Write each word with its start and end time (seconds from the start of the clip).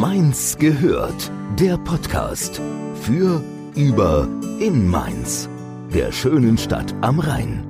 Mainz 0.00 0.58
gehört. 0.58 1.30
Der 1.60 1.78
Podcast 1.78 2.60
für, 3.00 3.40
über, 3.76 4.26
in 4.58 4.88
Mainz. 4.88 5.48
Der 5.94 6.10
schönen 6.10 6.58
Stadt 6.58 6.92
am 7.00 7.20
Rhein. 7.20 7.64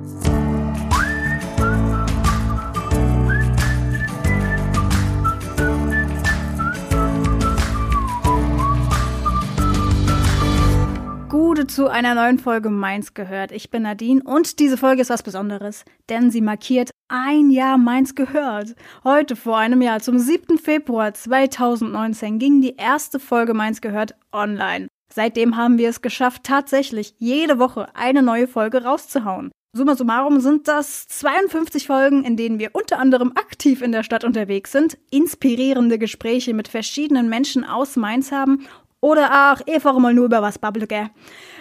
Gute 11.29 11.67
zu 11.67 11.89
einer 11.89 12.15
neuen 12.15 12.39
Folge 12.39 12.71
Mainz 12.71 13.13
gehört. 13.13 13.51
Ich 13.51 13.69
bin 13.69 13.83
Nadine 13.83 14.21
und 14.25 14.57
diese 14.57 14.77
Folge 14.77 15.03
ist 15.03 15.11
was 15.11 15.21
Besonderes, 15.21 15.85
denn 16.09 16.31
sie 16.31 16.41
markiert 16.41 16.89
ein 17.07 17.49
Jahr 17.49 17.77
Mainz 17.77 18.15
gehört. 18.15 18.75
Heute 19.03 19.35
vor 19.35 19.57
einem 19.57 19.81
Jahr, 19.81 19.99
zum 19.99 20.17
7. 20.17 20.57
Februar 20.57 21.13
2019, 21.13 22.39
ging 22.39 22.61
die 22.61 22.75
erste 22.75 23.19
Folge 23.19 23.53
Mainz 23.53 23.81
gehört 23.81 24.15
online. 24.31 24.87
Seitdem 25.13 25.55
haben 25.55 25.77
wir 25.77 25.89
es 25.89 26.01
geschafft, 26.01 26.43
tatsächlich 26.43 27.15
jede 27.19 27.59
Woche 27.59 27.87
eine 27.95 28.21
neue 28.21 28.47
Folge 28.47 28.83
rauszuhauen. 28.83 29.51
Summa 29.73 29.95
summarum 29.95 30.39
sind 30.39 30.69
das 30.69 31.05
52 31.07 31.87
Folgen, 31.87 32.23
in 32.23 32.37
denen 32.37 32.59
wir 32.59 32.69
unter 32.73 32.97
anderem 32.97 33.33
aktiv 33.35 33.81
in 33.81 33.91
der 33.91 34.03
Stadt 34.03 34.23
unterwegs 34.23 34.71
sind, 34.71 34.97
inspirierende 35.11 35.99
Gespräche 35.99 36.53
mit 36.53 36.69
verschiedenen 36.69 37.27
Menschen 37.27 37.65
aus 37.65 37.97
Mainz 37.97 38.31
haben 38.31 38.65
oder 39.05 39.29
ach, 39.31 39.61
einfach 39.71 39.99
mal 39.99 40.15
nur 40.15 40.25
über 40.25 40.41
was 40.41 40.57
babbel? 40.57 40.87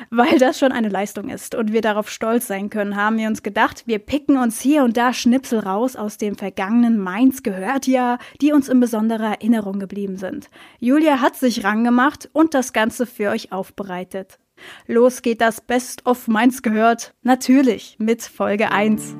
Weil 0.08 0.38
das 0.38 0.58
schon 0.58 0.72
eine 0.72 0.88
Leistung 0.88 1.28
ist 1.28 1.54
und 1.54 1.74
wir 1.74 1.82
darauf 1.82 2.10
stolz 2.10 2.46
sein 2.46 2.70
können, 2.70 2.96
haben 2.96 3.18
wir 3.18 3.28
uns 3.28 3.42
gedacht, 3.42 3.82
wir 3.86 3.98
picken 3.98 4.38
uns 4.38 4.62
hier 4.62 4.82
und 4.82 4.96
da 4.96 5.12
Schnipsel 5.12 5.58
raus 5.58 5.94
aus 5.94 6.16
dem 6.16 6.36
vergangenen 6.36 6.96
Mainz 6.96 7.42
gehört 7.42 7.86
ja, 7.86 8.16
die 8.40 8.52
uns 8.52 8.70
in 8.70 8.80
besonderer 8.80 9.32
Erinnerung 9.32 9.78
geblieben 9.78 10.16
sind. 10.16 10.48
Julia 10.80 11.20
hat 11.20 11.36
sich 11.36 11.64
rangemacht 11.64 12.30
und 12.32 12.54
das 12.54 12.72
Ganze 12.72 13.04
für 13.04 13.28
euch 13.28 13.52
aufbereitet. 13.52 14.38
Los 14.86 15.20
geht 15.20 15.42
das 15.42 15.60
Best 15.60 16.06
of 16.06 16.26
Mainz 16.28 16.62
gehört, 16.62 17.12
natürlich 17.22 17.96
mit 17.98 18.22
Folge 18.22 18.72
1. 18.72 19.16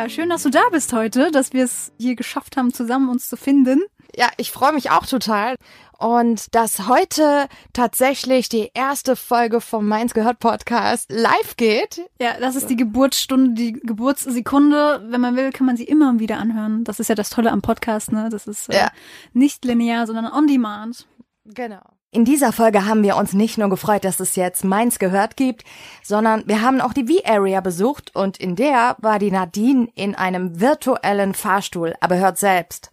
Julia, 0.00 0.08
schön, 0.08 0.30
dass 0.30 0.44
du 0.44 0.48
da 0.48 0.62
bist 0.72 0.94
heute, 0.94 1.30
dass 1.30 1.52
wir 1.52 1.62
es 1.62 1.92
hier 1.98 2.16
geschafft 2.16 2.56
haben, 2.56 2.72
zusammen 2.72 3.10
uns 3.10 3.28
zu 3.28 3.36
finden. 3.36 3.82
Ja, 4.16 4.30
ich 4.38 4.50
freue 4.50 4.72
mich 4.72 4.90
auch 4.90 5.04
total. 5.04 5.56
Und 5.98 6.54
dass 6.54 6.88
heute 6.88 7.48
tatsächlich 7.74 8.48
die 8.48 8.70
erste 8.72 9.14
Folge 9.14 9.60
vom 9.60 9.86
Mainz 9.86 10.14
gehört 10.14 10.38
Podcast 10.38 11.12
live 11.12 11.54
geht. 11.58 12.00
Ja, 12.18 12.40
das 12.40 12.56
ist 12.56 12.70
die 12.70 12.76
Geburtsstunde, 12.76 13.52
die 13.52 13.74
Geburtssekunde. 13.74 15.04
Wenn 15.10 15.20
man 15.20 15.36
will, 15.36 15.50
kann 15.50 15.66
man 15.66 15.76
sie 15.76 15.84
immer 15.84 16.18
wieder 16.18 16.38
anhören. 16.38 16.82
Das 16.84 16.98
ist 16.98 17.08
ja 17.08 17.14
das 17.14 17.28
Tolle 17.28 17.52
am 17.52 17.60
Podcast, 17.60 18.10
ne? 18.10 18.30
Das 18.30 18.46
ist 18.46 18.70
äh, 18.70 18.78
ja. 18.78 18.92
nicht 19.34 19.66
linear, 19.66 20.06
sondern 20.06 20.32
on 20.32 20.46
demand. 20.46 21.08
Genau. 21.44 21.82
In 22.12 22.24
dieser 22.24 22.52
Folge 22.52 22.86
haben 22.86 23.04
wir 23.04 23.14
uns 23.14 23.34
nicht 23.34 23.56
nur 23.56 23.70
gefreut, 23.70 24.04
dass 24.04 24.18
es 24.18 24.34
jetzt 24.34 24.64
Mainz 24.64 24.98
gehört 24.98 25.36
gibt, 25.36 25.62
sondern 26.02 26.42
wir 26.46 26.60
haben 26.60 26.80
auch 26.80 26.92
die 26.92 27.06
V-Area 27.06 27.60
besucht 27.60 28.16
und 28.16 28.36
in 28.36 28.56
der 28.56 28.96
war 28.98 29.20
die 29.20 29.30
Nadine 29.30 29.86
in 29.94 30.16
einem 30.16 30.58
virtuellen 30.58 31.34
Fahrstuhl, 31.34 31.94
aber 32.00 32.16
hört 32.18 32.36
selbst. 32.36 32.90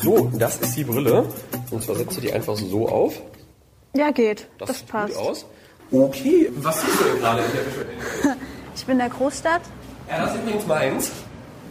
So, 0.00 0.30
das 0.38 0.60
ist 0.60 0.76
die 0.76 0.84
Brille. 0.84 1.24
Und 1.72 1.82
zwar 1.82 1.96
setzt 1.96 2.18
du 2.18 2.20
die 2.20 2.32
einfach 2.32 2.54
so 2.54 2.88
auf. 2.88 3.20
Ja, 3.96 4.12
geht. 4.12 4.46
Das, 4.58 4.68
das 4.68 4.78
sieht 4.78 4.88
passt. 4.88 5.16
Gut 5.16 5.26
aus. 5.26 5.46
Okay, 5.90 6.52
was 6.54 6.82
siehst 6.82 7.00
du 7.00 7.04
denn 7.06 7.18
gerade 7.18 7.42
in 7.42 7.52
der 7.52 7.66
virtuellen 7.66 8.40
Ich 8.76 8.86
bin 8.86 8.92
in 8.92 8.98
der 8.98 9.08
Großstadt. 9.08 9.62
Ja, 10.08 10.20
das 10.20 10.36
ist 10.36 10.42
übrigens 10.42 10.66
Mainz. 10.68 11.10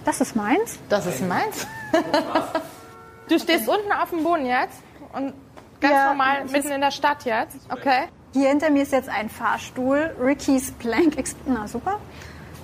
Das 0.04 0.20
ist 0.20 0.36
Mainz? 0.36 0.78
Das 0.90 1.06
ist 1.06 1.26
Mainz. 1.26 1.66
du 3.30 3.40
stehst 3.40 3.70
unten 3.70 3.94
auf 3.94 4.10
dem 4.10 4.24
Boden 4.24 4.46
jetzt 4.46 4.80
und 5.14 5.34
Ganz 5.80 5.94
ja, 5.94 6.08
normal, 6.08 6.46
mitten 6.46 6.72
in 6.72 6.82
der 6.82 6.92
Stadt 6.92 7.26
jetzt. 7.26 7.58
Okay. 7.70 8.06
Hier 8.34 8.50
hinter 8.50 8.70
mir 8.70 8.84
ist 8.84 8.92
jetzt 8.92 9.10
ein 9.10 9.30
Fahrstuhl. 9.30 10.16
Ricky's 10.20 10.72
Blank 10.72 11.18
Experience. 11.18 11.48
Na 11.48 11.68
super. 11.68 12.00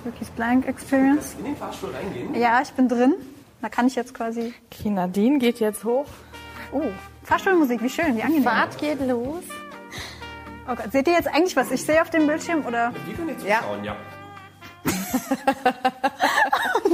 Ricky's 0.04 0.30
Blank 0.30 0.68
Experience. 0.68 1.16
Kannst 1.16 1.34
du 1.34 1.38
in 1.38 1.44
den 1.44 1.56
Fahrstuhl 1.56 1.90
reingehen? 1.90 2.34
Ja, 2.34 2.60
ich 2.62 2.70
bin 2.72 2.88
drin. 2.88 3.14
Da 3.62 3.68
kann 3.68 3.86
ich 3.86 3.96
jetzt 3.96 4.14
quasi. 4.14 4.54
Okay, 4.70 4.90
Nadine 4.90 5.38
geht 5.38 5.58
jetzt 5.58 5.84
hoch. 5.84 6.06
Oh, 6.72 6.82
Fahrstuhlmusik, 7.24 7.82
wie 7.82 7.88
schön, 7.88 8.16
wie 8.16 8.22
angenehm. 8.22 8.44
Fahrt 8.44 8.78
geht 8.78 9.00
los. 9.00 9.42
Oh 10.68 10.74
Gott, 10.74 10.92
seht 10.92 11.08
ihr 11.08 11.14
jetzt 11.14 11.28
eigentlich, 11.28 11.56
was 11.56 11.70
ich 11.70 11.84
sehe 11.84 12.02
auf 12.02 12.10
dem 12.10 12.26
Bildschirm? 12.26 12.64
Oder? 12.66 12.92
Wir 13.06 13.14
können 13.14 13.30
jetzt 13.30 13.40
zuschauen, 13.40 13.84
ja. 13.84 13.92
ja. 13.92 13.96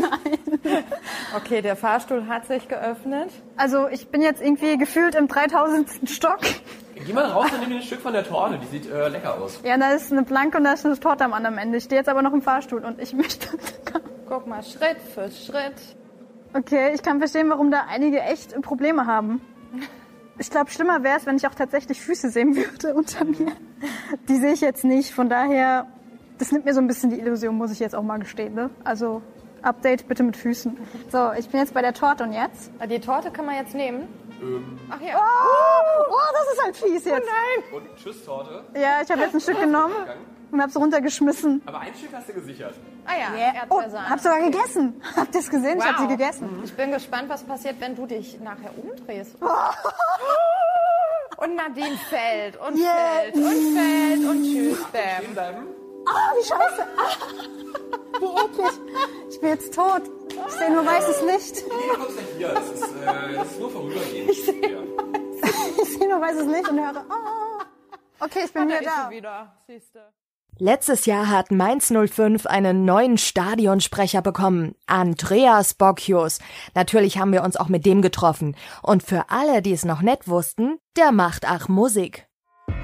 Nein. 0.00 0.84
Okay, 1.34 1.62
der 1.62 1.76
Fahrstuhl 1.76 2.26
hat 2.26 2.46
sich 2.46 2.68
geöffnet. 2.68 3.30
Also 3.56 3.88
ich 3.88 4.08
bin 4.08 4.20
jetzt 4.20 4.42
irgendwie 4.42 4.76
gefühlt 4.76 5.14
im 5.14 5.28
3000. 5.28 6.08
Stock. 6.08 6.40
Geh 6.94 7.12
mal 7.12 7.24
raus 7.24 7.50
und 7.52 7.60
nimm 7.60 7.70
dir 7.70 7.76
ein 7.76 7.82
Stück 7.82 8.00
von 8.00 8.12
der 8.12 8.24
Torte, 8.24 8.58
die 8.58 8.66
sieht 8.66 8.90
äh, 8.90 9.08
lecker 9.08 9.34
aus. 9.40 9.60
Ja, 9.64 9.76
da 9.76 9.90
ist 9.90 10.12
eine 10.12 10.22
Planke 10.24 10.58
und 10.58 10.64
da 10.64 10.72
ist 10.72 10.84
eine 10.84 10.98
Torte 10.98 11.24
am 11.24 11.32
anderen 11.32 11.58
Ende. 11.58 11.78
Ich 11.78 11.84
stehe 11.84 12.00
jetzt 12.00 12.08
aber 12.08 12.22
noch 12.22 12.32
im 12.32 12.42
Fahrstuhl 12.42 12.84
und 12.84 13.00
ich 13.00 13.12
möchte... 13.14 13.48
Guck 14.28 14.46
mal, 14.46 14.62
Schritt 14.62 14.98
für 15.14 15.30
Schritt. 15.30 15.74
Okay, 16.54 16.92
ich 16.94 17.02
kann 17.02 17.18
verstehen, 17.18 17.48
warum 17.50 17.70
da 17.70 17.86
einige 17.88 18.20
echt 18.20 18.60
Probleme 18.62 19.06
haben. 19.06 19.40
Ich 20.38 20.50
glaube, 20.50 20.70
schlimmer 20.70 21.02
wäre 21.02 21.18
es, 21.18 21.26
wenn 21.26 21.36
ich 21.36 21.46
auch 21.46 21.54
tatsächlich 21.54 22.00
Füße 22.00 22.30
sehen 22.30 22.56
würde 22.56 22.94
unter 22.94 23.24
mir. 23.24 23.52
Die 24.28 24.36
sehe 24.36 24.52
ich 24.52 24.60
jetzt 24.60 24.84
nicht, 24.84 25.12
von 25.12 25.28
daher 25.28 25.86
das 26.42 26.50
nimmt 26.50 26.64
mir 26.64 26.74
so 26.74 26.80
ein 26.80 26.88
bisschen 26.88 27.10
die 27.10 27.20
Illusion, 27.20 27.56
muss 27.56 27.70
ich 27.70 27.78
jetzt 27.78 27.94
auch 27.94 28.02
mal 28.02 28.18
gestehen. 28.18 28.54
Ne? 28.54 28.70
Also 28.82 29.22
Update 29.62 30.08
bitte 30.08 30.22
mit 30.22 30.36
Füßen. 30.36 30.76
So, 31.10 31.32
ich 31.32 31.48
bin 31.48 31.60
jetzt 31.60 31.74
bei 31.74 31.82
der 31.82 31.94
Torte 31.94 32.24
und 32.24 32.32
jetzt? 32.32 32.70
Die 32.88 33.00
Torte 33.00 33.30
kann 33.30 33.46
man 33.46 33.56
jetzt 33.56 33.74
nehmen. 33.74 34.08
Ähm. 34.42 34.78
Ach 34.90 35.00
ja. 35.00 35.16
Oh, 35.16 36.04
oh, 36.10 36.16
das 36.32 36.52
ist 36.52 36.64
halt 36.64 36.76
fies 36.76 37.04
jetzt. 37.04 37.22
Oh 37.22 37.72
nein. 37.72 37.80
Und 37.80 37.96
tschüss, 37.96 38.24
Torte. 38.24 38.64
Ja, 38.74 39.00
ich 39.02 39.10
habe 39.10 39.20
jetzt 39.20 39.34
ein 39.34 39.40
Stück 39.40 39.60
genommen 39.60 39.94
und 40.50 40.60
hab's 40.60 40.76
runtergeschmissen. 40.76 41.62
Aber 41.64 41.80
ein 41.80 41.94
Stück 41.94 42.10
hast 42.12 42.28
du 42.28 42.34
gesichert. 42.34 42.74
Ah 43.06 43.12
ja, 43.14 43.34
yeah. 43.36 43.52
Oh, 43.68 43.80
hab 43.80 44.20
sogar 44.20 44.40
gegessen. 44.40 45.00
Habt 45.16 45.34
ihr 45.34 45.40
es 45.40 45.50
gesehen? 45.50 45.78
Wow. 45.78 45.84
Ich 45.84 45.92
habe 45.92 46.02
sie 46.02 46.16
gegessen. 46.16 46.62
Ich 46.64 46.74
bin 46.74 46.92
gespannt, 46.92 47.28
was 47.28 47.42
passiert, 47.42 47.80
wenn 47.80 47.96
du 47.96 48.06
dich 48.06 48.38
nachher 48.40 48.70
umdrehst. 48.76 49.36
Und 51.36 51.56
Nadine 51.56 51.96
fällt 52.08 52.56
und 52.60 52.76
yeah. 52.78 52.94
fällt 52.94 53.34
und 53.34 53.76
fällt 53.76 54.24
und 54.28 54.44
tschüss, 54.44 54.78
Stehen 54.90 55.32
bleiben. 55.32 55.66
Ah, 56.06 56.32
wie 56.36 56.44
scheiße. 56.44 56.86
Ah, 56.96 58.20
wie 58.20 58.26
eklig. 58.26 58.72
Ich 59.42 59.48
bin 59.48 59.58
jetzt 59.58 59.74
tot. 59.74 60.02
Ich 60.28 60.52
sehe 60.52 60.72
nur 60.72 60.86
weißes 60.86 61.22
Licht. 61.22 61.64
Nee, 61.66 61.74
du 61.90 61.98
kommst 61.98 62.16
nicht 62.16 62.28
hier. 62.36 62.48
Das 62.54 62.70
ist, 62.70 62.82
äh, 62.82 63.34
das 63.34 63.50
ist 63.50 63.58
nur 63.58 63.70
vorübergehend. 63.70 64.30
Ich 64.30 64.44
sehe 64.44 64.54
seh 65.98 66.06
nur 66.06 66.20
weißes 66.20 66.46
Licht 66.46 66.68
und 66.68 66.78
höre, 66.78 67.04
oh. 67.10 68.24
Okay, 68.24 68.42
ich 68.44 68.52
bin 68.52 68.68
wieder 68.68 68.82
da. 68.82 69.10
Wieder. 69.10 69.52
Letztes 70.60 71.06
Jahr 71.06 71.28
hat 71.28 71.50
Mainz 71.50 71.92
05 71.92 72.46
einen 72.46 72.84
neuen 72.84 73.18
Stadionsprecher 73.18 74.22
bekommen, 74.22 74.76
Andreas 74.86 75.74
Bocchius. 75.74 76.38
Natürlich 76.76 77.18
haben 77.18 77.32
wir 77.32 77.42
uns 77.42 77.56
auch 77.56 77.68
mit 77.68 77.84
dem 77.84 78.00
getroffen. 78.00 78.56
Und 78.80 79.02
für 79.02 79.24
alle, 79.28 79.60
die 79.60 79.72
es 79.72 79.84
noch 79.84 80.02
nicht 80.02 80.28
wussten, 80.28 80.78
der 80.96 81.10
macht 81.10 81.48
auch 81.48 81.66
Musik. 81.66 82.28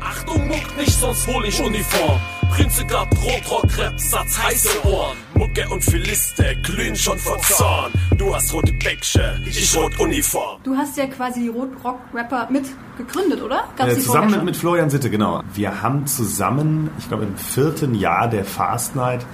Achtung, 0.01 0.49
muck 0.49 0.77
nicht, 0.77 0.99
sonst 0.99 1.25
hol 1.29 1.45
ich 1.45 1.63
Uniform. 1.63 2.21
Prinzegard, 2.51 3.09
Rotrock, 3.23 3.79
Rap, 3.79 4.01
Satz, 4.01 4.39
heiße 4.43 4.85
Ohren. 4.87 5.17
Mucke 5.35 5.69
und 5.71 5.83
Philiste 5.83 6.57
glühen 6.63 6.97
schon 6.97 7.19
vor 7.19 7.39
Zorn. 7.39 7.93
Du 8.17 8.35
hast 8.35 8.53
rote 8.53 8.73
Bäcksche, 8.73 9.41
ich 9.47 9.77
rot 9.77 9.99
Uniform. 10.01 10.61
Du 10.65 10.77
hast 10.77 10.97
ja 10.97 11.07
quasi 11.07 11.43
die 11.43 11.49
Rotrock-Rapper 11.49 12.49
mit 12.51 12.65
gegründet, 12.97 13.41
oder? 13.43 13.65
Äh, 13.79 13.95
zusammen 13.95 14.33
mit, 14.33 14.45
mit 14.45 14.57
Florian 14.57 14.91
Sitte, 14.91 15.09
genau. 15.09 15.43
Wir 15.55 15.83
haben 15.83 16.07
zusammen, 16.07 16.91
ich 16.99 17.07
glaube 17.09 17.25
im 17.25 17.37
vierten 17.37 17.95
Jahr 17.95 18.29
der 18.29 18.45
Fast 18.45 18.97
Night, 18.97 19.25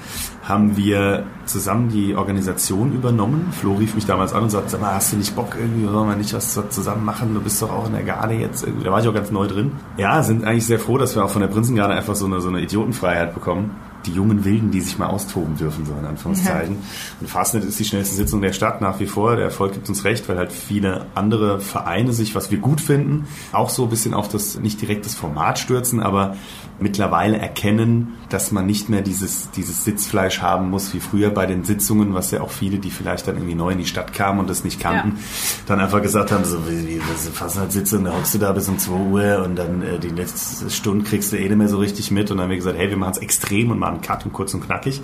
haben 0.47 0.77
wir 0.77 1.25
zusammen 1.47 1.89
die 1.89 2.15
Organisation 2.15 2.93
übernommen. 2.93 3.51
Flo 3.59 3.75
rief 3.75 3.95
mich 3.95 4.05
damals 4.05 4.35
an 4.35 4.43
und 4.43 4.51
sagte, 4.51 4.71
sag 4.71 4.81
mal, 4.83 4.95
hast 4.95 5.13
du 5.13 5.17
nicht 5.17 5.35
Bock 5.35 5.57
irgendwie, 5.59 5.87
sollen 5.87 6.09
wir 6.09 6.17
nicht 6.17 6.35
was 6.35 6.61
zusammen 6.69 7.05
machen? 7.05 7.33
Du 7.33 7.41
bist 7.41 7.63
doch 7.63 7.71
auch 7.71 7.87
in 7.87 7.95
der 7.95 8.03
Garde 8.03 8.35
jetzt. 8.35 8.67
Da 8.85 8.93
war 8.93 9.01
ich 9.01 9.09
auch 9.09 9.15
ganz 9.15 9.31
neu 9.31 9.47
drin. 9.47 9.73
Ja, 9.97 10.23
sind 10.23 10.45
eigentlich 10.45 10.67
sehr 10.67 10.79
froh, 10.79 10.99
dass 10.99 11.17
wir 11.17 11.25
auch 11.25 11.31
von 11.31 11.41
der 11.41 11.49
Prinzengarde 11.49 11.95
einfach 11.95 12.15
so 12.15 12.27
eine, 12.27 12.43
so 12.43 12.49
eine 12.49 12.61
Idiotenfreiheit 13.05 13.35
bekommen. 13.35 13.94
Die 14.07 14.13
jungen 14.13 14.45
Wilden, 14.45 14.71
die 14.71 14.81
sich 14.81 14.99
mal 14.99 15.07
austoben 15.07 15.57
dürfen, 15.57 15.87
so 15.87 15.93
in 15.95 16.05
Anführungszeichen. 16.05 16.77
Und 17.21 17.31
Fastnet 17.31 17.65
ist 17.65 17.79
die 17.79 17.85
schnellste 17.85 18.15
Sitzung 18.15 18.43
der 18.43 18.53
Stadt 18.53 18.81
nach 18.81 19.01
wie 19.01 19.07
vor. 19.07 19.37
Der 19.37 19.47
Erfolg 19.47 19.73
gibt 19.73 19.89
uns 19.89 20.05
recht, 20.05 20.29
weil 20.29 20.37
halt 20.37 20.53
viele 20.53 21.07
andere 21.15 21.61
Vereine 21.61 22.13
sich, 22.13 22.35
was 22.35 22.51
wir 22.51 22.59
gut 22.59 22.81
finden, 22.81 23.27
auch 23.53 23.71
so 23.71 23.85
ein 23.85 23.91
bisschen 23.91 24.15
auf 24.15 24.29
das, 24.29 24.59
nicht 24.59 24.81
direkt 24.81 25.07
das 25.07 25.15
Format 25.15 25.59
stürzen, 25.59 26.01
aber 26.01 26.37
mittlerweile 26.81 27.39
erkennen, 27.39 28.15
dass 28.29 28.51
man 28.51 28.67
nicht 28.67 28.89
mehr 28.89 29.03
dieses, 29.03 29.51
dieses 29.53 29.85
Sitzfleisch 29.85 30.43
haben 30.43 30.71
muss 30.71 30.93
wie 30.93 31.01
früher 31.01 31.31
bei 31.31 31.47
den 31.47 31.65
Sitzungen, 31.65 32.15
was 32.15 32.31
ja 32.31 32.41
auch 32.41 32.51
viele, 32.51 32.79
die 32.79 32.91
vielleicht 32.91 33.29
dann 33.29 33.37
irgendwie 33.37 33.55
neu 33.55 33.71
in 33.71 33.79
die 33.79 33.87
Stadt 33.87 34.13
kamen 34.13 34.41
und 34.41 34.51
das 34.51 34.65
nicht 34.65 34.81
kannten, 34.81 35.19
dann 35.67 35.81
einfach 35.81 36.03
gesagt 36.03 36.33
haben, 36.33 36.45
so 36.45 36.69
wie, 36.69 36.89
wie 36.89 36.99
das 36.99 37.27
ist 37.27 37.37
fast 37.37 37.59
halt 37.59 37.73
Sitzung, 37.73 38.05
da 38.05 38.13
hockst 38.13 38.35
du 38.35 38.39
da 38.39 38.53
bis 38.53 38.69
um 38.69 38.79
2 38.79 38.93
Uhr 38.93 39.45
und 39.45 39.57
dann 39.57 39.83
äh, 39.83 39.99
die 39.99 40.09
letzte 40.09 40.69
Stunde 40.71 41.05
kriegst 41.05 41.33
du 41.33 41.37
eh 41.37 41.49
nicht 41.49 41.57
mehr 41.57 41.69
so 41.69 41.79
richtig 41.79 42.11
mit 42.11 42.31
und 42.31 42.39
dann 42.39 42.45
haben 42.45 42.51
wir 42.51 42.57
gesagt, 42.57 42.77
hey, 42.77 42.91
wir 42.91 42.97
machen 42.97 43.13
es 43.13 43.19
extrem 43.19 43.71
und 43.71 43.79
machen 43.79 43.94
einen 43.95 44.03
Cut 44.03 44.25
und 44.25 44.33
kurz 44.33 44.55
und 44.55 44.65
knackig. 44.65 45.01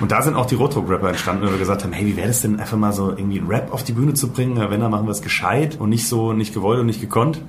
Und 0.00 0.10
da 0.10 0.22
sind 0.22 0.34
auch 0.34 0.46
die 0.46 0.54
Roadrock-Rapper 0.54 1.08
entstanden, 1.10 1.44
weil 1.44 1.52
wir 1.52 1.58
gesagt 1.58 1.84
haben, 1.84 1.92
hey, 1.92 2.06
wie 2.06 2.16
wäre 2.16 2.28
das 2.28 2.40
denn 2.40 2.58
einfach 2.58 2.78
mal 2.78 2.92
so 2.92 3.10
irgendwie 3.10 3.42
Rap 3.46 3.72
auf 3.72 3.84
die 3.84 3.92
Bühne 3.92 4.14
zu 4.14 4.28
bringen? 4.28 4.56
Wenn, 4.56 4.80
dann 4.80 4.90
machen 4.90 5.06
wir 5.06 5.12
es 5.12 5.22
gescheit 5.22 5.76
und 5.78 5.90
nicht 5.90 6.08
so, 6.08 6.32
nicht 6.32 6.54
gewollt 6.54 6.80
und 6.80 6.86
nicht 6.86 7.00
gekonnt 7.00 7.40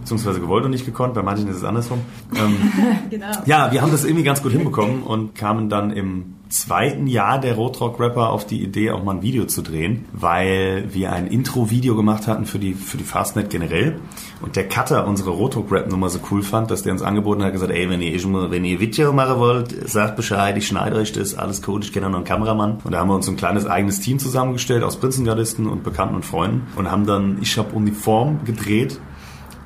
beziehungsweise 0.00 0.40
gewollt 0.40 0.64
und 0.64 0.72
nicht 0.72 0.86
gekonnt, 0.86 1.14
bei 1.14 1.22
manchen 1.22 1.46
ist 1.48 1.56
es 1.56 1.64
andersrum. 1.64 2.00
Ähm, 2.34 2.56
genau. 3.10 3.30
Ja, 3.46 3.70
wir 3.70 3.80
haben 3.80 3.92
das 3.92 4.04
irgendwie 4.04 4.24
ganz 4.24 4.42
gut 4.42 4.50
hinbekommen 4.50 5.02
und 5.02 5.36
kamen 5.36 5.68
dann 5.68 5.92
im 5.92 6.34
zweiten 6.50 7.06
Jahr 7.06 7.40
der 7.40 7.54
Roadrock-Rapper 7.54 8.30
auf 8.30 8.46
die 8.46 8.62
Idee, 8.62 8.90
auch 8.90 9.02
mal 9.02 9.16
ein 9.16 9.22
Video 9.22 9.46
zu 9.46 9.62
drehen, 9.62 10.04
weil 10.12 10.84
wir 10.92 11.12
ein 11.12 11.26
Intro-Video 11.26 11.94
gemacht 11.96 12.26
hatten 12.26 12.44
für 12.44 12.58
die, 12.58 12.74
für 12.74 12.96
die 12.96 13.04
Fastnet 13.04 13.50
generell 13.50 14.00
und 14.42 14.56
der 14.56 14.68
Cutter 14.68 15.06
unsere 15.06 15.30
Roadrock-Rap-Nummer 15.30 16.08
so 16.08 16.18
cool 16.30 16.42
fand, 16.42 16.70
dass 16.70 16.82
der 16.82 16.92
uns 16.92 17.02
angeboten 17.02 17.42
hat, 17.44 17.52
gesagt, 17.52 17.72
ey, 17.72 17.88
wenn 17.88 18.02
ihr, 18.02 18.12
wenn 18.50 18.64
ihr 18.64 18.80
Video 18.80 19.12
machen 19.12 19.38
wollt, 19.38 19.88
sagt 19.88 20.16
Bescheid, 20.16 20.56
ich 20.56 20.66
schneide 20.66 20.96
euch 20.96 21.12
das, 21.12 21.34
alles 21.34 21.62
cool, 21.68 21.82
ich 21.82 21.92
kenne 21.92 22.10
noch 22.10 22.16
einen 22.16 22.24
Kameramann. 22.24 22.78
Und 22.82 22.92
da 22.92 22.98
haben 22.98 23.08
wir 23.08 23.14
uns 23.14 23.28
ein 23.28 23.36
kleines 23.36 23.66
eigenes 23.66 24.00
Team 24.00 24.18
zusammengestellt 24.18 24.82
aus 24.82 24.96
Prinzengardisten 24.96 25.66
und 25.68 25.84
Bekannten 25.84 26.16
und 26.16 26.24
Freunden 26.24 26.66
und 26.76 26.90
haben 26.90 27.06
dann 27.06 27.38
Ich 27.40 27.56
hab 27.58 27.72
Uniform 27.72 28.40
gedreht 28.44 29.00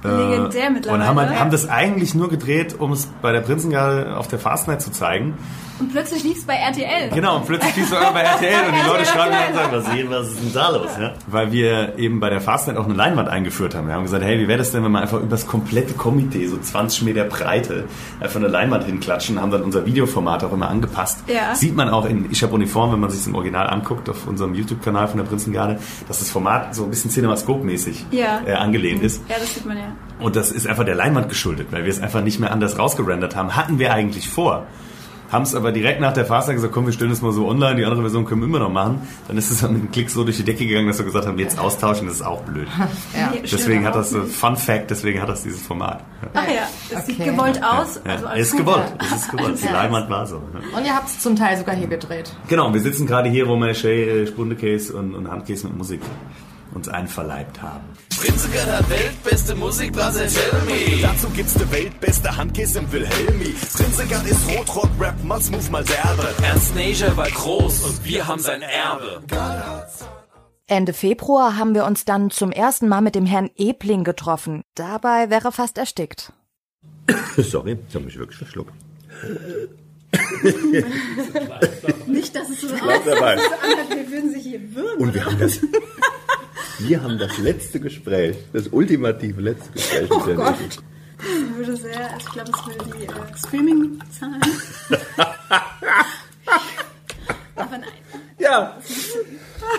Legendär 0.05 0.71
mittlerweile. 0.71 1.03
Und 1.03 1.09
haben, 1.09 1.39
haben 1.39 1.51
das 1.51 1.69
eigentlich 1.69 2.15
nur 2.15 2.29
gedreht, 2.29 2.77
um 2.79 2.93
es 2.93 3.07
bei 3.23 3.33
der 3.33 3.41
Prinzengarde 3.41 4.17
auf 4.17 4.29
der 4.29 4.39
Fastnight 4.39 4.83
zu 4.83 4.93
zeigen. 4.93 5.35
Und 5.81 5.91
plötzlich 5.91 6.23
lief 6.23 6.39
es 6.39 6.45
bei 6.45 6.55
RTL. 6.55 7.11
Genau, 7.11 7.37
und 7.37 7.47
plötzlich 7.47 7.75
lief 7.75 7.85
es 7.87 7.91
bei 7.91 8.23
RTL 8.23 8.69
und 8.69 8.75
die 8.75 8.87
Leute 8.89 9.05
schreiben 9.05 9.31
mir 9.31 9.49
und 9.49 9.55
sagen, 9.55 9.73
was 9.73 9.87
sehen, 9.87 10.07
was 10.11 10.29
ist 10.29 10.41
denn 10.41 10.53
da 10.53 10.69
los? 10.71 10.91
Ja? 11.01 11.15
Weil 11.27 11.51
wir 11.53 11.99
eben 11.99 12.21
bei 12.21 12.31
der 12.31 12.41
Fastnet 12.41 12.77
auch 12.77 12.85
eine 12.85 12.95
Leinwand 12.95 13.29
eingeführt 13.29 13.75
haben. 13.75 13.89
Wir 13.89 13.95
haben 13.95 14.05
gesagt, 14.05 14.23
hey, 14.23 14.39
wie 14.39 14.47
wäre 14.47 14.59
das 14.59 14.71
denn, 14.71 14.85
wenn 14.85 14.93
wir 14.93 15.01
einfach 15.01 15.19
über 15.19 15.31
das 15.31 15.47
komplette 15.47 15.95
Komitee, 15.95 16.47
so 16.47 16.59
20 16.59 17.03
Meter 17.03 17.25
Breite, 17.25 17.85
einfach 18.21 18.37
eine 18.37 18.49
Leinwand 18.49 18.85
hinklatschen, 18.85 19.41
haben 19.41 19.51
dann 19.51 19.63
unser 19.63 19.85
Videoformat 19.85 20.45
auch 20.45 20.53
immer 20.53 20.69
angepasst. 20.69 21.25
Ja. 21.27 21.55
Sieht 21.55 21.75
man 21.75 21.89
auch 21.89 22.07
in 22.07 22.31
Ich 22.31 22.43
hab 22.45 22.53
Uniform, 22.53 22.93
wenn 22.93 23.01
man 23.01 23.11
sich 23.11 23.27
im 23.27 23.35
Original 23.35 23.69
anguckt, 23.69 24.09
auf 24.09 24.29
unserem 24.29 24.55
YouTube-Kanal 24.55 25.09
von 25.09 25.19
der 25.19 25.25
Prinzengarde, 25.25 25.79
dass 26.07 26.21
das 26.21 26.31
Format 26.31 26.75
so 26.75 26.85
ein 26.85 26.91
bisschen 26.91 27.11
Cinemascope-mäßig 27.11 28.07
ja. 28.13 28.43
äh, 28.47 28.53
angelehnt 28.53 29.03
ist. 29.03 29.23
Ja, 29.29 29.37
das 29.39 29.55
sieht 29.55 29.67
man 29.67 29.77
ja. 29.77 29.93
Und 30.21 30.37
das 30.37 30.53
ist 30.53 30.69
einfach 30.69 30.85
der 30.85 30.95
Leinwand 30.95 31.29
geschuldet, 31.29 31.69
weil 31.73 31.83
wir 31.83 31.91
es 31.91 32.01
einfach 32.01 32.23
nicht 32.23 32.39
mehr 32.39 32.53
anders 32.53 32.79
rausgerendert 32.79 33.35
haben. 33.35 33.57
Hatten 33.57 33.81
wir 33.81 33.93
eigentlich 33.93 34.29
vor 34.29 34.67
haben 35.31 35.43
es 35.43 35.55
aber 35.55 35.73
direkt 35.73 36.01
nach 36.01 36.13
der 36.13 36.25
Phase 36.25 36.55
gesagt, 36.55 36.73
komm, 36.73 36.87
wir 36.87 36.93
stellen 36.93 37.11
das 37.11 37.23
mal 37.23 37.33
so 37.33 37.49
online, 37.49 37.77
die 37.77 37.85
andere 37.85 38.03
Version 38.03 38.25
können 38.25 38.43
wir 38.43 38.49
immer 38.49 38.59
noch 38.59 38.71
machen. 38.71 39.07
Dann 39.29 39.37
ist 39.37 39.51
es 39.51 39.61
dann 39.61 39.73
mit 39.73 39.83
einem 39.83 39.91
Klick 39.91 40.11
so 40.11 40.25
durch 40.25 40.37
die 40.37 40.45
Decke 40.45 40.67
gegangen, 40.67 40.87
dass 40.87 40.99
wir 40.99 41.05
gesagt 41.05 41.27
haben, 41.27 41.39
jetzt 41.39 41.59
austauschen, 41.59 42.07
das 42.07 42.17
ist 42.17 42.23
auch 42.23 42.43
blöd. 42.43 42.69
Ja. 43.15 43.33
Deswegen 43.41 43.85
hat 43.85 43.95
das, 43.95 44.11
so, 44.11 44.23
Fun 44.25 44.57
Fact, 44.57 44.91
deswegen 44.91 45.21
hat 45.21 45.29
das 45.29 45.43
dieses 45.43 45.63
Format. 45.63 46.03
Ach 46.33 46.47
ja, 46.49 46.63
das 46.91 47.05
okay. 47.05 47.13
sieht 47.13 47.25
gewollt 47.25 47.61
aus. 47.63 48.01
Ja, 48.05 48.15
ja. 48.15 48.27
Also 48.27 48.43
ist 48.43 48.57
gewollt, 48.57 48.93
es 49.01 49.13
ist 49.13 49.31
gewollt. 49.37 49.63
Die 49.63 49.73
Leinwand 49.73 50.11
war 50.11 50.27
so. 50.27 50.37
Und 50.37 50.85
ihr 50.85 50.95
habt 50.95 51.09
es 51.09 51.21
zum 51.21 51.37
Teil 51.37 51.57
sogar 51.57 51.77
hier 51.77 51.87
gedreht. 51.87 52.33
Genau, 52.49 52.73
wir 52.73 52.81
sitzen 52.81 53.07
gerade 53.07 53.29
hier, 53.29 53.47
wo 53.49 53.57
wir 53.57 53.73
Shay, 53.75 54.23
äh, 54.23 54.27
Spundecase 54.27 54.93
und, 54.95 55.15
und 55.15 55.31
Handcase 55.31 55.67
mit 55.67 55.77
Musik 55.77 56.01
uns 56.75 56.89
einverleibt 56.89 57.63
haben. 57.63 57.85
Prinziger 58.19 58.65
der 58.65 58.91
weltbeste 58.91 59.55
Musikblase 59.55 60.27
Tell 60.27 61.03
Dazu 61.03 61.29
gibt's 61.31 61.55
de 61.55 61.71
weltbeste 61.71 62.37
Handkiss 62.37 62.77
im 62.77 62.91
Wilhelmi. 62.91 63.55
Prinziger 63.77 64.23
ist 64.25 64.49
Rotrock, 64.57 64.91
Rap, 64.99 65.23
mal 65.25 65.41
smooth, 65.41 65.71
mal 65.71 65.85
derbe. 65.85 66.29
Ernst 66.43 66.75
Nager 66.75 67.17
war 67.17 67.31
groß 67.31 67.85
und 67.85 68.05
wir 68.05 68.27
haben 68.27 68.41
sein 68.41 68.63
Erbe. 68.63 69.23
Ende 70.67 70.95
Februar 70.95 71.57
haben 71.59 71.75
wir 71.75 71.85
uns 71.85 72.05
dann 72.05 72.31
zum 72.31 72.51
ersten 72.51 72.89
Mal 72.89 73.03
mit 73.03 73.15
dem 73.15 73.27
Herrn 73.27 73.51
Ebling 73.57 74.03
getroffen. 74.03 74.63
Dabei 74.75 75.29
wäre 75.29 75.53
fast 75.53 75.77
erstickt. 75.77 76.33
Sorry, 77.37 77.79
ich 77.89 77.95
habe 77.95 78.07
mich 78.07 78.19
wirklich 78.19 78.39
verschluckt. 78.39 78.73
Nicht, 82.07 82.35
dass 82.35 82.49
es 82.49 82.61
so 82.61 82.69
aussieht, 82.69 83.05
wir 83.05 84.11
würden 84.11 84.33
sich 84.33 84.43
hier 84.43 84.75
würgen. 84.75 85.03
Und 85.03 85.15
wir 85.15 85.25
haben 85.25 85.39
das, 85.39 85.61
wir 86.79 87.03
haben 87.03 87.19
das 87.19 87.39
letzte 87.39 87.81
Gespräch, 87.81 88.37
das 88.53 88.69
ultimative 88.69 89.41
letzte 89.41 89.71
Gespräch 89.73 90.11
oh 90.11 90.19
mit 90.19 90.27
der 90.29 90.35
Gott. 90.35 90.55
Ich 91.19 91.57
würde 91.57 91.77
sehr, 91.77 92.17
ich 92.19 92.27
glaube, 92.27 92.51
es 92.53 92.67
will 92.67 92.77
die 92.99 93.05
äh, 93.05 93.39
Streaming-Zahlen. 93.47 94.41
Aber 97.57 97.79
nein. 97.79 97.89
Ja. 98.39 98.77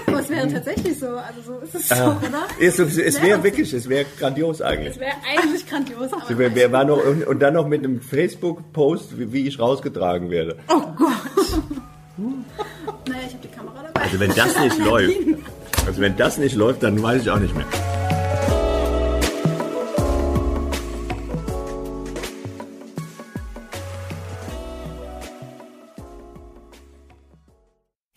Aber 0.08 0.20
es 0.20 0.30
wäre 0.30 0.48
tatsächlich 0.52 0.98
so. 0.98 1.10
Also 1.10 1.42
so 1.46 1.60
ist 1.60 1.76
es 1.76 1.90
ja. 1.90 1.98
so, 1.98 2.28
oder? 2.28 2.48
Es, 2.60 2.80
es 2.80 3.22
wäre 3.22 3.44
wirklich, 3.44 3.72
es 3.74 3.88
wäre 3.88 4.06
grandios 4.18 4.62
eigentlich. 4.62 4.96
Es 4.96 5.00
wäre 5.00 5.16
eigentlich 5.38 5.68
grandios. 5.68 6.12
Aber 6.14 6.56
wir 6.56 6.72
waren 6.72 6.88
noch, 6.88 7.04
und 7.06 7.40
dann 7.40 7.54
noch 7.54 7.68
mit 7.68 7.84
einem 7.84 8.02
Facebook-Post, 8.02 9.20
wie, 9.20 9.34
wie, 9.34 9.48
ich 9.48 9.60
rausgetragen 9.60 10.32
werde. 10.32 10.58
Oh 10.70 10.82
Gott. 10.98 11.12
naja, 12.18 13.22
ich 13.28 13.34
habe 13.34 13.44
die 13.44 13.48
Kamera 13.50 13.84
dabei. 13.84 14.02
Also 14.02 14.20
wenn 14.20 14.34
das 14.34 14.60
nicht 14.60 14.80
läuft, 14.80 15.18
also 15.86 16.02
wenn 16.02 16.16
das 16.18 16.38
nicht 16.38 16.56
läuft, 16.56 16.84
dann 16.84 17.02
weiß 17.02 17.22
ich 17.22 17.30
auch 17.30 17.40
nicht 17.40 17.56
mehr. 17.56 17.66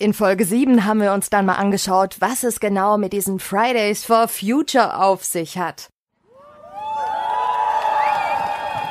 In 0.01 0.15
Folge 0.15 0.45
7 0.45 0.85
haben 0.85 1.03
wir 1.03 1.13
uns 1.13 1.29
dann 1.29 1.45
mal 1.45 1.55
angeschaut, 1.55 2.17
was 2.21 2.45
es 2.45 2.61
genau 2.61 2.99
mit 2.99 3.13
diesen 3.13 3.41
Fridays 3.41 4.05
for 4.05 4.29
Future 4.29 5.03
auf 5.03 5.25
sich 5.25 5.59
hat. 5.59 5.89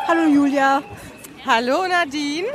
Hallo 0.08 0.28
Julia. 0.30 0.84
Hallo 1.46 1.88
Nadine. 1.88 2.48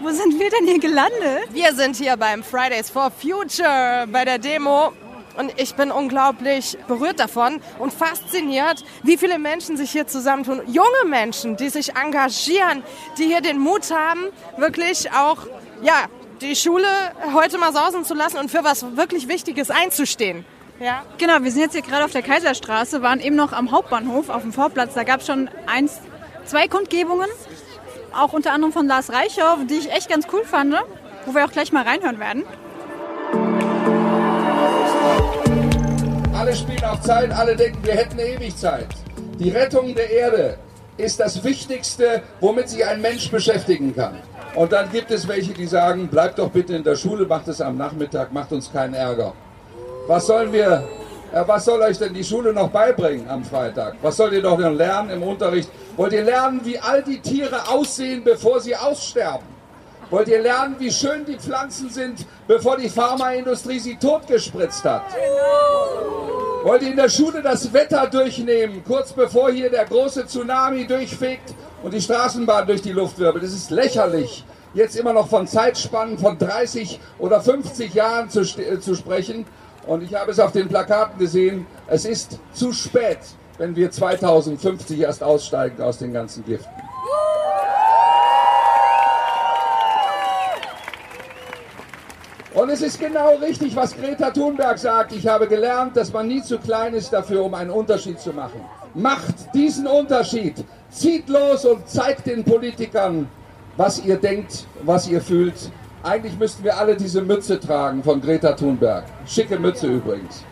Wo 0.00 0.10
sind 0.10 0.38
wir 0.38 0.50
denn 0.50 0.66
hier 0.66 0.78
gelandet? 0.78 1.48
Wir 1.52 1.74
sind 1.74 1.96
hier 1.96 2.16
beim 2.18 2.42
Fridays 2.42 2.90
for 2.90 3.10
Future 3.10 4.06
bei 4.12 4.26
der 4.26 4.38
Demo 4.38 4.92
und 5.36 5.52
ich 5.60 5.74
bin 5.74 5.90
unglaublich 5.90 6.78
berührt 6.88 7.20
davon 7.20 7.60
und 7.78 7.92
fasziniert, 7.92 8.84
wie 9.02 9.16
viele 9.16 9.38
Menschen 9.38 9.76
sich 9.76 9.90
hier 9.90 10.06
zusammentun. 10.06 10.62
Junge 10.66 11.04
Menschen, 11.08 11.56
die 11.56 11.68
sich 11.68 11.96
engagieren, 11.96 12.82
die 13.18 13.24
hier 13.24 13.40
den 13.40 13.58
Mut 13.58 13.90
haben, 13.90 14.24
wirklich 14.56 15.12
auch, 15.12 15.38
ja, 15.82 16.06
die 16.40 16.54
Schule 16.54 16.86
heute 17.34 17.58
mal 17.58 17.72
sausen 17.72 18.04
zu 18.04 18.14
lassen 18.14 18.38
und 18.38 18.50
für 18.50 18.64
was 18.64 18.96
wirklich 18.96 19.28
Wichtiges 19.28 19.70
einzustehen. 19.70 20.44
Ja. 20.80 21.02
Genau, 21.18 21.42
wir 21.42 21.50
sind 21.50 21.62
jetzt 21.62 21.72
hier 21.72 21.82
gerade 21.82 22.04
auf 22.04 22.12
der 22.12 22.22
Kaiserstraße, 22.22 23.02
waren 23.02 23.20
eben 23.20 23.34
noch 23.34 23.52
am 23.52 23.72
Hauptbahnhof 23.72 24.28
auf 24.28 24.42
dem 24.42 24.52
Vorplatz. 24.52 24.94
Da 24.94 25.02
gab 25.02 25.20
es 25.20 25.26
schon 25.26 25.50
eins, 25.66 25.98
zwei 26.44 26.68
Kundgebungen, 26.68 27.28
auch 28.16 28.32
unter 28.32 28.52
anderem 28.52 28.72
von 28.72 28.86
Lars 28.86 29.12
Reichhoff, 29.12 29.58
die 29.68 29.74
ich 29.74 29.90
echt 29.90 30.08
ganz 30.08 30.26
cool 30.32 30.44
fand, 30.44 30.74
wo 31.26 31.34
wir 31.34 31.44
auch 31.44 31.50
gleich 31.50 31.72
mal 31.72 31.82
reinhören 31.82 32.20
werden. 32.20 32.44
Alle 36.34 36.54
spielen 36.54 36.84
auf 36.84 37.00
Zeit, 37.00 37.30
alle 37.30 37.56
denken, 37.56 37.78
wir 37.82 37.94
hätten 37.94 38.18
ewig 38.18 38.56
Zeit. 38.56 38.86
Die 39.38 39.50
Rettung 39.50 39.94
der 39.94 40.10
Erde 40.10 40.58
ist 40.96 41.20
das 41.20 41.44
Wichtigste, 41.44 42.22
womit 42.40 42.68
sich 42.68 42.84
ein 42.84 43.00
Mensch 43.00 43.30
beschäftigen 43.30 43.94
kann. 43.94 44.18
Und 44.54 44.72
dann 44.72 44.90
gibt 44.90 45.10
es 45.10 45.28
welche, 45.28 45.52
die 45.52 45.66
sagen, 45.66 46.08
bleibt 46.08 46.38
doch 46.38 46.50
bitte 46.50 46.74
in 46.74 46.82
der 46.82 46.96
Schule, 46.96 47.26
macht 47.26 47.48
es 47.48 47.60
am 47.60 47.76
Nachmittag, 47.76 48.32
macht 48.32 48.52
uns 48.52 48.72
keinen 48.72 48.94
Ärger. 48.94 49.34
Was 50.06 50.26
sollen 50.26 50.52
wir, 50.52 50.88
äh, 51.32 51.42
was 51.46 51.64
soll 51.66 51.82
euch 51.82 51.98
denn 51.98 52.14
die 52.14 52.24
Schule 52.24 52.52
noch 52.52 52.70
beibringen 52.70 53.28
am 53.28 53.44
Freitag? 53.44 53.96
Was 54.00 54.16
sollt 54.16 54.32
ihr 54.32 54.42
doch 54.42 54.58
noch 54.58 54.72
lernen 54.72 55.10
im 55.10 55.22
Unterricht? 55.22 55.68
Wollt 55.96 56.12
ihr 56.12 56.24
lernen, 56.24 56.60
wie 56.64 56.78
all 56.78 57.02
die 57.02 57.20
Tiere 57.20 57.68
aussehen, 57.68 58.24
bevor 58.24 58.60
sie 58.60 58.74
aussterben? 58.74 59.57
Wollt 60.10 60.28
ihr 60.28 60.40
lernen, 60.40 60.76
wie 60.78 60.90
schön 60.90 61.26
die 61.26 61.36
Pflanzen 61.36 61.90
sind, 61.90 62.24
bevor 62.46 62.78
die 62.78 62.88
Pharmaindustrie 62.88 63.78
sie 63.78 63.96
totgespritzt 63.96 64.82
hat? 64.84 65.02
Wollt 66.62 66.82
ihr 66.82 66.90
in 66.90 66.96
der 66.96 67.10
Schule 67.10 67.42
das 67.42 67.70
Wetter 67.74 68.06
durchnehmen, 68.06 68.82
kurz 68.86 69.12
bevor 69.12 69.50
hier 69.50 69.68
der 69.68 69.84
große 69.84 70.26
Tsunami 70.26 70.86
durchfegt 70.86 71.54
und 71.82 71.92
die 71.92 72.00
Straßenbahn 72.00 72.66
durch 72.66 72.80
die 72.80 72.92
Luft 72.92 73.18
wirbelt? 73.18 73.44
Es 73.44 73.52
ist 73.52 73.70
lächerlich, 73.70 74.44
jetzt 74.72 74.96
immer 74.96 75.12
noch 75.12 75.28
von 75.28 75.46
Zeitspannen 75.46 76.16
von 76.16 76.38
30 76.38 76.98
oder 77.18 77.42
50 77.42 77.92
Jahren 77.92 78.30
zu, 78.30 78.40
äh, 78.40 78.80
zu 78.80 78.94
sprechen. 78.94 79.44
Und 79.86 80.02
ich 80.02 80.14
habe 80.14 80.30
es 80.30 80.40
auf 80.40 80.52
den 80.52 80.68
Plakaten 80.68 81.18
gesehen, 81.18 81.66
es 81.86 82.06
ist 82.06 82.38
zu 82.54 82.72
spät, 82.72 83.18
wenn 83.58 83.76
wir 83.76 83.90
2050 83.90 85.00
erst 85.00 85.22
aussteigen 85.22 85.82
aus 85.82 85.98
den 85.98 86.14
ganzen 86.14 86.44
Giften. 86.44 86.77
Und 92.58 92.70
es 92.70 92.82
ist 92.82 92.98
genau 92.98 93.36
richtig, 93.36 93.76
was 93.76 93.96
Greta 93.96 94.32
Thunberg 94.32 94.78
sagt. 94.78 95.12
Ich 95.12 95.28
habe 95.28 95.46
gelernt, 95.46 95.96
dass 95.96 96.12
man 96.12 96.26
nie 96.26 96.42
zu 96.42 96.58
klein 96.58 96.92
ist 96.92 97.12
dafür, 97.12 97.44
um 97.44 97.54
einen 97.54 97.70
Unterschied 97.70 98.18
zu 98.18 98.32
machen. 98.32 98.60
Macht 98.94 99.54
diesen 99.54 99.86
Unterschied. 99.86 100.64
Zieht 100.90 101.28
los 101.28 101.64
und 101.64 101.88
zeigt 101.88 102.26
den 102.26 102.42
Politikern, 102.42 103.28
was 103.76 104.04
ihr 104.04 104.16
denkt, 104.16 104.66
was 104.82 105.06
ihr 105.06 105.20
fühlt. 105.20 105.70
Eigentlich 106.02 106.36
müssten 106.36 106.64
wir 106.64 106.76
alle 106.76 106.96
diese 106.96 107.22
Mütze 107.22 107.60
tragen 107.60 108.02
von 108.02 108.20
Greta 108.20 108.54
Thunberg. 108.54 109.04
Schicke 109.24 109.56
Mütze 109.56 109.86
übrigens. 109.86 110.42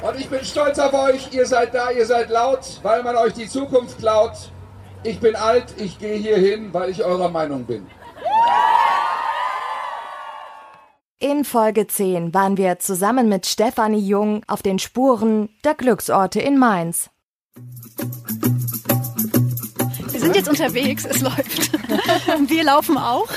Und 0.00 0.20
ich 0.20 0.28
bin 0.28 0.44
stolz 0.44 0.78
auf 0.78 0.94
euch. 0.94 1.32
Ihr 1.32 1.46
seid 1.46 1.74
da, 1.74 1.90
ihr 1.90 2.06
seid 2.06 2.30
laut, 2.30 2.78
weil 2.84 3.02
man 3.02 3.16
euch 3.16 3.32
die 3.32 3.48
Zukunft 3.48 3.98
klaut. 3.98 4.34
Ich 5.02 5.18
bin 5.18 5.34
alt, 5.34 5.74
ich 5.76 5.98
gehe 5.98 6.14
hier 6.18 6.36
hin, 6.36 6.68
weil 6.70 6.90
ich 6.90 7.02
eurer 7.04 7.30
Meinung 7.30 7.64
bin. 7.64 7.84
In 11.22 11.44
Folge 11.44 11.86
10 11.86 12.34
waren 12.34 12.56
wir 12.56 12.80
zusammen 12.80 13.28
mit 13.28 13.46
Stefanie 13.46 14.04
Jung 14.04 14.42
auf 14.48 14.60
den 14.60 14.80
Spuren 14.80 15.50
der 15.62 15.74
Glücksorte 15.74 16.40
in 16.40 16.58
Mainz. 16.58 17.10
Wir 20.10 20.18
sind 20.18 20.34
jetzt 20.34 20.48
unterwegs, 20.48 21.04
es 21.04 21.20
läuft. 21.20 21.70
Wir 22.48 22.64
laufen 22.64 22.98
auch 22.98 23.28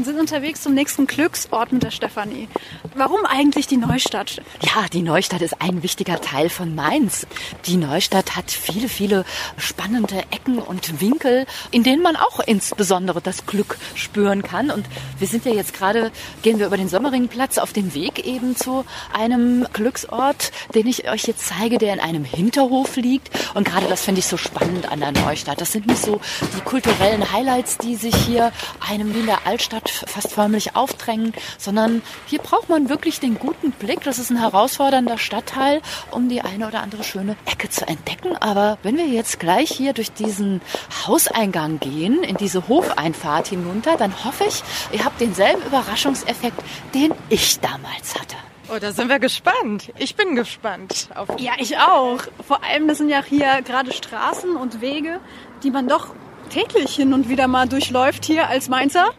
und 0.00 0.06
sind 0.06 0.18
unterwegs 0.18 0.62
zum 0.62 0.72
nächsten 0.72 1.06
Glücksort 1.06 1.72
mit 1.72 1.82
der 1.82 1.90
Stefanie. 1.90 2.48
Warum 2.94 3.26
eigentlich 3.26 3.66
die 3.66 3.76
Neustadt? 3.76 4.40
Ja, 4.62 4.86
die 4.90 5.02
Neustadt 5.02 5.42
ist 5.42 5.60
ein 5.60 5.82
wichtiger 5.82 6.18
Teil 6.22 6.48
von 6.48 6.74
Mainz. 6.74 7.26
Die 7.66 7.76
Neustadt 7.76 8.34
hat 8.34 8.50
viele, 8.50 8.88
viele 8.88 9.26
spannende 9.58 10.20
Ecken 10.30 10.58
und 10.58 11.02
Winkel, 11.02 11.44
in 11.70 11.82
denen 11.82 12.02
man 12.02 12.16
auch 12.16 12.40
insbesondere 12.40 13.20
das 13.20 13.44
Glück 13.44 13.76
spüren 13.94 14.42
kann. 14.42 14.70
Und 14.70 14.86
wir 15.18 15.28
sind 15.28 15.44
ja 15.44 15.52
jetzt 15.52 15.74
gerade, 15.74 16.12
gehen 16.40 16.58
wir 16.58 16.68
über 16.68 16.78
den 16.78 16.88
Sommeringplatz 16.88 17.58
auf 17.58 17.74
dem 17.74 17.92
Weg 17.92 18.24
eben 18.24 18.56
zu 18.56 18.86
einem 19.12 19.66
Glücksort, 19.74 20.50
den 20.74 20.86
ich 20.86 21.10
euch 21.10 21.24
jetzt 21.24 21.46
zeige, 21.46 21.76
der 21.76 21.92
in 21.92 22.00
einem 22.00 22.24
Hinterhof 22.24 22.96
liegt. 22.96 23.28
Und 23.52 23.64
gerade 23.64 23.86
das 23.86 24.02
finde 24.02 24.20
ich 24.20 24.26
so 24.26 24.38
spannend 24.38 24.90
an 24.90 25.00
der 25.00 25.12
Neustadt. 25.12 25.60
Das 25.60 25.72
sind 25.72 25.86
nicht 25.86 26.00
so 26.00 26.22
die 26.56 26.62
kulturellen 26.62 27.30
Highlights, 27.30 27.76
die 27.76 27.96
sich 27.96 28.14
hier 28.14 28.50
einem 28.88 29.14
wie 29.14 29.20
in 29.20 29.26
der 29.26 29.46
Altstadt 29.46 29.89
fast 29.90 30.32
förmlich 30.32 30.76
aufdrängen, 30.76 31.32
sondern 31.58 32.02
hier 32.26 32.40
braucht 32.40 32.68
man 32.68 32.88
wirklich 32.88 33.20
den 33.20 33.38
guten 33.38 33.72
Blick. 33.72 34.02
Das 34.02 34.18
ist 34.18 34.30
ein 34.30 34.38
herausfordernder 34.38 35.18
Stadtteil, 35.18 35.82
um 36.10 36.28
die 36.28 36.42
eine 36.42 36.66
oder 36.66 36.82
andere 36.82 37.04
schöne 37.04 37.36
Ecke 37.46 37.68
zu 37.68 37.86
entdecken. 37.86 38.36
Aber 38.36 38.78
wenn 38.82 38.96
wir 38.96 39.06
jetzt 39.06 39.40
gleich 39.40 39.70
hier 39.70 39.92
durch 39.92 40.12
diesen 40.12 40.60
Hauseingang 41.06 41.80
gehen, 41.80 42.22
in 42.22 42.36
diese 42.36 42.68
Hofeinfahrt 42.68 43.48
hinunter, 43.48 43.96
dann 43.96 44.24
hoffe 44.24 44.44
ich, 44.48 44.62
ihr 44.92 45.04
habt 45.04 45.20
denselben 45.20 45.62
Überraschungseffekt, 45.66 46.62
den 46.94 47.12
ich 47.28 47.60
damals 47.60 48.14
hatte. 48.14 48.36
Oh, 48.72 48.78
da 48.78 48.92
sind 48.92 49.08
wir 49.08 49.18
gespannt. 49.18 49.92
Ich 49.98 50.14
bin 50.14 50.36
gespannt. 50.36 51.08
Auf 51.16 51.28
Ja, 51.40 51.52
ich 51.58 51.76
auch. 51.78 52.20
Vor 52.46 52.62
allem, 52.62 52.86
das 52.86 52.98
sind 52.98 53.08
ja 53.08 53.20
hier 53.20 53.62
gerade 53.62 53.92
Straßen 53.92 54.54
und 54.54 54.80
Wege, 54.80 55.18
die 55.64 55.72
man 55.72 55.88
doch 55.88 56.14
täglich 56.50 56.94
hin 56.94 57.12
und 57.12 57.28
wieder 57.28 57.48
mal 57.48 57.68
durchläuft 57.68 58.24
hier 58.24 58.48
als 58.48 58.68
Mainzer. 58.68 59.10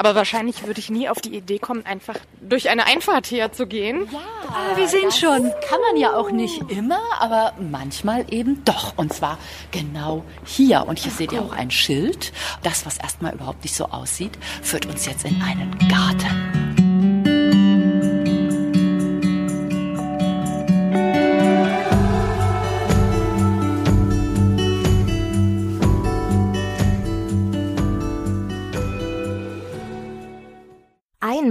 Aber 0.00 0.14
wahrscheinlich 0.14 0.66
würde 0.66 0.80
ich 0.80 0.88
nie 0.88 1.10
auf 1.10 1.20
die 1.20 1.36
Idee 1.36 1.58
kommen, 1.58 1.84
einfach 1.84 2.14
durch 2.40 2.70
eine 2.70 2.86
Einfahrt 2.86 3.26
hier 3.26 3.52
zu 3.52 3.66
gehen. 3.66 4.08
Ah, 4.48 4.74
wir 4.74 4.88
sehen 4.88 5.12
schon. 5.12 5.42
Kann 5.68 5.78
man 5.90 6.00
ja 6.00 6.16
auch 6.16 6.30
nicht 6.30 6.62
immer, 6.70 7.00
aber 7.18 7.52
manchmal 7.60 8.24
eben 8.32 8.64
doch. 8.64 8.96
Und 8.96 9.12
zwar 9.12 9.36
genau 9.72 10.24
hier. 10.46 10.86
Und 10.88 10.98
hier 10.98 11.12
seht 11.12 11.32
ihr 11.32 11.42
auch 11.42 11.52
ein 11.52 11.70
Schild. 11.70 12.32
Das, 12.62 12.86
was 12.86 12.96
erstmal 12.96 13.34
überhaupt 13.34 13.62
nicht 13.62 13.74
so 13.74 13.84
aussieht, 13.84 14.38
führt 14.62 14.86
uns 14.86 15.04
jetzt 15.04 15.26
in 15.26 15.42
einen 15.42 15.76
Garten. 15.90 16.59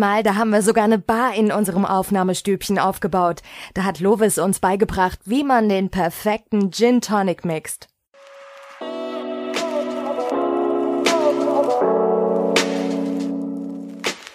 Einmal, 0.01 0.23
da 0.23 0.35
haben 0.35 0.51
wir 0.51 0.61
sogar 0.61 0.85
eine 0.85 0.97
Bar 0.97 1.33
in 1.35 1.51
unserem 1.51 1.83
Aufnahmestübchen 1.83 2.79
aufgebaut. 2.79 3.41
Da 3.73 3.83
hat 3.83 3.99
Lovis 3.99 4.37
uns 4.37 4.61
beigebracht, 4.61 5.19
wie 5.25 5.43
man 5.43 5.67
den 5.67 5.89
perfekten 5.89 6.71
Gin 6.71 7.01
Tonic 7.01 7.43
mixt. 7.43 7.89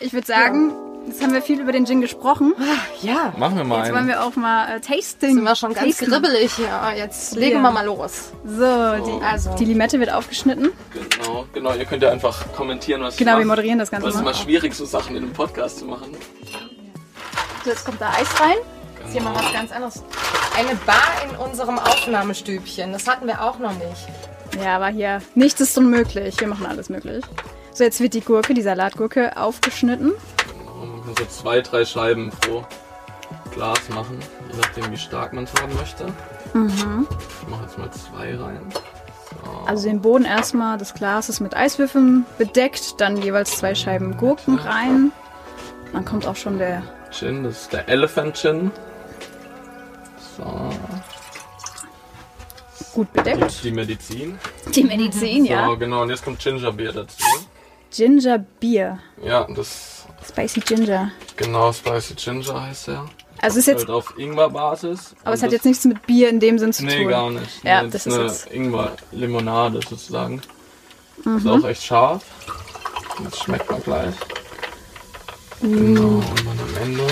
Ich 0.00 0.12
würde 0.12 0.26
sagen, 0.26 0.74
jetzt 1.14 1.22
haben 1.22 1.32
wir 1.32 1.42
viel 1.42 1.60
über 1.60 1.72
den 1.72 1.86
Gin 1.86 2.00
gesprochen. 2.00 2.54
Ja. 3.02 3.32
Machen 3.36 3.56
wir 3.56 3.64
mal 3.64 3.78
Jetzt 3.78 3.86
wollen 3.90 3.98
einen. 3.98 4.08
wir 4.08 4.24
auch 4.24 4.36
mal 4.36 4.76
äh, 4.76 4.80
Tasting. 4.80 5.34
Sind 5.36 5.44
wir 5.44 5.56
schon 5.56 5.72
ganz 5.74 5.96
tasten. 5.98 6.10
gribbelig 6.10 6.52
hier. 6.54 6.68
Jetzt 6.96 7.34
legen 7.36 7.56
Ja. 7.56 7.62
wir 7.62 7.70
mal 7.70 7.84
los. 7.86 8.32
So, 8.44 8.56
die, 8.60 9.22
Also. 9.24 9.54
die 9.54 9.64
Limette 9.64 10.00
wird 10.00 10.12
aufgeschnitten. 10.12 10.70
Genau, 10.92 11.46
genau. 11.52 11.72
Ihr 11.74 11.84
könnt 11.84 12.02
ja 12.02 12.10
einfach 12.10 12.52
kommentieren, 12.54 13.02
was 13.02 13.16
Genau, 13.16 13.32
ich 13.34 13.38
wir 13.38 13.46
moderieren 13.46 13.78
das 13.78 13.90
Ganze 13.90 14.08
es 14.08 14.14
ist 14.14 14.20
immer 14.20 14.34
schwierig, 14.34 14.74
so 14.74 14.84
Sachen 14.84 15.16
in 15.16 15.22
einem 15.24 15.32
Podcast 15.32 15.78
zu 15.78 15.84
machen. 15.86 16.16
So, 17.64 17.70
jetzt 17.70 17.84
kommt 17.84 18.00
da 18.00 18.10
Eis 18.10 18.40
rein. 18.40 18.56
Jetzt 19.02 19.12
hier 19.12 19.22
mal 19.22 19.34
was 19.34 19.52
ganz 19.52 19.72
anderes. 19.72 20.02
Eine 20.56 20.74
Bar 20.86 20.96
in 21.28 21.36
unserem 21.36 21.78
Aufnahmestübchen. 21.78 22.92
Das 22.92 23.06
hatten 23.06 23.26
wir 23.26 23.42
auch 23.42 23.58
noch 23.58 23.72
nicht. 23.72 24.08
Ja, 24.62 24.76
aber 24.76 24.88
hier, 24.88 25.20
nichts 25.34 25.60
ist 25.60 25.76
unmöglich. 25.78 26.38
Wir 26.40 26.46
machen 26.48 26.66
alles 26.66 26.88
möglich. 26.88 27.24
So, 27.72 27.82
jetzt 27.84 28.00
wird 28.00 28.14
die 28.14 28.20
Gurke, 28.20 28.54
die 28.54 28.62
Salatgurke, 28.62 29.36
aufgeschnitten. 29.36 30.12
Kann 31.14 31.26
so 31.28 31.42
zwei, 31.42 31.60
drei 31.60 31.84
Scheiben 31.84 32.30
pro 32.40 32.64
Glas 33.52 33.88
machen, 33.90 34.18
je 34.50 34.58
nachdem 34.60 34.90
wie 34.90 34.96
stark 34.96 35.32
man 35.32 35.44
es 35.44 35.54
haben 35.60 35.74
möchte. 35.76 36.06
Mhm. 36.54 37.06
Ich 37.42 37.48
mache 37.48 37.62
jetzt 37.64 37.78
mal 37.78 37.90
zwei 37.90 38.36
rein. 38.36 38.60
Also 39.66 39.88
den 39.88 40.00
Boden 40.00 40.24
erstmal 40.24 40.78
des 40.78 40.94
Glases 40.94 41.40
mit 41.40 41.54
Eiswürfeln 41.56 42.24
bedeckt, 42.38 43.00
dann 43.00 43.20
jeweils 43.20 43.56
zwei 43.58 43.74
Scheiben 43.74 44.16
Gurken 44.16 44.58
rein. 44.58 45.12
Dann 45.92 46.04
kommt 46.04 46.26
auch 46.26 46.36
schon 46.36 46.58
der. 46.58 46.82
Gin, 47.10 47.44
das 47.44 47.62
ist 47.62 47.72
der 47.72 47.88
Elephant 47.88 48.36
Gin. 48.36 48.70
So, 50.36 50.70
Gut 52.92 53.12
bedeckt. 53.12 53.62
die 53.62 53.70
Medizin. 53.70 54.38
Die 54.74 54.84
Medizin, 54.84 55.44
ja. 55.44 55.66
So, 55.66 55.76
genau, 55.76 56.02
und 56.02 56.10
jetzt 56.10 56.24
kommt 56.24 56.40
Ginger 56.40 56.72
Beer 56.72 56.92
dazu. 56.92 57.24
Ginger 57.90 58.38
Beer. 58.38 58.98
Ja, 59.22 59.46
das 59.54 59.93
Spicy 60.28 60.60
Ginger. 60.60 61.10
genau 61.36 61.72
Spicy 61.72 62.14
Ginger 62.14 62.62
heißt 62.66 62.88
er. 62.88 63.06
Also 63.40 63.58
ist 63.58 63.66
jetzt, 63.66 63.80
Halt 63.80 63.90
auf 63.90 64.14
Ingwer-Basis. 64.16 65.14
aber 65.24 65.34
es 65.34 65.42
hat 65.42 65.52
jetzt 65.52 65.64
nichts 65.66 65.84
mit 65.84 66.06
Bier 66.06 66.30
in 66.30 66.40
dem 66.40 66.58
Sinn 66.58 66.72
zu 66.72 66.84
Nee, 66.84 67.02
tun. 67.02 67.08
gar 67.08 67.30
nicht. 67.30 67.62
Ja, 67.64 67.82
nee, 67.82 67.90
das 67.90 68.04
das 68.04 68.16
ist 68.16 68.46
eine 68.46 68.54
Ingwer-Limonade 68.56 69.80
sozusagen. 69.88 70.40
Mhm. 71.24 71.36
Ist 71.38 71.46
auch 71.46 71.64
echt 71.68 71.82
scharf. 71.82 72.22
Das 73.22 73.38
schmeckt 73.40 73.70
man 73.70 73.82
gleich. 73.82 74.14
Mhm. 75.60 75.94
Genau, 75.94 76.08
und 76.08 76.24
dann 76.46 76.58
am 76.60 76.82
Ende 76.82 77.06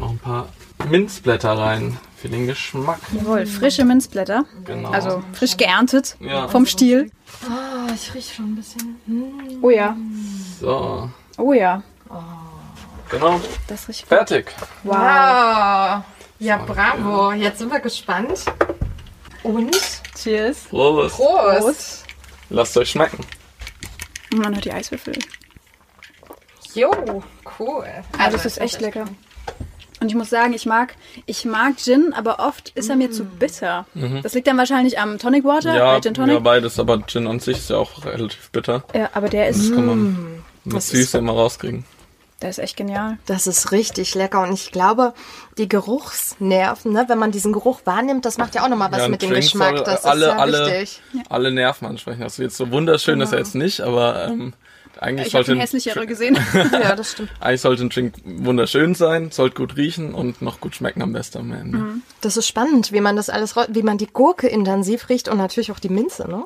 noch 0.00 0.10
ein 0.10 0.18
paar 0.18 0.48
Minzblätter 0.88 1.56
rein 1.56 1.96
für 2.16 2.28
den 2.28 2.46
Geschmack. 2.46 3.00
Jawohl, 3.12 3.46
frische 3.46 3.84
Minzblätter. 3.84 4.44
Genau. 4.64 4.90
Also 4.90 5.22
frisch 5.32 5.56
geerntet 5.56 6.16
Ja. 6.20 6.48
vom 6.48 6.66
Stiel. 6.66 7.10
Oh, 7.48 7.92
ich 7.94 8.12
rieche 8.14 8.34
schon 8.34 8.52
ein 8.52 8.56
bisschen. 8.56 9.58
Oh 9.62 9.70
ja, 9.70 9.96
So, 10.60 11.10
oh 11.38 11.52
ja. 11.52 11.82
genau. 13.10 13.40
Das 13.68 13.88
riecht 13.88 14.00
gut. 14.02 14.08
Fertig. 14.08 14.46
Wow. 14.82 14.94
Wow. 14.96 16.02
Ja, 16.38 16.56
bravo. 16.66 17.32
Jetzt 17.32 17.58
sind 17.58 17.70
wir 17.72 17.80
gespannt. 17.80 18.44
Und 19.42 19.76
Cheers. 20.16 20.64
Prost. 20.70 21.16
Prost. 21.16 22.04
Lasst 22.50 22.76
euch 22.76 22.90
schmecken. 22.90 23.18
Und 24.32 24.38
man 24.40 24.54
hört 24.54 24.64
die 24.64 24.72
Eiswürfel. 24.72 25.14
Jo, 26.74 26.90
cool. 27.58 27.86
Also 28.18 28.36
das 28.36 28.46
ist 28.46 28.58
echt 28.60 28.80
lecker. 28.80 29.04
Und 30.00 30.08
ich 30.08 30.14
muss 30.16 30.28
sagen, 30.28 30.52
ich 30.52 30.66
mag, 30.66 30.96
ich 31.24 31.44
mag 31.44 31.78
Gin, 31.78 32.12
aber 32.14 32.40
oft 32.40 32.70
ist 32.70 32.90
er 32.90 32.96
mir 32.96 33.10
zu 33.10 33.24
bitter. 33.24 33.86
Das 34.22 34.34
liegt 34.34 34.46
dann 34.48 34.58
wahrscheinlich 34.58 34.98
am 34.98 35.18
Tonic 35.18 35.44
Water, 35.44 35.70
Mhm. 35.72 35.76
Ja, 35.78 36.00
Gin 36.00 36.14
Tonic. 36.14 36.34
ja, 36.34 36.40
beides, 36.40 36.78
aber 36.78 37.06
Gin 37.06 37.26
an 37.26 37.38
sich 37.40 37.58
ist 37.58 37.70
ja 37.70 37.76
auch 37.76 38.04
relativ 38.04 38.50
bitter. 38.50 38.82
Ja, 38.92 39.08
aber 39.14 39.28
der 39.28 39.48
ist, 39.48 39.68
Das 39.70 39.74
kann 39.74 39.86
man 39.86 40.44
mit 40.64 40.82
Süße 40.82 41.18
immer 41.18 41.32
rauskriegen. 41.32 41.84
der 42.42 42.50
ist 42.50 42.58
echt 42.58 42.76
genial. 42.76 43.18
Das 43.26 43.46
ist 43.46 43.72
richtig 43.72 44.14
lecker 44.14 44.42
und 44.42 44.52
ich 44.52 44.70
glaube, 44.72 45.14
die 45.56 45.68
Geruchsnerven, 45.68 46.92
ne, 46.92 47.04
wenn 47.08 47.18
man 47.18 47.30
diesen 47.30 47.52
Geruch 47.52 47.80
wahrnimmt, 47.84 48.24
das 48.24 48.38
macht 48.38 48.54
ja 48.54 48.64
auch 48.64 48.68
nochmal 48.68 48.90
was 48.92 48.98
Ja, 49.00 49.08
mit 49.08 49.22
dem 49.22 49.30
Geschmack. 49.30 49.76
soll 49.78 49.84
Das 49.84 50.04
alle, 50.04 50.26
ist 50.26 50.32
ja 50.32 50.38
alle, 50.38 50.66
wichtig. 50.66 51.00
alle 51.30 51.50
Nerven 51.52 51.86
ansprechen. 51.86 52.22
Also 52.22 52.42
jetzt 52.42 52.56
so 52.56 52.70
wunderschön 52.70 53.20
ist 53.20 53.32
er 53.32 53.38
jetzt 53.38 53.54
nicht, 53.54 53.80
aber 53.80 54.26
ähm, 54.28 54.52
eigentlich, 55.00 55.28
Ich 55.28 55.34
habe 55.34 55.44
sollte 55.44 55.58
ein, 55.58 55.60
hässlichere 55.60 56.06
gesehen. 56.06 56.38
Ja, 56.54 56.94
das 56.94 57.12
stimmt. 57.12 57.30
eigentlich 57.40 57.60
sollte 57.62 57.82
ein 57.84 57.88
Drink 57.90 58.14
wunderschön 58.24 58.94
sein, 58.94 59.30
sollte 59.30 59.56
gut 59.56 59.76
riechen 59.76 60.14
und 60.14 60.40
noch 60.42 60.60
gut 60.60 60.74
schmecken 60.76 61.02
am 61.02 61.12
besten 61.12 61.38
am 61.38 61.52
Ende. 61.52 61.78
Mhm. 61.78 62.02
Das 62.20 62.36
ist 62.36 62.46
spannend, 62.46 62.92
wie 62.92 63.00
man 63.00 63.16
das 63.16 63.28
alles, 63.30 63.54
wie 63.68 63.82
man 63.82 63.96
die 63.98 64.06
Gurke 64.06 64.46
intensiv 64.48 65.08
riecht 65.08 65.28
und 65.28 65.38
natürlich 65.38 65.72
auch 65.72 65.80
die 65.80 65.88
Minze, 65.88 66.28
ne? 66.28 66.44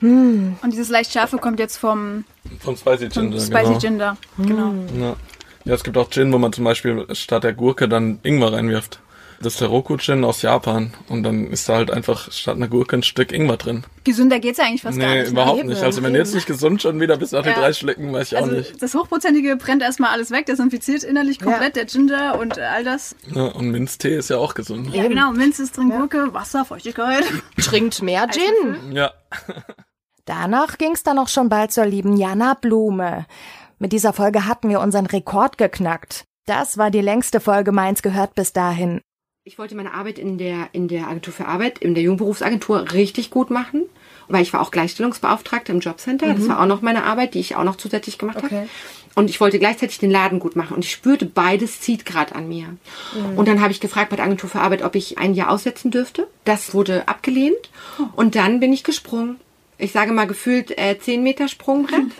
Und 0.00 0.70
dieses 0.70 0.88
leicht 0.90 1.12
scharfe 1.12 1.38
kommt 1.38 1.58
jetzt 1.58 1.76
vom, 1.76 2.24
Vom 2.68 2.76
Spicy 2.76 3.08
Ginger, 3.08 3.40
Spicy 3.40 3.62
genau. 3.64 3.78
Ginger. 3.78 4.16
Genau. 4.38 4.74
Ja. 5.00 5.16
ja, 5.64 5.74
es 5.74 5.82
gibt 5.84 5.96
auch 5.96 6.10
Gin, 6.10 6.32
wo 6.32 6.38
man 6.38 6.52
zum 6.52 6.64
Beispiel 6.64 7.06
statt 7.12 7.44
der 7.44 7.52
Gurke 7.54 7.88
dann 7.88 8.18
Ingwer 8.22 8.52
reinwirft. 8.52 9.00
Das 9.40 9.52
ist 9.52 9.60
der 9.60 9.68
Roku-Gin 9.68 10.24
aus 10.24 10.42
Japan 10.42 10.92
und 11.08 11.22
dann 11.22 11.46
ist 11.52 11.68
da 11.68 11.76
halt 11.76 11.92
einfach 11.92 12.32
statt 12.32 12.56
einer 12.56 12.66
Gurke 12.66 12.96
ein 12.96 13.04
Stück 13.04 13.30
Ingwer 13.30 13.56
drin. 13.56 13.84
Gesünder 14.02 14.40
geht's 14.40 14.58
ja 14.58 14.64
eigentlich 14.64 14.82
fast 14.82 14.98
gar 14.98 15.08
Nee, 15.10 15.14
nicht. 15.20 15.26
ne? 15.26 15.30
überhaupt 15.30 15.64
nicht. 15.64 15.80
Also 15.80 16.02
wenn 16.02 16.12
du 16.12 16.18
jetzt 16.18 16.34
nicht 16.34 16.48
gesund 16.48 16.82
schon 16.82 17.00
wieder 17.00 17.16
bist 17.18 17.34
nach 17.34 17.44
den 17.44 17.52
Ja. 17.52 17.60
drei 17.60 17.72
Schlecken, 17.72 18.12
weiß 18.12 18.32
ich 18.32 18.36
auch 18.38 18.42
Also 18.42 18.56
nicht. 18.56 18.82
das 18.82 18.94
Hochprozentige 18.96 19.54
brennt 19.54 19.80
erstmal 19.82 20.10
alles 20.10 20.32
weg, 20.32 20.46
desinfiziert 20.46 21.04
innerlich 21.04 21.38
komplett, 21.38 21.76
der 21.76 21.84
Ginger 21.84 22.36
und 22.36 22.58
all 22.58 22.82
das. 22.82 23.14
Ja, 23.32 23.44
und 23.44 23.70
Minztee 23.70 24.16
ist 24.16 24.28
ja 24.28 24.38
auch 24.38 24.54
gesund. 24.54 24.92
Ja, 24.92 25.06
genau, 25.06 25.30
Minz 25.30 25.60
ist 25.60 25.76
drin, 25.76 25.90
Gurke, 25.90 26.34
Wasser, 26.34 26.64
Feuchtigkeit. 26.64 27.22
Trinkt 27.62 28.02
mehr 28.02 28.26
Gin. 28.28 28.90
Ja. 28.96 29.12
Danach 30.28 30.76
ging's 30.76 31.02
dann 31.02 31.18
auch 31.18 31.28
schon 31.28 31.48
bald 31.48 31.72
zur 31.72 31.86
lieben 31.86 32.14
Jana 32.14 32.52
Blume. 32.52 33.24
Mit 33.78 33.92
dieser 33.92 34.12
Folge 34.12 34.44
hatten 34.44 34.68
wir 34.68 34.80
unseren 34.80 35.06
Rekord 35.06 35.56
geknackt. 35.56 36.24
Das 36.44 36.76
war 36.76 36.90
die 36.90 37.00
längste 37.00 37.40
Folge 37.40 37.72
Mainz 37.72 38.02
gehört 38.02 38.34
bis 38.34 38.52
dahin. 38.52 39.00
Ich 39.44 39.58
wollte 39.58 39.74
meine 39.74 39.94
Arbeit 39.94 40.18
in 40.18 40.36
der, 40.36 40.68
in 40.72 40.86
der 40.86 41.08
Agentur 41.08 41.32
für 41.32 41.46
Arbeit, 41.46 41.78
in 41.78 41.94
der 41.94 42.02
Jungberufsagentur 42.02 42.92
richtig 42.92 43.30
gut 43.30 43.48
machen, 43.48 43.84
weil 44.28 44.42
ich 44.42 44.52
war 44.52 44.60
auch 44.60 44.70
Gleichstellungsbeauftragte 44.70 45.72
im 45.72 45.80
Jobcenter. 45.80 46.26
Mhm. 46.26 46.36
Das 46.36 46.48
war 46.50 46.60
auch 46.60 46.66
noch 46.66 46.82
meine 46.82 47.04
Arbeit, 47.04 47.32
die 47.32 47.40
ich 47.40 47.56
auch 47.56 47.64
noch 47.64 47.76
zusätzlich 47.76 48.18
gemacht 48.18 48.36
okay. 48.36 48.54
habe. 48.54 48.68
Und 49.14 49.30
ich 49.30 49.40
wollte 49.40 49.58
gleichzeitig 49.58 49.98
den 49.98 50.10
Laden 50.10 50.40
gut 50.40 50.56
machen. 50.56 50.74
Und 50.74 50.84
ich 50.84 50.92
spürte, 50.92 51.24
beides 51.24 51.80
zieht 51.80 52.04
gerade 52.04 52.34
an 52.34 52.48
mir. 52.48 52.66
Mhm. 52.66 53.38
Und 53.38 53.48
dann 53.48 53.62
habe 53.62 53.72
ich 53.72 53.80
gefragt 53.80 54.10
bei 54.10 54.16
der 54.16 54.26
Agentur 54.26 54.50
für 54.50 54.60
Arbeit, 54.60 54.82
ob 54.82 54.94
ich 54.94 55.16
ein 55.16 55.32
Jahr 55.32 55.50
aussetzen 55.50 55.90
dürfte. 55.90 56.26
Das 56.44 56.74
wurde 56.74 57.08
abgelehnt. 57.08 57.70
Oh. 57.98 58.04
Und 58.14 58.34
dann 58.34 58.60
bin 58.60 58.74
ich 58.74 58.84
gesprungen. 58.84 59.40
Ich 59.78 59.92
sage 59.92 60.12
mal 60.12 60.26
gefühlt 60.26 60.76
äh, 60.76 60.98
10 60.98 61.22
Meter 61.22 61.48
Sprungbrett. 61.48 62.10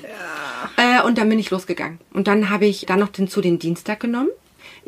Ja. 0.76 1.00
Äh, 1.00 1.02
und 1.02 1.18
dann 1.18 1.28
bin 1.28 1.38
ich 1.38 1.50
losgegangen. 1.50 1.98
Und 2.12 2.28
dann 2.28 2.50
habe 2.50 2.66
ich 2.66 2.86
dann 2.86 3.00
noch 3.00 3.08
den, 3.08 3.28
zu 3.28 3.40
den 3.40 3.58
Dienstag 3.58 4.00
genommen 4.00 4.30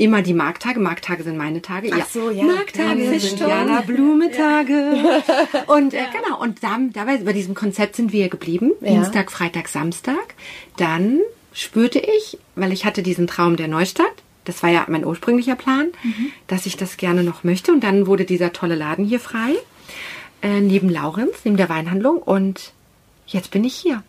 immer 0.00 0.22
die 0.22 0.34
Markttage. 0.34 0.80
Markttage 0.80 1.22
sind 1.22 1.36
meine 1.36 1.60
Tage. 1.60 1.90
Ach 1.92 2.06
so, 2.06 2.30
ja. 2.30 2.44
Markttage 2.44 3.04
ja, 3.04 3.18
sind 3.18 3.38
Jana 3.38 3.82
Blumetage. 3.82 4.72
Ja. 4.72 5.62
Und 5.66 5.94
äh, 5.94 6.04
genau, 6.12 6.40
und 6.40 6.62
dann, 6.62 6.92
dabei, 6.92 7.18
bei 7.18 7.32
diesem 7.32 7.54
Konzept 7.54 7.96
sind 7.96 8.12
wir 8.12 8.28
geblieben. 8.28 8.72
Ja. 8.80 8.92
Dienstag, 8.92 9.30
Freitag, 9.30 9.68
Samstag. 9.68 10.34
Dann 10.76 11.20
spürte 11.52 11.98
ich, 11.98 12.38
weil 12.54 12.72
ich 12.72 12.84
hatte 12.84 13.02
diesen 13.02 13.26
Traum 13.26 13.56
der 13.56 13.68
Neustadt, 13.68 14.06
das 14.44 14.62
war 14.62 14.70
ja 14.70 14.86
mein 14.88 15.04
ursprünglicher 15.04 15.54
Plan, 15.54 15.88
mhm. 16.02 16.32
dass 16.46 16.66
ich 16.66 16.76
das 16.76 16.96
gerne 16.96 17.22
noch 17.22 17.44
möchte. 17.44 17.72
Und 17.72 17.84
dann 17.84 18.06
wurde 18.06 18.24
dieser 18.24 18.52
tolle 18.52 18.74
Laden 18.76 19.04
hier 19.04 19.20
frei, 19.20 19.54
äh, 20.42 20.60
neben 20.60 20.88
Laurenz, 20.88 21.36
neben 21.44 21.56
der 21.56 21.68
Weinhandlung. 21.68 22.18
Und 22.18 22.72
jetzt 23.26 23.50
bin 23.50 23.64
ich 23.64 23.74
hier. 23.74 24.02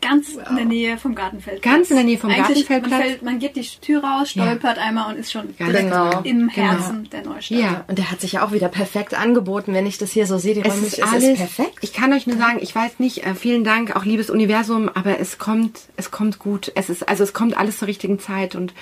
Ganz 0.00 0.36
wow. 0.36 0.50
in 0.50 0.56
der 0.56 0.64
Nähe 0.64 0.98
vom 0.98 1.14
Gartenfeldplatz. 1.14 1.74
Ganz 1.74 1.90
in 1.90 1.96
der 1.96 2.04
Nähe 2.04 2.18
vom 2.18 2.30
Eigentlich, 2.30 2.46
Gartenfeldplatz. 2.46 2.90
Man, 2.90 3.02
fällt, 3.02 3.22
man 3.22 3.38
geht 3.38 3.56
die 3.56 3.66
Tür 3.80 4.04
raus, 4.04 4.30
stolpert 4.30 4.76
ja. 4.76 4.82
einmal 4.82 5.12
und 5.12 5.18
ist 5.18 5.32
schon 5.32 5.54
genau. 5.56 6.20
im 6.22 6.48
Herzen 6.48 6.96
genau. 6.96 7.08
der 7.10 7.24
Neustadt. 7.24 7.58
Ja, 7.58 7.84
und 7.88 7.98
der 7.98 8.10
hat 8.10 8.20
sich 8.20 8.32
ja 8.32 8.46
auch 8.46 8.52
wieder 8.52 8.68
perfekt 8.68 9.14
angeboten, 9.14 9.74
wenn 9.74 9.86
ich 9.86 9.98
das 9.98 10.12
hier 10.12 10.26
so 10.26 10.38
sehe. 10.38 10.54
Die 10.54 10.62
es 10.62 10.82
ist 10.82 11.02
alles 11.02 11.24
ist 11.24 11.38
perfekt. 11.38 11.78
Ich 11.80 11.92
kann 11.92 12.12
euch 12.12 12.26
nur 12.26 12.36
sagen, 12.36 12.58
ich 12.60 12.74
weiß 12.74 13.00
nicht, 13.00 13.26
äh, 13.26 13.34
vielen 13.34 13.64
Dank, 13.64 13.96
auch 13.96 14.04
liebes 14.04 14.30
Universum, 14.30 14.88
aber 14.88 15.18
es 15.18 15.38
kommt, 15.38 15.80
es 15.96 16.10
kommt 16.10 16.38
gut. 16.38 16.70
Es 16.76 16.90
ist, 16.90 17.08
also 17.08 17.24
es 17.24 17.32
kommt 17.32 17.56
alles 17.56 17.78
zur 17.78 17.88
richtigen 17.88 18.20
Zeit 18.20 18.54
und 18.54 18.74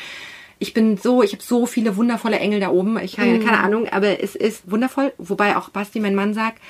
ich 0.58 0.72
bin 0.72 0.96
so, 0.96 1.22
ich 1.22 1.32
habe 1.32 1.42
so 1.42 1.66
viele 1.66 1.96
wundervolle 1.96 2.38
Engel 2.38 2.60
da 2.60 2.70
oben. 2.70 2.98
Ich 2.98 3.18
habe 3.18 3.30
mhm. 3.30 3.44
keine 3.44 3.60
Ahnung, 3.60 3.88
aber 3.88 4.22
es 4.22 4.34
ist 4.34 4.70
wundervoll. 4.70 5.12
Wobei 5.18 5.56
auch 5.56 5.68
Basti, 5.68 6.00
mein 6.00 6.14
Mann, 6.14 6.34
sagt, 6.34 6.60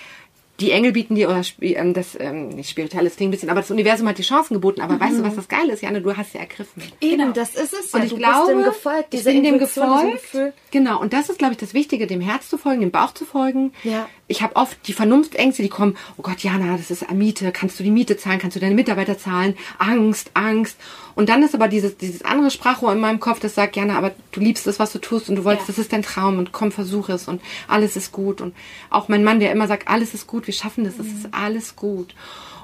die 0.60 0.70
Engel 0.70 0.92
bieten 0.92 1.14
dir, 1.14 1.28
oder 1.28 1.42
ähm, 1.60 1.92
das, 1.92 2.16
ähm, 2.18 2.48
nicht 2.48 2.70
spirituelles 2.70 3.16
Ding 3.16 3.28
ein 3.28 3.30
bisschen, 3.30 3.50
aber 3.50 3.60
das 3.60 3.70
Universum 3.70 4.08
hat 4.08 4.18
die 4.18 4.22
Chancen 4.22 4.54
geboten. 4.54 4.80
Aber 4.80 4.94
mhm. 4.94 5.00
weißt 5.00 5.18
du, 5.18 5.22
was 5.22 5.36
das 5.36 5.48
Geile 5.48 5.72
ist, 5.72 5.82
Janne? 5.82 6.00
Du 6.00 6.16
hast 6.16 6.32
sie 6.32 6.38
ergriffen. 6.38 6.82
Eben, 7.00 7.18
genau. 7.18 7.32
das 7.32 7.54
ist 7.54 7.74
es. 7.74 7.92
Ja. 7.92 7.98
Und 7.98 8.04
ich 8.04 8.12
du 8.12 8.16
glaube, 8.16 8.52
dem 8.52 8.62
gefolgt, 8.62 9.14
ich 9.14 9.24
bin 9.24 9.42
dem 9.42 9.58
gefolgt. 9.58 10.54
Genau, 10.70 11.00
und 11.00 11.12
das 11.12 11.28
ist, 11.28 11.38
glaube 11.38 11.52
ich, 11.52 11.58
das 11.58 11.74
Wichtige, 11.74 12.06
dem 12.06 12.20
Herz 12.20 12.48
zu 12.48 12.58
folgen, 12.58 12.80
dem 12.80 12.90
Bauch 12.90 13.12
zu 13.12 13.24
folgen. 13.24 13.72
Ja. 13.82 14.08
Ich 14.28 14.42
habe 14.42 14.56
oft 14.56 14.76
die 14.88 14.92
Vernunftängste, 14.92 15.62
die 15.62 15.68
kommen, 15.68 15.96
oh 16.16 16.22
Gott, 16.22 16.40
Jana, 16.40 16.76
das 16.76 16.90
ist 16.90 17.08
Miete, 17.12 17.52
kannst 17.52 17.78
du 17.78 17.84
die 17.84 17.90
Miete 17.90 18.16
zahlen, 18.16 18.40
kannst 18.40 18.56
du 18.56 18.60
deine 18.60 18.74
Mitarbeiter 18.74 19.16
zahlen? 19.16 19.56
Angst, 19.78 20.32
Angst. 20.34 20.76
Und 21.14 21.28
dann 21.28 21.42
ist 21.42 21.54
aber 21.54 21.68
dieses, 21.68 21.96
dieses 21.96 22.22
andere 22.22 22.50
Sprachrohr 22.50 22.92
in 22.92 23.00
meinem 23.00 23.20
Kopf, 23.20 23.40
das 23.40 23.54
sagt, 23.54 23.76
Jana, 23.76 23.96
aber 23.96 24.12
du 24.32 24.40
liebst 24.40 24.66
es, 24.66 24.78
was 24.78 24.92
du 24.92 24.98
tust 24.98 25.30
und 25.30 25.36
du 25.36 25.44
wolltest, 25.44 25.68
ja. 25.68 25.74
das 25.74 25.78
ist 25.78 25.92
dein 25.92 26.02
Traum 26.02 26.38
und 26.38 26.52
komm, 26.52 26.72
versuch 26.72 27.08
es 27.08 27.28
und 27.28 27.40
alles 27.68 27.96
ist 27.96 28.12
gut. 28.12 28.40
Und 28.40 28.54
auch 28.90 29.08
mein 29.08 29.24
Mann, 29.24 29.40
der 29.40 29.52
immer 29.52 29.68
sagt, 29.68 29.88
alles 29.88 30.12
ist 30.12 30.26
gut, 30.26 30.45
wir 30.46 30.54
schaffen 30.54 30.84
das, 30.84 30.94
es 30.98 31.06
mhm. 31.06 31.16
ist 31.16 31.28
alles 31.32 31.76
gut. 31.76 32.14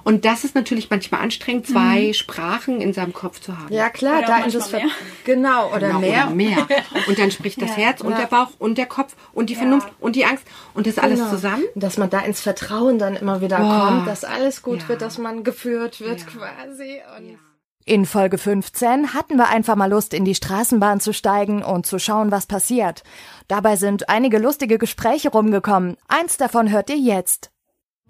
Und 0.05 0.25
das 0.25 0.43
ist 0.43 0.55
natürlich 0.55 0.91
manchmal 0.91 1.21
anstrengend, 1.21 1.67
zwei 1.67 2.09
mhm. 2.09 2.15
Sprachen 2.15 2.81
in 2.81 2.93
seinem 2.93 3.13
Kopf 3.13 3.41
zu 3.41 3.57
haben. 3.57 3.73
Ja, 3.73 3.89
klar, 3.89 4.19
oder 4.19 4.27
da 4.27 4.45
in 4.45 4.51
das 4.51 4.73
mehr. 4.73 4.87
Genau, 5.25 5.69
oder 5.69 5.89
genau, 5.89 6.01
mehr. 6.01 6.27
Oder 6.27 6.35
mehr. 6.35 6.67
Und 7.07 7.19
dann 7.19 7.31
spricht 7.31 7.63
das 7.63 7.71
ja, 7.71 7.77
Herz 7.77 8.01
und 8.01 8.13
ja. 8.13 8.19
der 8.19 8.27
Bauch 8.27 8.51
und 8.59 8.79
der 8.79 8.87
Kopf 8.87 9.15
und 9.33 9.51
die 9.51 9.55
Vernunft 9.55 9.89
ja. 9.89 9.95
und 10.01 10.17
die 10.17 10.25
Angst 10.25 10.45
und 10.75 10.87
das 10.87 10.99
alles 10.99 11.19
genau. 11.19 11.31
zusammen. 11.31 11.65
Dass 11.75 11.99
man 11.99 12.11
da 12.11 12.21
ins 12.21 12.41
Vertrauen 12.41 12.99
dann 12.99 13.17
immer 13.17 13.41
wieder 13.41 13.59
oh. 13.61 13.87
kommt, 13.87 14.07
dass 14.07 14.25
alles 14.25 14.63
gut 14.63 14.89
wird, 14.89 15.03
dass 15.03 15.19
man 15.19 15.45
geführt 15.45 16.01
wird 16.01 16.27
quasi. 16.27 17.01
Und 17.17 17.39
in 17.85 18.07
Folge 18.07 18.39
15 18.39 19.13
hatten 19.13 19.37
wir 19.37 19.49
einfach 19.49 19.75
mal 19.75 19.91
Lust, 19.91 20.15
in 20.15 20.25
die 20.25 20.37
Straßenbahn 20.37 21.01
zu 21.01 21.13
steigen 21.13 21.63
und 21.63 21.85
zu 21.85 21.99
schauen, 21.99 22.31
was 22.31 22.47
passiert. 22.47 23.03
Dabei 23.49 23.77
sind 23.77 24.09
einige 24.09 24.39
lustige 24.39 24.79
Gespräche 24.79 25.31
rumgekommen. 25.31 25.97
Eins 26.07 26.37
davon 26.37 26.71
hört 26.71 26.91
ihr 26.91 26.99
jetzt. 26.99 27.52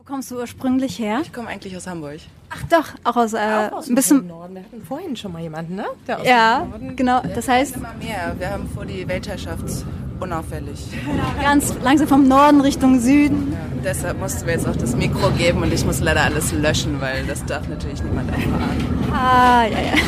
Wo 0.05 0.15
kommst 0.15 0.33
du 0.33 0.39
ursprünglich 0.39 0.99
her? 0.99 1.21
Ich 1.23 1.33
komme 1.33 1.47
eigentlich 1.47 1.77
aus 1.77 1.87
Hamburg. 1.87 2.19
Ach 2.51 2.63
doch, 2.69 2.89
auch 3.05 3.17
aus, 3.17 3.35
äh, 3.35 3.39
auch 3.39 3.79
aus 3.79 3.89
ein 3.89 3.95
bisschen 3.95 4.27
Norden. 4.27 4.57
Wir 4.57 4.65
hatten 4.65 4.83
vorhin 4.83 5.15
schon 5.15 5.31
mal 5.31 5.41
jemanden, 5.41 5.77
ne? 5.77 5.85
ja, 6.25 6.67
genau. 6.97 7.23
Das 7.37 7.47
heißt, 7.47 7.77
immer 7.77 7.95
mehr. 7.95 8.35
Wir 8.37 8.51
haben 8.51 8.69
vor 8.75 8.85
die 8.85 9.07
Weltherrschaft 9.07 9.63
unauffällig. 10.19 10.81
Ganz 11.41 11.73
langsam 11.85 12.09
vom 12.09 12.27
Norden 12.27 12.61
Richtung 12.63 12.99
Süden. 12.99 13.53
Ja, 13.53 13.59
deshalb 13.85 14.19
mussten 14.19 14.45
wir 14.45 14.55
jetzt 14.55 14.67
auch 14.67 14.75
das 14.75 14.97
Mikro 14.97 15.31
geben 15.39 15.63
und 15.63 15.73
ich 15.73 15.85
muss 15.85 16.01
leider 16.01 16.23
alles 16.23 16.51
löschen, 16.51 17.01
weil 17.01 17.25
das 17.27 17.45
darf 17.45 17.69
natürlich 17.69 18.03
niemand 18.03 18.29
erfahren. 18.31 19.13
Ah, 19.13 19.67
ja, 19.71 19.79
ja. 19.79 20.03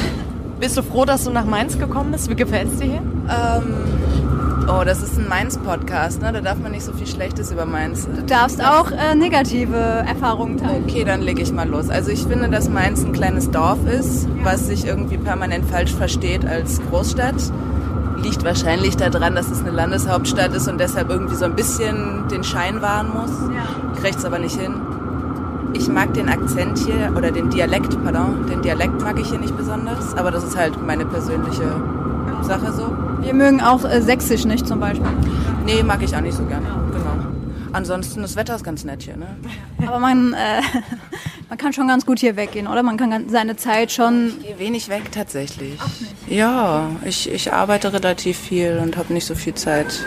Bist 0.59 0.77
du 0.77 0.83
froh, 0.83 1.05
dass 1.05 1.23
du 1.23 1.31
nach 1.31 1.45
Mainz 1.45 1.79
gekommen 1.79 2.11
bist? 2.11 2.29
Wie 2.29 2.35
gefällt 2.35 2.73
es 2.73 2.81
dir 2.81 2.87
hier? 2.87 3.03
Ähm, 3.31 4.34
oh, 4.69 4.85
das 4.85 5.03
ist 5.03 5.19
ein 5.19 5.29
Mainz-Podcast, 5.29 6.21
ne? 6.23 6.33
Da 6.33 6.41
darf 6.41 6.59
man 6.59 6.73
nicht 6.73 6.85
so 6.85 6.93
viel 6.93 7.07
Schlechtes 7.07 7.51
über 7.53 7.67
Mainz. 7.67 8.07
Du 8.07 8.23
darfst 8.23 8.65
auch 8.65 8.91
äh, 8.91 9.15
negative 9.15 9.77
Erfahrungen 9.77 10.57
teilen. 10.57 10.85
Okay, 10.87 11.05
dann 11.05 11.23
lege 11.23 11.43
ich 11.43 11.53
mal 11.53 11.69
los. 11.69 11.91
Also 11.91 12.11
ich 12.11 12.25
finde, 12.25 12.49
dass 12.49 12.69
Mainz 12.69 13.05
ein 13.05 13.13
kleines 13.13 13.51
Dorf 13.51 13.79
ist, 13.87 14.29
was 14.43 14.67
sich 14.67 14.87
irgendwie 14.87 15.19
permanent 15.19 15.69
falsch 15.69 15.95
versteht 15.95 16.47
als 16.47 16.81
Großstadt 16.91 17.37
liegt 18.23 18.45
wahrscheinlich 18.45 18.97
daran, 18.97 19.35
dass 19.35 19.51
es 19.51 19.61
eine 19.61 19.71
Landeshauptstadt 19.71 20.55
ist 20.55 20.67
und 20.67 20.81
deshalb 20.81 21.11
irgendwie 21.11 21.35
so 21.35 21.45
ein 21.45 21.55
bisschen 21.55 22.27
den 22.29 22.43
Schein 22.43 22.81
wahren 22.81 23.09
muss. 23.13 23.31
Ja. 23.55 24.01
Kriegt 24.01 24.19
es 24.19 24.25
aber 24.25 24.39
nicht 24.39 24.59
hin. 24.59 24.75
Ich 25.75 25.89
mag 25.89 26.15
den 26.15 26.29
Akzent 26.29 26.79
hier 26.79 27.13
oder 27.17 27.33
den 27.33 27.51
Dialekt, 27.51 28.03
pardon, 28.03 28.47
den 28.49 28.63
Dialekt 28.63 29.03
mag 29.03 29.19
ich 29.19 29.29
hier 29.29 29.41
nicht 29.41 29.57
besonders, 29.57 30.17
aber 30.17 30.31
das 30.31 30.45
ist 30.45 30.57
halt 30.57 30.81
meine 30.85 31.05
persönliche 31.05 31.83
Sache 32.43 32.73
so. 32.73 32.97
Wir 33.25 33.35
mögen 33.35 33.61
auch 33.61 33.85
äh, 33.85 34.01
Sächsisch 34.03 34.45
nicht 34.45 34.67
zum 34.67 34.81
Beispiel. 34.81 35.07
Nee, 35.65 35.83
mag 35.83 36.03
ich 36.03 36.15
auch 36.15 36.21
nicht 36.21 36.37
so 36.37 36.45
gerne. 36.45 36.67
Genau. 36.93 37.27
Ansonsten, 37.73 38.23
das 38.23 38.37
Wetter 38.37 38.55
ist 38.55 38.63
ganz 38.63 38.85
nett 38.85 39.03
hier, 39.03 39.17
ne? 39.17 39.27
Aber 39.87 39.99
man, 39.99 40.35
äh, 40.35 40.61
man 41.49 41.59
kann 41.59 41.73
schon 41.73 41.89
ganz 41.89 42.07
gut 42.07 42.21
hier 42.21 42.37
weggehen, 42.37 42.67
oder? 42.67 42.83
Man 42.83 42.97
kann 42.97 43.29
seine 43.29 43.57
Zeit 43.57 43.91
schon. 43.91 44.29
Ich 44.29 44.47
gehe 44.47 44.59
wenig 44.59 44.89
weg 44.89 45.11
tatsächlich. 45.11 45.79
Ja, 46.29 46.91
ich, 47.05 47.31
ich 47.31 47.53
arbeite 47.53 47.93
relativ 47.93 48.39
viel 48.39 48.79
und 48.83 48.97
habe 48.97 49.13
nicht 49.13 49.27
so 49.27 49.35
viel 49.35 49.55
Zeit 49.55 50.05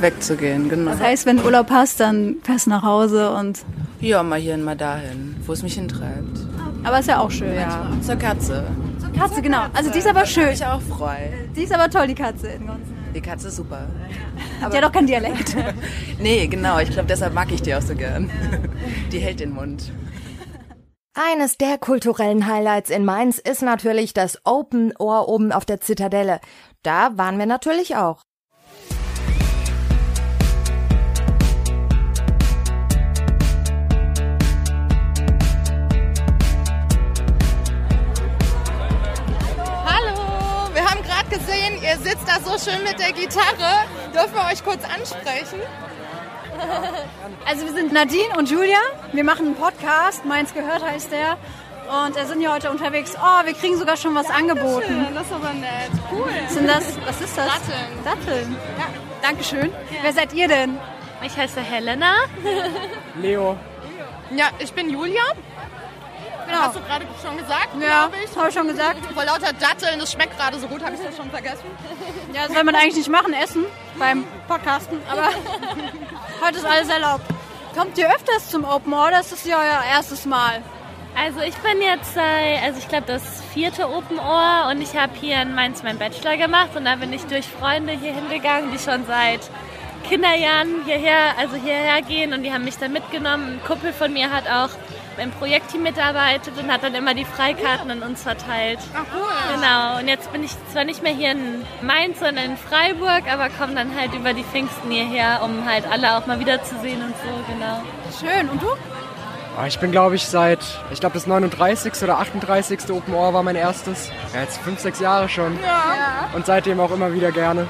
wegzugehen, 0.00 0.68
genau. 0.68 0.90
Das 0.90 1.00
heißt, 1.00 1.26
wenn 1.26 1.42
Urlaub 1.42 1.70
hast, 1.70 1.98
dann 2.00 2.36
fährst 2.42 2.66
du 2.66 2.70
nach 2.70 2.82
Hause 2.82 3.32
und. 3.32 3.60
Ja, 4.00 4.22
mal 4.22 4.38
hier 4.38 4.54
und 4.54 4.64
mal 4.64 4.76
dahin, 4.76 5.34
wo 5.46 5.52
es 5.52 5.62
mich 5.62 5.74
hintreibt. 5.74 6.38
Aber 6.84 6.98
ist 7.00 7.08
ja 7.08 7.18
auch 7.20 7.30
schön. 7.30 7.54
Ja, 7.54 7.88
zur 8.02 8.16
Katze. 8.16 8.64
Katze, 9.16 9.42
genau. 9.42 9.66
Also 9.72 9.90
die 9.90 9.98
ist 9.98 10.06
aber 10.06 10.26
schön. 10.26 10.48
Ich 10.52 10.64
auch 10.64 10.80
freu. 10.80 11.16
Die 11.54 11.62
ist 11.62 11.72
aber 11.72 11.88
toll, 11.88 12.06
die 12.06 12.14
Katze. 12.14 12.58
Die 13.14 13.20
Katze 13.20 13.48
ist 13.48 13.56
super. 13.56 13.88
Aber 14.60 14.70
die 14.70 14.76
hat 14.76 14.84
doch 14.84 14.92
keinen 14.92 15.06
Dialekt. 15.06 15.56
nee, 16.18 16.46
genau. 16.46 16.78
Ich 16.78 16.90
glaube, 16.90 17.08
deshalb 17.08 17.32
mag 17.32 17.50
ich 17.52 17.62
die 17.62 17.74
auch 17.74 17.82
so 17.82 17.94
gern. 17.94 18.30
Die 19.12 19.20
hält 19.20 19.40
den 19.40 19.52
Mund. 19.52 19.92
Eines 21.14 21.56
der 21.58 21.78
kulturellen 21.78 22.48
Highlights 22.48 22.90
in 22.90 23.04
Mainz 23.04 23.38
ist 23.38 23.62
natürlich 23.62 24.14
das 24.14 24.40
Open 24.44 24.92
Ohr 24.98 25.28
oben 25.28 25.52
auf 25.52 25.64
der 25.64 25.80
Zitadelle. 25.80 26.40
Da 26.82 27.16
waren 27.16 27.38
wir 27.38 27.46
natürlich 27.46 27.94
auch. 27.94 28.22
Gesehen, 41.38 41.82
ihr 41.82 41.96
sitzt 41.98 42.26
da 42.28 42.38
so 42.40 42.58
schön 42.58 42.82
mit 42.84 42.98
der 42.98 43.12
Gitarre. 43.12 43.84
Dürfen 44.14 44.34
wir 44.34 44.52
euch 44.52 44.64
kurz 44.64 44.82
ansprechen? 44.84 45.60
Also 47.46 47.66
wir 47.66 47.72
sind 47.72 47.92
Nadine 47.92 48.38
und 48.38 48.48
Julia. 48.48 48.78
Wir 49.12 49.24
machen 49.24 49.46
einen 49.46 49.56
Podcast. 49.56 50.24
Meins 50.24 50.54
gehört 50.54 50.82
heißt 50.84 51.10
der. 51.10 51.36
Und 52.06 52.16
wir 52.16 52.24
sind 52.26 52.38
hier 52.40 52.52
heute 52.52 52.70
unterwegs. 52.70 53.14
Oh, 53.18 53.44
wir 53.44 53.54
kriegen 53.54 53.76
sogar 53.76 53.96
schon 53.96 54.14
was 54.14 54.30
angeboten. 54.30 54.86
Schön, 54.86 55.14
das 55.14 55.26
ist 55.26 55.32
aber 55.32 55.52
nett. 55.52 55.90
Cool. 56.12 56.30
Sind 56.48 56.68
das, 56.68 56.96
was 57.04 57.20
ist 57.20 57.36
das? 57.36 57.46
Datteln. 57.46 58.04
Datteln. 58.04 58.56
Ja. 58.78 58.86
Dankeschön. 59.20 59.70
Ja. 59.90 59.98
Wer 60.02 60.12
seid 60.12 60.32
ihr 60.32 60.46
denn? 60.48 60.78
Ich 61.24 61.36
heiße 61.36 61.60
Helena. 61.60 62.14
Leo. 63.20 63.56
Ja, 64.30 64.46
ich 64.58 64.72
bin 64.72 64.88
Julia. 64.90 65.22
Genau. 66.46 66.60
Hast 66.60 66.76
du 66.76 66.80
gerade 66.80 67.06
schon 67.22 67.36
gesagt, 67.38 67.68
ja, 67.80 68.10
ich. 68.24 68.36
habe 68.36 68.48
ich 68.48 68.54
schon 68.54 68.68
gesagt. 68.68 69.06
Vor 69.12 69.24
lauter 69.24 69.52
Datteln, 69.52 69.98
das 69.98 70.12
schmeckt 70.12 70.36
gerade 70.38 70.58
so 70.58 70.66
gut, 70.66 70.82
habe 70.84 70.94
ich 70.94 71.00
das 71.00 71.16
schon 71.16 71.30
vergessen. 71.30 71.64
Ja, 72.32 72.46
das 72.46 72.52
soll 72.54 72.64
man 72.64 72.74
eigentlich 72.74 72.96
nicht 72.96 73.08
machen, 73.10 73.32
essen 73.32 73.64
beim 73.98 74.24
Podcasten, 74.48 75.00
aber 75.10 75.28
heute 76.44 76.58
ist 76.58 76.66
alles 76.66 76.88
erlaubt. 76.88 77.24
Kommt 77.76 77.98
ihr 77.98 78.08
öfters 78.08 78.50
zum 78.50 78.64
Open 78.64 78.92
Order? 78.92 79.18
Das 79.18 79.32
ist 79.32 79.46
ja 79.46 79.58
euer 79.58 79.82
erstes 79.96 80.26
Mal. 80.26 80.62
Also 81.16 81.40
ich 81.40 81.54
bin 81.56 81.80
jetzt 81.80 82.14
seit, 82.14 82.62
also 82.62 82.78
ich 82.78 82.88
glaube 82.88 83.04
das 83.06 83.22
vierte 83.52 83.88
Open 83.88 84.18
Ohr 84.18 84.68
und 84.70 84.82
ich 84.82 84.96
habe 84.96 85.12
hier 85.20 85.40
in 85.42 85.54
Mainz 85.54 85.82
meinen 85.84 85.98
Bachelor 85.98 86.36
gemacht 86.36 86.70
und 86.74 86.84
da 86.84 86.96
bin 86.96 87.12
ich 87.12 87.24
durch 87.26 87.46
Freunde 87.46 87.92
hier 87.92 88.12
hingegangen, 88.12 88.72
die 88.72 88.78
schon 88.78 89.06
seit 89.06 89.40
Kinderjahren 90.08 90.84
hierher, 90.84 91.38
also 91.38 91.56
hierher 91.56 92.02
gehen 92.02 92.32
und 92.32 92.42
die 92.42 92.52
haben 92.52 92.64
mich 92.64 92.78
dann 92.78 92.92
mitgenommen. 92.92 93.54
Ein 93.54 93.64
Kumpel 93.64 93.92
von 93.92 94.12
mir 94.12 94.30
hat 94.30 94.48
auch 94.48 94.70
im 95.18 95.30
Projektteam 95.30 95.82
mitarbeitet 95.82 96.54
und 96.60 96.70
hat 96.70 96.82
dann 96.82 96.94
immer 96.94 97.14
die 97.14 97.24
Freikarten 97.24 97.90
an 97.90 98.02
uns 98.02 98.22
verteilt. 98.22 98.78
Ach 98.94 99.04
cool. 99.14 99.54
Genau, 99.56 99.98
und 99.98 100.08
jetzt 100.08 100.32
bin 100.32 100.42
ich 100.44 100.52
zwar 100.72 100.84
nicht 100.84 101.02
mehr 101.02 101.12
hier 101.12 101.32
in 101.32 101.64
Mainz, 101.82 102.18
sondern 102.20 102.44
in 102.44 102.56
Freiburg, 102.56 103.22
aber 103.32 103.48
komme 103.50 103.74
dann 103.74 103.94
halt 103.98 104.14
über 104.14 104.32
die 104.32 104.44
Pfingsten 104.44 104.90
hierher, 104.90 105.40
um 105.44 105.64
halt 105.68 105.84
alle 105.90 106.16
auch 106.16 106.26
mal 106.26 106.38
wiederzusehen 106.40 107.02
und 107.02 107.14
so, 107.16 107.52
genau. 107.52 107.82
Schön, 108.20 108.48
und 108.48 108.62
du? 108.62 108.68
Ah, 109.56 109.66
Ich 109.66 109.78
bin, 109.78 109.92
glaube 109.92 110.16
ich, 110.16 110.26
seit, 110.26 110.58
ich 110.90 110.98
glaube, 110.98 111.14
das 111.14 111.26
39. 111.28 111.92
oder 112.02 112.18
38. 112.18 112.90
Open 112.90 113.14
Ohr 113.14 113.32
war 113.34 113.42
mein 113.44 113.54
erstes. 113.56 114.10
Ja, 114.34 114.40
jetzt 114.40 114.58
fünf, 114.62 114.80
sechs 114.80 114.98
Jahre 114.98 115.28
schon. 115.28 115.56
Ja. 115.62 116.28
Und 116.34 116.44
seitdem 116.46 116.80
auch 116.80 116.90
immer 116.90 117.12
wieder 117.12 117.30
gerne. 117.30 117.66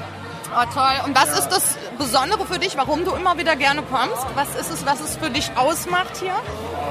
Oh, 0.51 0.73
toll. 0.73 0.93
Und 1.05 1.15
was 1.15 1.37
ist 1.37 1.49
das 1.49 1.77
Besondere 1.97 2.45
für 2.45 2.59
dich, 2.59 2.77
warum 2.77 3.05
du 3.05 3.11
immer 3.11 3.37
wieder 3.37 3.55
gerne 3.55 3.81
kommst? 3.83 4.25
Was 4.35 4.55
ist 4.55 4.71
es, 4.71 4.85
was 4.85 4.99
es 5.01 5.15
für 5.15 5.29
dich 5.29 5.51
ausmacht 5.55 6.17
hier? 6.17 6.33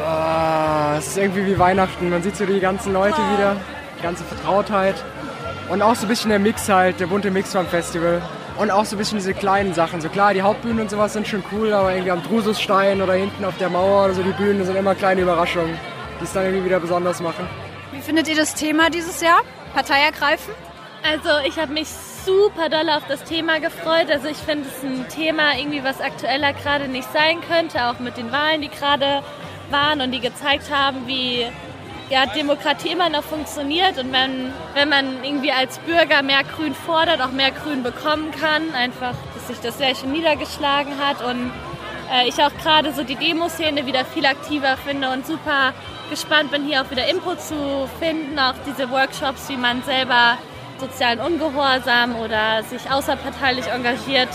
Ah, 0.06 0.96
es 0.98 1.08
ist 1.08 1.18
irgendwie 1.18 1.46
wie 1.46 1.58
Weihnachten. 1.58 2.10
Man 2.10 2.22
sieht 2.22 2.36
so 2.36 2.46
die 2.46 2.60
ganzen 2.60 2.92
Leute 2.92 3.16
wieder, 3.32 3.56
die 3.98 4.02
ganze 4.02 4.24
Vertrautheit. 4.24 4.96
Und 5.68 5.82
auch 5.82 5.94
so 5.94 6.06
ein 6.06 6.08
bisschen 6.08 6.30
der 6.30 6.38
Mix 6.38 6.68
halt, 6.68 7.00
der 7.00 7.06
bunte 7.06 7.30
Mix 7.30 7.52
vom 7.52 7.66
Festival. 7.66 8.20
Und 8.58 8.70
auch 8.70 8.84
so 8.84 8.96
ein 8.96 8.98
bisschen 8.98 9.18
diese 9.18 9.34
kleinen 9.34 9.74
Sachen. 9.74 10.00
So 10.00 10.08
klar, 10.08 10.34
die 10.34 10.42
Hauptbühnen 10.42 10.80
und 10.80 10.90
sowas 10.90 11.12
sind 11.12 11.26
schon 11.26 11.42
cool, 11.52 11.72
aber 11.72 11.92
irgendwie 11.92 12.12
am 12.12 12.22
Drususstein 12.22 13.02
oder 13.02 13.14
hinten 13.14 13.44
auf 13.44 13.56
der 13.58 13.68
Mauer 13.68 14.04
oder 14.06 14.14
so 14.14 14.22
die 14.22 14.32
Bühnen 14.32 14.64
sind 14.64 14.76
immer 14.76 14.94
kleine 14.94 15.22
Überraschungen, 15.22 15.76
die 16.20 16.24
es 16.24 16.32
dann 16.32 16.44
irgendwie 16.44 16.66
wieder 16.66 16.78
besonders 16.80 17.20
machen. 17.20 17.48
Wie 17.92 18.00
findet 18.00 18.28
ihr 18.28 18.36
das 18.36 18.54
Thema 18.54 18.90
dieses 18.90 19.20
Jahr? 19.20 19.40
Partei 19.74 20.00
ergreifen? 20.02 20.54
Also 21.06 21.28
ich 21.46 21.58
habe 21.58 21.74
mich 21.74 21.88
super 22.24 22.70
doll 22.70 22.88
auf 22.88 23.02
das 23.06 23.22
Thema 23.24 23.60
gefreut. 23.60 24.10
Also 24.10 24.26
ich 24.26 24.38
finde 24.38 24.66
es 24.66 24.82
ein 24.82 25.06
Thema 25.10 25.54
irgendwie, 25.54 25.84
was 25.84 26.00
aktueller 26.00 26.54
gerade 26.54 26.88
nicht 26.88 27.12
sein 27.12 27.42
könnte, 27.42 27.86
auch 27.88 27.98
mit 27.98 28.16
den 28.16 28.32
Wahlen, 28.32 28.62
die 28.62 28.70
gerade 28.70 29.22
waren 29.68 30.00
und 30.00 30.12
die 30.12 30.20
gezeigt 30.20 30.70
haben, 30.70 31.06
wie 31.06 31.46
ja, 32.08 32.24
Demokratie 32.26 32.88
immer 32.92 33.10
noch 33.10 33.22
funktioniert 33.22 33.98
und 33.98 34.12
wenn, 34.12 34.52
wenn 34.74 34.88
man 34.88 35.24
irgendwie 35.24 35.52
als 35.52 35.78
Bürger 35.80 36.22
mehr 36.22 36.42
Grün 36.44 36.74
fordert, 36.74 37.20
auch 37.20 37.32
mehr 37.32 37.50
Grün 37.50 37.82
bekommen 37.82 38.30
kann, 38.30 38.74
einfach, 38.74 39.14
dass 39.34 39.48
sich 39.48 39.58
das 39.60 39.78
sehr 39.78 39.94
schön 39.94 40.12
niedergeschlagen 40.12 40.98
hat 40.98 41.22
und 41.22 41.50
äh, 42.12 42.28
ich 42.28 42.42
auch 42.42 42.52
gerade 42.62 42.92
so 42.92 43.04
die 43.04 43.16
Demoszene 43.16 43.86
wieder 43.86 44.04
viel 44.04 44.26
aktiver 44.26 44.76
finde 44.76 45.10
und 45.10 45.26
super 45.26 45.72
gespannt 46.10 46.50
bin, 46.50 46.64
hier 46.64 46.82
auch 46.82 46.90
wieder 46.90 47.08
Input 47.08 47.40
zu 47.40 47.88
finden, 47.98 48.38
auch 48.38 48.54
diese 48.66 48.90
Workshops, 48.90 49.48
wie 49.48 49.56
man 49.56 49.82
selber 49.82 50.36
sozialen 50.78 51.20
Ungehorsam 51.20 52.16
oder 52.16 52.62
sich 52.64 52.90
außerparteilich 52.90 53.66
engagiert, 53.66 54.28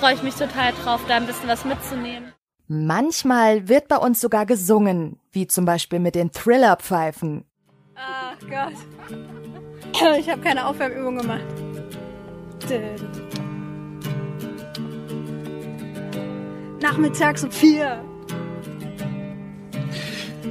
freue 0.00 0.14
ich 0.14 0.22
mich 0.22 0.34
total 0.34 0.72
drauf, 0.84 1.00
da 1.08 1.16
ein 1.16 1.26
bisschen 1.26 1.48
was 1.48 1.64
mitzunehmen. 1.64 2.32
Manchmal 2.66 3.68
wird 3.68 3.88
bei 3.88 3.96
uns 3.96 4.20
sogar 4.20 4.44
gesungen, 4.44 5.18
wie 5.32 5.46
zum 5.46 5.64
Beispiel 5.64 5.98
mit 5.98 6.14
den 6.14 6.32
Thriller-Pfeifen. 6.32 7.44
Ach 7.96 8.36
Gott. 8.48 8.74
Ich 10.18 10.30
habe 10.30 10.40
keine 10.42 10.64
Aufwärmübung 10.64 11.16
gemacht. 11.16 11.42
Nachmittags 16.80 17.42
um 17.42 17.50
vier. 17.50 18.04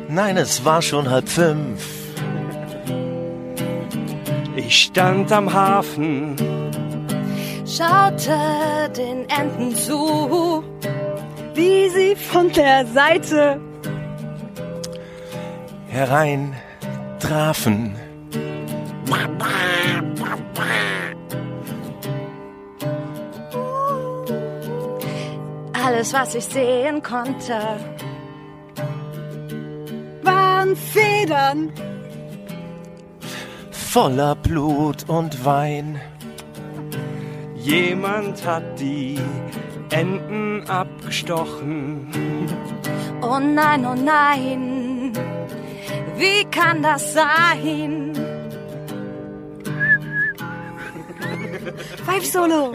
Nein, 0.10 0.38
es 0.38 0.66
war 0.66 0.82
schon 0.82 1.10
halb 1.10 1.30
fünf. 1.30 1.97
Ich 4.58 4.86
stand 4.86 5.32
am 5.32 5.54
Hafen, 5.54 6.36
Schaute 7.64 8.40
den 8.98 9.30
Enten 9.30 9.76
zu, 9.76 10.64
wie 11.54 11.90
sie 11.90 12.16
von 12.16 12.52
der 12.52 12.88
Seite 12.88 13.62
herein 15.90 16.56
trafen. 17.20 17.96
Alles, 25.86 26.14
was 26.14 26.34
ich 26.34 26.46
sehen 26.46 27.04
konnte, 27.04 27.60
waren 30.24 30.76
Federn. 30.76 31.72
Voller 33.98 34.36
Blut 34.36 35.10
und 35.10 35.44
Wein. 35.44 36.00
jemand 37.56 38.46
hat 38.46 38.80
die 38.80 39.20
Enten 39.90 40.70
abgestochen. 40.70 42.08
Oh 43.24 43.40
nein, 43.40 43.88
oh 43.88 43.96
nein, 43.96 45.14
wie 46.16 46.46
kann 46.52 46.84
das 46.84 47.16
sein? 47.16 48.14
Five 52.06 52.24
Solo. 52.24 52.74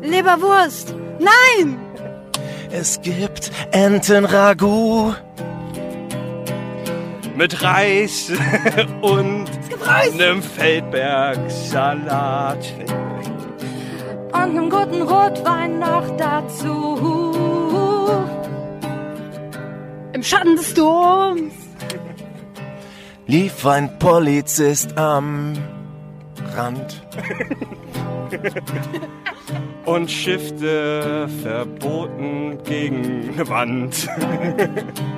Leberwurst. 0.00 0.94
Nein! 1.18 1.83
Es 2.76 3.00
gibt 3.02 3.52
Entenragout. 3.70 5.14
Mit 7.36 7.62
Reis 7.62 8.32
und 9.00 9.44
einem 9.86 10.42
Feldbergsalat. 10.42 12.58
Und 14.26 14.34
einem 14.34 14.68
guten 14.70 15.02
Rotwein 15.02 15.78
noch 15.78 16.16
dazu. 16.16 16.98
Im 20.12 20.24
Schatten 20.24 20.56
des 20.56 20.74
Doms. 20.74 21.54
lief 23.28 23.64
ein 23.64 24.00
Polizist 24.00 24.98
am 24.98 25.52
Rand. 26.56 27.00
Und 29.84 30.10
Schifte 30.10 31.28
verboten 31.42 32.58
gegen 32.64 33.30
eine 33.34 33.48
Wand. 33.48 34.08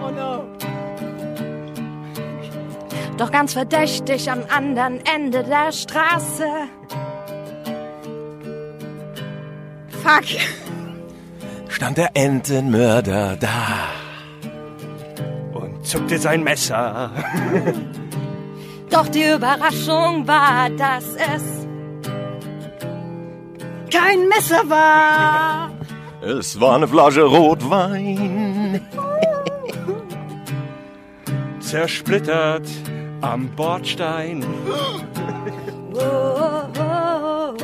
Oh 0.03 0.11
no. 0.11 0.45
Doch 3.17 3.33
ganz 3.33 3.55
verdächtig 3.55 4.31
am 4.31 4.43
anderen 4.49 5.01
Ende 5.07 5.43
der 5.43 5.73
Straße. 5.73 6.45
Fuck. 10.03 10.25
Stand 11.69 11.97
der 11.97 12.11
Entenmörder 12.15 13.37
da. 13.37 13.89
Und 15.55 15.87
zuckte 15.87 16.19
sein 16.19 16.45
Messer. 16.45 17.11
Doch 18.91 19.09
die 19.09 19.25
Überraschung 19.25 20.27
war, 20.29 20.71
dass 20.71 21.05
es 21.17 21.66
kein 23.91 24.29
Messer 24.29 24.69
war. 24.69 25.71
Es 26.23 26.61
war 26.61 26.77
eine 26.77 26.89
Flasche 26.89 27.23
Rotwein. 27.23 28.81
Zersplittert 31.61 32.69
am 33.21 33.49
Bordstein. 33.51 34.45
Oh, 34.69 35.01
oh, 35.95 36.01
oh, 36.79 37.55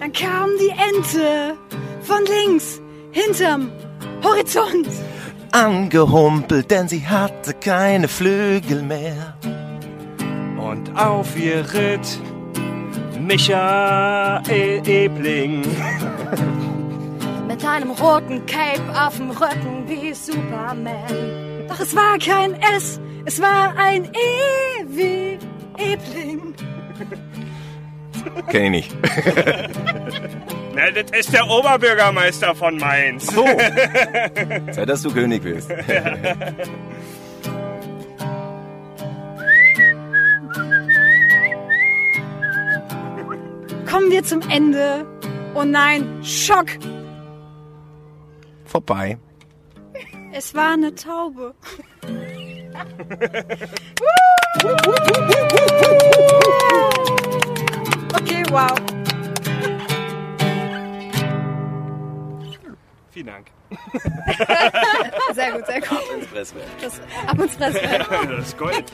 Dann 0.00 0.12
kam 0.12 0.50
die 0.60 0.70
Ente 0.70 1.56
von 2.02 2.24
links 2.26 2.80
hinterm 3.10 3.72
Horizont. 4.22 4.88
Angehumpelt, 5.52 6.70
denn 6.70 6.88
sie 6.88 7.06
hatte 7.06 7.54
keine 7.54 8.08
Flügel 8.08 8.82
mehr. 8.82 9.36
Und 10.74 10.96
auf 10.96 11.38
ihr 11.38 11.64
ritt 11.72 12.18
Michael 13.20 14.82
Ebling. 14.84 15.62
Mit 17.46 17.64
einem 17.64 17.90
roten 17.92 18.44
Cape 18.46 18.82
auf 18.92 19.16
dem 19.16 19.30
Rücken 19.30 19.84
wie 19.86 20.12
Superman. 20.12 21.68
Doch 21.68 21.78
es 21.78 21.94
war 21.94 22.18
kein 22.18 22.60
S, 22.76 22.98
es 23.24 23.40
war 23.40 23.72
ein 23.78 24.06
E 24.06 24.84
wie 24.88 25.38
Ebling. 25.78 26.54
Kenn 28.50 28.74
ich 28.74 28.90
nicht. 28.90 28.96
Na, 30.74 30.90
das 30.90 31.16
ist 31.16 31.32
der 31.32 31.48
Oberbürgermeister 31.48 32.52
von 32.56 32.78
Mainz. 32.78 33.26
So. 33.32 33.46
Sei, 34.72 34.84
dass 34.86 35.02
du 35.02 35.12
König 35.12 35.44
bist. 35.44 35.70
Kommen 43.94 44.10
wir 44.10 44.24
zum 44.24 44.40
Ende. 44.50 45.06
Oh 45.54 45.62
nein, 45.62 46.24
Schock! 46.24 46.66
Vorbei. 48.64 49.18
Es 50.32 50.52
war 50.52 50.72
eine 50.72 50.92
Taube. 50.96 51.54
okay, 58.16 58.42
wow. 58.50 58.76
Vielen 63.12 63.26
Dank. 63.26 63.46
Sehr 65.34 65.52
gut, 65.52 65.66
sehr 65.66 65.80
gut. 65.80 65.98
ins 66.16 66.26
Presswerk. 66.26 66.66
Das, 66.80 67.00
ab 67.28 67.38
ins 67.38 67.56
Presswerk. 67.56 68.08
Das 68.28 68.48
ist 68.48 68.58
Gold. 68.58 68.84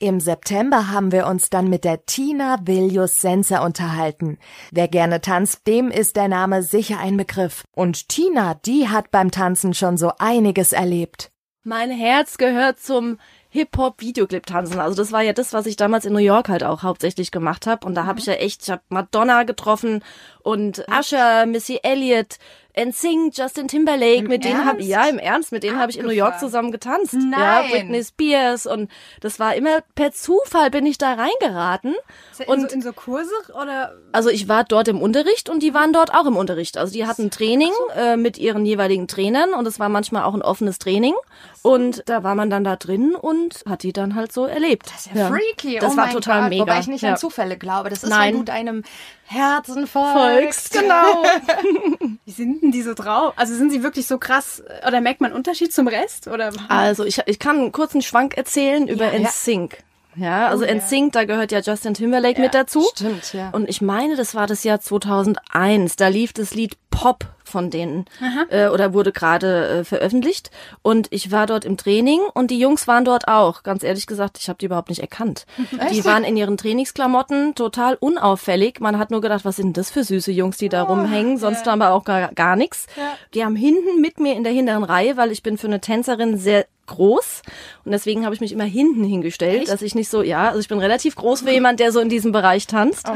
Im 0.00 0.20
September 0.20 0.92
haben 0.92 1.10
wir 1.10 1.26
uns 1.26 1.50
dann 1.50 1.68
mit 1.68 1.82
der 1.82 2.06
Tina 2.06 2.60
Viljus 2.62 3.16
Sense 3.20 3.60
unterhalten. 3.60 4.38
Wer 4.70 4.86
gerne 4.86 5.20
tanzt, 5.20 5.66
dem 5.66 5.90
ist 5.90 6.14
der 6.14 6.28
Name 6.28 6.62
sicher 6.62 7.00
ein 7.00 7.16
Begriff. 7.16 7.64
Und 7.74 8.08
Tina, 8.08 8.54
die 8.54 8.88
hat 8.88 9.10
beim 9.10 9.32
Tanzen 9.32 9.74
schon 9.74 9.96
so 9.96 10.12
einiges 10.20 10.72
erlebt. 10.72 11.32
Mein 11.64 11.90
Herz 11.90 12.38
gehört 12.38 12.78
zum 12.78 13.18
Hip-Hop-Videoclip-Tanzen. 13.48 14.78
Also 14.78 14.96
das 14.96 15.10
war 15.10 15.22
ja 15.22 15.32
das, 15.32 15.52
was 15.52 15.66
ich 15.66 15.74
damals 15.74 16.04
in 16.04 16.12
New 16.12 16.20
York 16.20 16.48
halt 16.48 16.62
auch 16.62 16.84
hauptsächlich 16.84 17.32
gemacht 17.32 17.66
habe. 17.66 17.84
Und 17.84 17.96
da 17.96 18.06
habe 18.06 18.20
ich 18.20 18.26
ja 18.26 18.34
echt, 18.34 18.62
ich 18.62 18.70
habe 18.70 18.82
Madonna 18.90 19.42
getroffen 19.42 20.04
und 20.44 20.84
Usher, 20.88 21.44
Missy 21.46 21.80
Elliott, 21.82 22.38
NSYNC, 22.78 23.36
Justin 23.36 23.68
Timberlake, 23.68 24.18
Im 24.20 24.26
mit 24.28 24.44
denen 24.44 24.64
habe 24.64 24.78
Ernst? 24.78 24.88
ja 24.88 25.06
im 25.06 25.18
Ernst, 25.18 25.52
mit 25.52 25.62
denen 25.62 25.78
habe 25.78 25.90
ich 25.90 25.98
in 25.98 26.06
New 26.06 26.12
York 26.12 26.38
zusammen 26.38 26.70
getanzt. 26.72 27.14
Nein. 27.14 27.32
Ja, 27.32 27.62
Britney 27.70 28.04
Spears 28.04 28.66
und 28.66 28.90
das 29.20 29.38
war 29.40 29.54
immer 29.54 29.80
per 29.94 30.12
Zufall 30.12 30.70
bin 30.70 30.86
ich 30.86 30.98
da 30.98 31.14
reingeraten. 31.14 31.94
In, 32.38 32.46
Und 32.46 32.60
so, 32.70 32.74
in 32.74 32.82
so 32.82 32.92
Kurse 32.92 33.30
oder? 33.60 33.94
also 34.12 34.28
ich 34.30 34.48
war 34.48 34.64
dort 34.64 34.88
im 34.88 35.00
Unterricht 35.00 35.48
und 35.48 35.62
die 35.62 35.74
waren 35.74 35.92
dort 35.92 36.14
auch 36.14 36.26
im 36.26 36.36
Unterricht. 36.36 36.78
Also 36.78 36.92
die 36.92 37.06
hatten 37.06 37.30
Training 37.30 37.72
äh, 37.96 38.16
mit 38.16 38.38
ihren 38.38 38.64
jeweiligen 38.64 39.08
Trainern 39.08 39.54
und 39.54 39.66
es 39.66 39.80
war 39.80 39.88
manchmal 39.88 40.24
auch 40.24 40.34
ein 40.34 40.42
offenes 40.42 40.78
Training. 40.78 41.14
Und 41.62 42.02
da 42.06 42.22
war 42.22 42.34
man 42.34 42.50
dann 42.50 42.64
da 42.64 42.76
drin 42.76 43.14
und 43.14 43.62
hat 43.68 43.82
die 43.82 43.92
dann 43.92 44.14
halt 44.14 44.32
so 44.32 44.46
erlebt. 44.46 44.86
Das 44.86 45.06
ist 45.06 45.14
ja 45.14 45.28
freaky. 45.28 45.78
Das 45.78 45.92
oh 45.92 45.96
war 45.96 46.06
mein 46.06 46.14
total 46.14 46.40
Gott. 46.42 46.50
mega. 46.50 46.62
Wobei 46.62 46.78
ich 46.80 46.86
nicht 46.86 47.02
ja. 47.02 47.10
an 47.10 47.16
Zufälle 47.16 47.56
glaube. 47.56 47.90
Das 47.90 48.02
ist, 48.04 48.10
Nein. 48.10 48.34
wenn 48.34 48.38
du 48.40 48.44
deinem 48.44 48.82
Herzen 49.24 49.86
Folgst, 49.86 50.72
folgst. 50.72 50.72
genau. 50.72 51.22
Wie 52.24 52.30
sind 52.30 52.62
denn 52.62 52.72
die 52.72 52.82
so 52.82 52.94
drauf? 52.94 53.32
Also 53.36 53.54
sind 53.54 53.70
sie 53.70 53.82
wirklich 53.82 54.06
so 54.06 54.18
krass? 54.18 54.62
Oder 54.86 55.00
merkt 55.00 55.20
man 55.20 55.30
einen 55.30 55.36
Unterschied 55.36 55.72
zum 55.72 55.88
Rest? 55.88 56.28
Oder? 56.28 56.52
Also 56.68 57.04
ich, 57.04 57.20
ich 57.26 57.38
kann 57.38 57.58
einen 57.58 57.72
kurzen 57.72 58.02
Schwank 58.02 58.36
erzählen 58.36 58.86
über 58.88 59.06
Ja, 59.12 59.18
ja. 59.18 59.28
NSYNC. 59.28 59.78
Ja, 60.16 60.48
also 60.48 60.64
Oh, 60.64 60.66
ja. 60.66 60.74
NSYNC, 60.74 61.12
da 61.12 61.24
gehört 61.24 61.52
ja 61.52 61.60
Justin 61.60 61.94
Timberlake 61.94 62.40
mit 62.40 62.54
dazu. 62.54 62.84
Stimmt, 62.94 63.32
ja. 63.34 63.50
Und 63.50 63.68
ich 63.68 63.80
meine, 63.80 64.16
das 64.16 64.34
war 64.34 64.46
das 64.46 64.64
Jahr 64.64 64.80
2001. 64.80 65.96
Da 65.96 66.08
lief 66.08 66.32
das 66.32 66.54
Lied 66.54 66.76
Pop 66.90 67.26
von 67.48 67.70
denen 67.70 68.04
äh, 68.50 68.68
oder 68.68 68.92
wurde 68.92 69.12
gerade 69.12 69.68
äh, 69.68 69.84
veröffentlicht. 69.84 70.50
Und 70.82 71.08
ich 71.10 71.32
war 71.32 71.46
dort 71.46 71.64
im 71.64 71.76
Training 71.76 72.20
und 72.34 72.50
die 72.50 72.58
Jungs 72.58 72.86
waren 72.86 73.04
dort 73.04 73.28
auch. 73.28 73.62
Ganz 73.62 73.82
ehrlich 73.82 74.06
gesagt, 74.06 74.38
ich 74.38 74.48
habe 74.48 74.58
die 74.58 74.66
überhaupt 74.66 74.88
nicht 74.88 75.00
erkannt. 75.00 75.46
Die 75.90 76.04
waren 76.04 76.24
in 76.24 76.36
ihren 76.36 76.56
Trainingsklamotten 76.56 77.54
total 77.54 77.96
unauffällig. 77.96 78.80
Man 78.80 78.98
hat 78.98 79.10
nur 79.10 79.20
gedacht, 79.20 79.44
was 79.44 79.56
sind 79.56 79.76
das 79.76 79.90
für 79.90 80.04
süße 80.04 80.32
Jungs, 80.32 80.56
die 80.56 80.68
da 80.68 80.82
rumhängen? 80.82 81.38
Sonst 81.38 81.66
haben 81.66 81.80
wir 81.80 81.92
auch 81.92 82.04
gar, 82.04 82.32
gar 82.34 82.56
nichts. 82.56 82.86
Die 83.34 83.44
haben 83.44 83.56
hinten 83.56 84.00
mit 84.00 84.20
mir 84.20 84.34
in 84.34 84.44
der 84.44 84.52
hinteren 84.52 84.84
Reihe, 84.84 85.16
weil 85.16 85.32
ich 85.32 85.42
bin 85.42 85.58
für 85.58 85.66
eine 85.66 85.80
Tänzerin 85.80 86.38
sehr 86.38 86.66
groß. 86.88 87.42
Und 87.84 87.92
deswegen 87.92 88.24
habe 88.24 88.34
ich 88.34 88.40
mich 88.40 88.52
immer 88.52 88.64
hinten 88.64 89.04
hingestellt, 89.04 89.68
dass 89.68 89.82
ich 89.82 89.94
nicht 89.94 90.08
so, 90.08 90.22
ja, 90.22 90.48
also 90.48 90.58
ich 90.58 90.68
bin 90.68 90.78
relativ 90.78 91.14
groß 91.14 91.42
für 91.42 91.50
jemand, 91.50 91.78
der 91.78 91.92
so 91.92 92.00
in 92.00 92.08
diesem 92.08 92.32
Bereich 92.32 92.66
tanzt. 92.66 93.08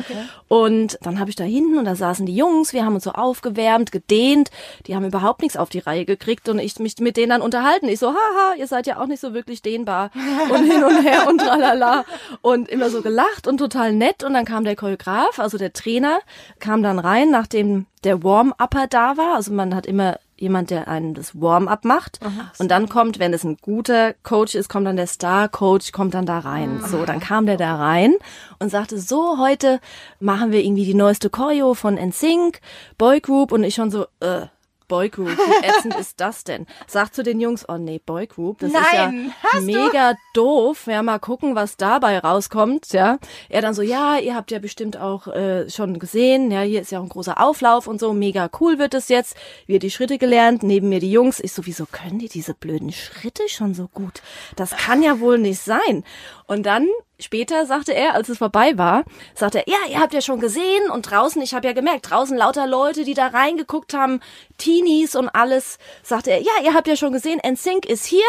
Und 0.49 0.99
dann 1.03 1.19
habe 1.19 1.31
ich 1.31 1.37
da 1.37 1.45
hinten 1.45 1.79
und 1.79 1.85
da 1.85 1.97
saßen 1.97 2.27
die 2.27 2.37
Jungs, 2.37 2.73
wir 2.73 2.85
haben 2.85 2.95
uns 2.95 3.05
so 3.05 3.13
aufgewärmt, 3.13 3.91
gedehnt, 3.91 4.51
die 4.87 4.95
haben 4.95 5.05
überhaupt 5.05 5.43
nichts 5.43 5.57
auf 5.57 5.69
die 5.69 5.81
Reihe 5.81 6.05
gekriegt 6.05 6.49
und 6.49 6.59
ich 6.59 6.79
mich 6.79 6.99
mit 6.99 7.17
denen 7.17 7.31
dann 7.31 7.43
unterhalten. 7.43 7.89
Ich 7.89 7.99
so, 7.99 8.09
haha, 8.09 8.55
ihr 8.59 8.67
seid 8.67 8.87
ja 8.87 9.01
auch 9.01 9.07
nicht 9.07 9.21
so 9.21 9.35
wirklich 9.35 9.63
dehnbar. 9.63 10.11
Und 10.51 10.71
hin 10.71 10.85
und 10.85 11.03
her 11.03 11.29
und 11.29 11.39
tralala. 11.39 12.05
Und 12.43 12.69
immer 12.69 12.91
so 12.91 13.03
gelacht 13.03 13.49
und 13.49 13.59
total 13.59 13.93
nett. 13.93 14.23
Und 14.23 14.35
dann 14.35 14.45
kam 14.45 14.65
der 14.65 14.77
Choreograf, 14.77 15.39
also 15.39 15.59
der 15.59 15.73
Trainer, 15.73 16.21
kam 16.61 16.83
dann 16.83 16.99
rein, 16.99 17.31
nachdem 17.31 17.87
der 18.05 18.23
Warm-Upper 18.23 18.87
da 18.89 19.17
war, 19.17 19.37
also 19.37 19.53
man 19.53 19.75
hat 19.75 19.87
immer 19.87 20.19
jemand, 20.43 20.71
der 20.71 20.89
einen 20.89 21.15
das 21.15 21.41
Warm-up 21.41 21.85
macht. 21.85 22.19
Und 22.59 22.71
dann 22.71 22.89
kommt, 22.89 23.19
wenn 23.19 23.33
es 23.33 23.45
ein 23.45 23.57
guter 23.63 24.13
Coach 24.25 24.55
ist, 24.55 24.69
kommt 24.69 24.87
dann 24.87 24.97
der 24.97 25.07
Star-Coach, 25.07 25.93
kommt 25.93 26.15
dann 26.15 26.27
da 26.27 26.41
rein. 26.41 26.83
So, 26.87 27.05
dann 27.07 27.21
kam 27.21 27.47
der 27.47 27.57
da 27.57 27.77
rein 27.77 28.15
und 28.59 28.71
sagte, 28.71 28.99
so, 28.99 29.39
heute 29.39 29.81
machen 30.21 30.53
wir 30.53 30.63
irgendwie 30.63 30.85
die 30.85 30.95
neueste 30.95 31.31
Choreo 31.31 31.75
von 31.75 31.95
NSYNC, 31.95 32.61
Boygroup 32.99 33.53
und 33.53 33.65
ich 33.65 33.75
schon 33.77 33.91
so, 33.91 34.07
äh, 34.21 34.47
Boygroup, 34.93 35.39
wie 35.39 35.67
ätzend 35.67 35.97
ist 35.97 36.21
das 36.21 36.45
denn? 36.45 36.67
Sag 36.87 37.15
zu 37.15 37.23
den 37.23 37.41
Jungs, 37.41 37.67
oh 37.67 37.79
nee, 37.79 37.99
Boygroup, 38.05 38.59
das 38.59 38.73
Nein, 38.73 38.83
ist 38.85 38.93
ja 38.93 39.13
hast 39.43 39.63
du? 39.63 39.73
mega 39.73 40.15
doof. 40.35 40.87
Ja, 40.87 41.03
mal 41.03 41.19
gucken, 41.19 41.55
was 41.55 41.79
dabei 41.79 42.19
rauskommt, 42.19 42.93
ja. 42.93 43.19
Er 43.49 43.63
dann 43.63 43.73
so, 43.73 43.81
ja, 43.81 44.19
ihr 44.19 44.35
habt 44.35 44.51
ja 44.51 44.59
bestimmt 44.59 44.99
auch 44.99 45.29
äh, 45.29 45.71
schon 45.71 45.99
gesehen, 45.99 46.51
ja, 46.51 46.61
hier 46.61 46.83
ist 46.83 46.93
ja 46.93 46.99
auch 46.99 47.05
ein 47.05 47.09
großer 47.09 47.41
Auflauf 47.41 47.87
und 47.87 48.01
so, 48.01 48.13
mega 48.13 48.51
cool 48.61 48.79
wird 48.79 48.93
es 48.93 49.09
jetzt. 49.09 49.35
Wir 49.65 49.79
die 49.79 49.91
Schritte 49.91 50.19
gelernt, 50.19 50.63
neben 50.63 50.91
mir 50.91 51.01
die 51.01 51.11
Jungs. 51.11 51.41
Ich 51.41 51.55
so, 51.55 51.65
wieso 51.65 51.87
können 51.87 52.19
die 52.19 52.29
diese 52.29 52.53
blöden 52.53 52.93
Schritte 52.93 53.49
schon 53.49 53.73
so 53.73 53.89
gut? 53.89 54.21
Das 54.57 54.73
kann 54.73 55.03
ja 55.03 55.21
wohl 55.21 55.39
nicht 55.39 55.61
sein. 55.61 56.05
Und 56.47 56.67
dann 56.67 56.87
Später 57.19 57.67
sagte 57.67 57.95
er, 57.95 58.15
als 58.15 58.29
es 58.29 58.39
vorbei 58.39 58.77
war, 58.77 59.05
sagte 59.35 59.59
er, 59.59 59.69
ja, 59.69 59.79
ihr 59.89 60.01
habt 60.01 60.13
ja 60.13 60.21
schon 60.21 60.41
gesehen 60.41 60.91
und 60.91 61.03
draußen, 61.11 61.41
ich 61.41 61.55
habe 61.55 61.67
ja 61.69 61.73
gemerkt, 61.73 62.11
draußen 62.11 62.37
lauter 62.37 62.67
Leute, 62.67 63.05
die 63.05 63.15
da 63.15 63.29
reingeguckt 63.29 63.95
haben, 63.95 64.21
Teenies 64.59 65.15
und 65.15 65.29
alles, 65.29 65.79
sagte 66.03 66.31
er, 66.33 66.41
ja, 66.41 66.51
ihr 66.65 66.75
habt 66.75 66.89
ja 66.89 66.97
schon 66.97 67.13
gesehen, 67.13 67.41
NSYNC 67.47 67.87
ist 67.87 68.07
hier 68.07 68.25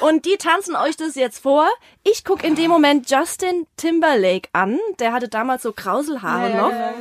und 0.00 0.26
die 0.26 0.36
tanzen 0.36 0.76
euch 0.76 0.96
das 0.96 1.16
jetzt 1.16 1.40
vor. 1.42 1.66
Ich 2.04 2.24
guck 2.24 2.44
in 2.44 2.54
dem 2.54 2.70
Moment 2.70 3.10
Justin 3.10 3.66
Timberlake 3.76 4.48
an, 4.52 4.78
der 5.00 5.12
hatte 5.12 5.28
damals 5.28 5.62
so 5.62 5.72
Krauselhaare 5.72 6.50
Ja, 6.50 6.56
ja, 6.56 6.62
noch. 6.62 6.70
ja. 6.70 6.92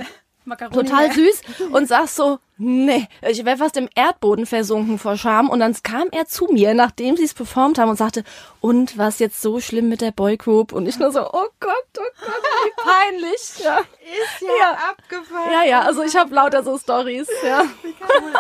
Macaroni, 0.46 0.76
Total 0.76 1.08
ja. 1.08 1.14
süß 1.14 1.42
und 1.72 1.88
sag 1.88 2.08
so, 2.08 2.40
nee, 2.58 3.08
ich 3.22 3.44
wäre 3.44 3.58
fast 3.58 3.78
im 3.78 3.90
Erdboden 3.96 4.46
versunken 4.46 5.00
vor 5.00 5.18
Scham. 5.18 5.50
Und 5.50 5.60
dann 5.60 5.76
kam 5.84 6.08
er 6.12 6.26
zu 6.26 6.46
mir, 6.46 6.74
nachdem 6.74 7.18
sie 7.18 7.24
es 7.24 7.34
performt 7.34 7.78
haben 7.78 7.90
und 7.90 7.98
sagte, 7.98 8.24
und 8.62 8.98
was 8.98 9.20
jetzt 9.20 9.42
so 9.42 9.60
schlimm 9.60 9.90
mit 9.90 10.02
der 10.02 10.12
Boygroup? 10.12 10.72
Und 10.72 10.88
ich 10.88 10.98
nur 11.00 11.12
so, 11.12 11.22
oh 11.22 11.48
Gott, 11.60 11.86
oh 11.98 12.02
Gott, 12.22 12.44
wie 12.64 12.84
peinlich. 12.84 13.64
Ja. 13.64 13.80
Ist 13.80 14.42
ja, 14.42 14.78
abgefahren. 14.90 15.52
Ja, 15.52 15.64
ja, 15.64 15.82
also 15.82 16.04
ich 16.04 16.16
habe 16.16 16.34
lauter 16.34 16.64
so 16.64 16.78
Stories. 16.78 17.28
Ja. 17.46 17.64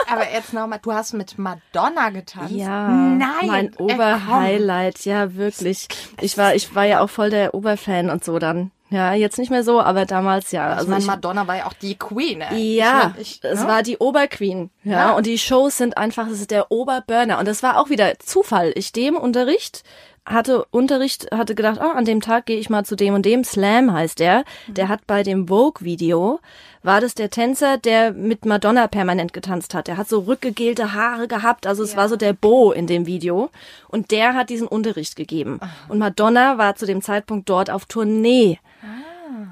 Aber 0.07 0.31
jetzt 0.31 0.53
nochmal, 0.53 0.79
du 0.81 0.93
hast 0.93 1.13
mit 1.13 1.37
Madonna 1.37 2.09
getanzt. 2.11 2.53
Ja, 2.53 2.87
Nein. 2.87 3.47
mein 3.47 3.73
äh. 3.73 3.77
Oberhighlight, 3.77 5.05
ja 5.05 5.35
wirklich. 5.35 5.87
Ich 6.21 6.37
war, 6.37 6.55
ich 6.55 6.73
war 6.75 6.85
ja 6.85 7.01
auch 7.01 7.09
voll 7.09 7.31
der 7.31 7.53
Oberfan 7.53 8.09
und 8.09 8.23
so 8.23 8.39
dann. 8.39 8.71
Ja, 8.89 9.13
jetzt 9.13 9.39
nicht 9.39 9.49
mehr 9.49 9.63
so, 9.63 9.81
aber 9.81 10.05
damals 10.05 10.51
ja. 10.51 10.65
Also 10.67 10.77
Also 10.77 10.89
meine, 10.91 11.01
ich, 11.01 11.07
Madonna 11.07 11.47
war 11.47 11.57
ja 11.57 11.65
auch 11.65 11.73
die 11.73 11.95
Queen. 11.97 12.41
ey. 12.41 12.75
ja, 12.77 13.13
Ich, 13.17 13.39
es 13.43 13.61
ja? 13.61 13.67
war 13.67 13.81
die 13.83 13.97
Oberqueen. 13.97 14.69
Ja, 14.83 14.91
Ja. 14.91 15.11
und 15.13 15.25
die 15.25 15.37
Shows 15.39 15.77
sind 15.77 15.97
einfach, 15.97 16.27
es 16.27 16.39
ist 16.41 16.51
der 16.51 16.71
Oberburner. 16.71 17.39
Und 17.39 17.47
das 17.47 17.63
war 17.63 17.79
auch 17.79 17.89
wieder 17.89 18.19
Zufall. 18.19 18.71
Ich 18.75 18.91
dem 18.91 19.15
Unterricht 19.17 19.83
hatte 20.25 20.65
Unterricht, 20.71 21.31
hatte 21.31 21.55
gedacht, 21.55 21.79
ah, 21.79 21.91
an 21.91 22.05
dem 22.05 22.21
Tag 22.21 22.47
gehe 22.47 22.57
ich 22.57 22.69
mal 22.69 22.83
zu 22.83 22.95
dem 22.95 23.13
und 23.13 23.25
dem. 23.25 23.43
Slam 23.43 23.93
heißt 23.93 24.19
der. 24.19 24.43
Der 24.67 24.89
hat 24.89 25.05
bei 25.05 25.23
dem 25.23 25.47
Vogue-Video, 25.47 26.39
war 26.83 27.01
das 27.01 27.15
der 27.15 27.29
Tänzer, 27.29 27.77
der 27.77 28.11
mit 28.11 28.45
Madonna 28.45 28.87
permanent 28.87 29.33
getanzt 29.33 29.73
hat. 29.73 29.87
Der 29.87 29.97
hat 29.97 30.09
so 30.09 30.19
rückgegelte 30.19 30.93
Haare 30.93 31.27
gehabt. 31.27 31.67
Also 31.67 31.83
es 31.83 31.95
war 31.95 32.09
so 32.09 32.15
der 32.15 32.33
Bo 32.33 32.71
in 32.71 32.87
dem 32.87 33.05
Video. 33.05 33.49
Und 33.87 34.11
der 34.11 34.33
hat 34.33 34.49
diesen 34.49 34.67
Unterricht 34.67 35.15
gegeben. 35.15 35.59
Und 35.89 35.99
Madonna 35.99 36.57
war 36.57 36.75
zu 36.75 36.85
dem 36.85 37.01
Zeitpunkt 37.01 37.49
dort 37.49 37.69
auf 37.69 37.85
Tournee. 37.85 38.59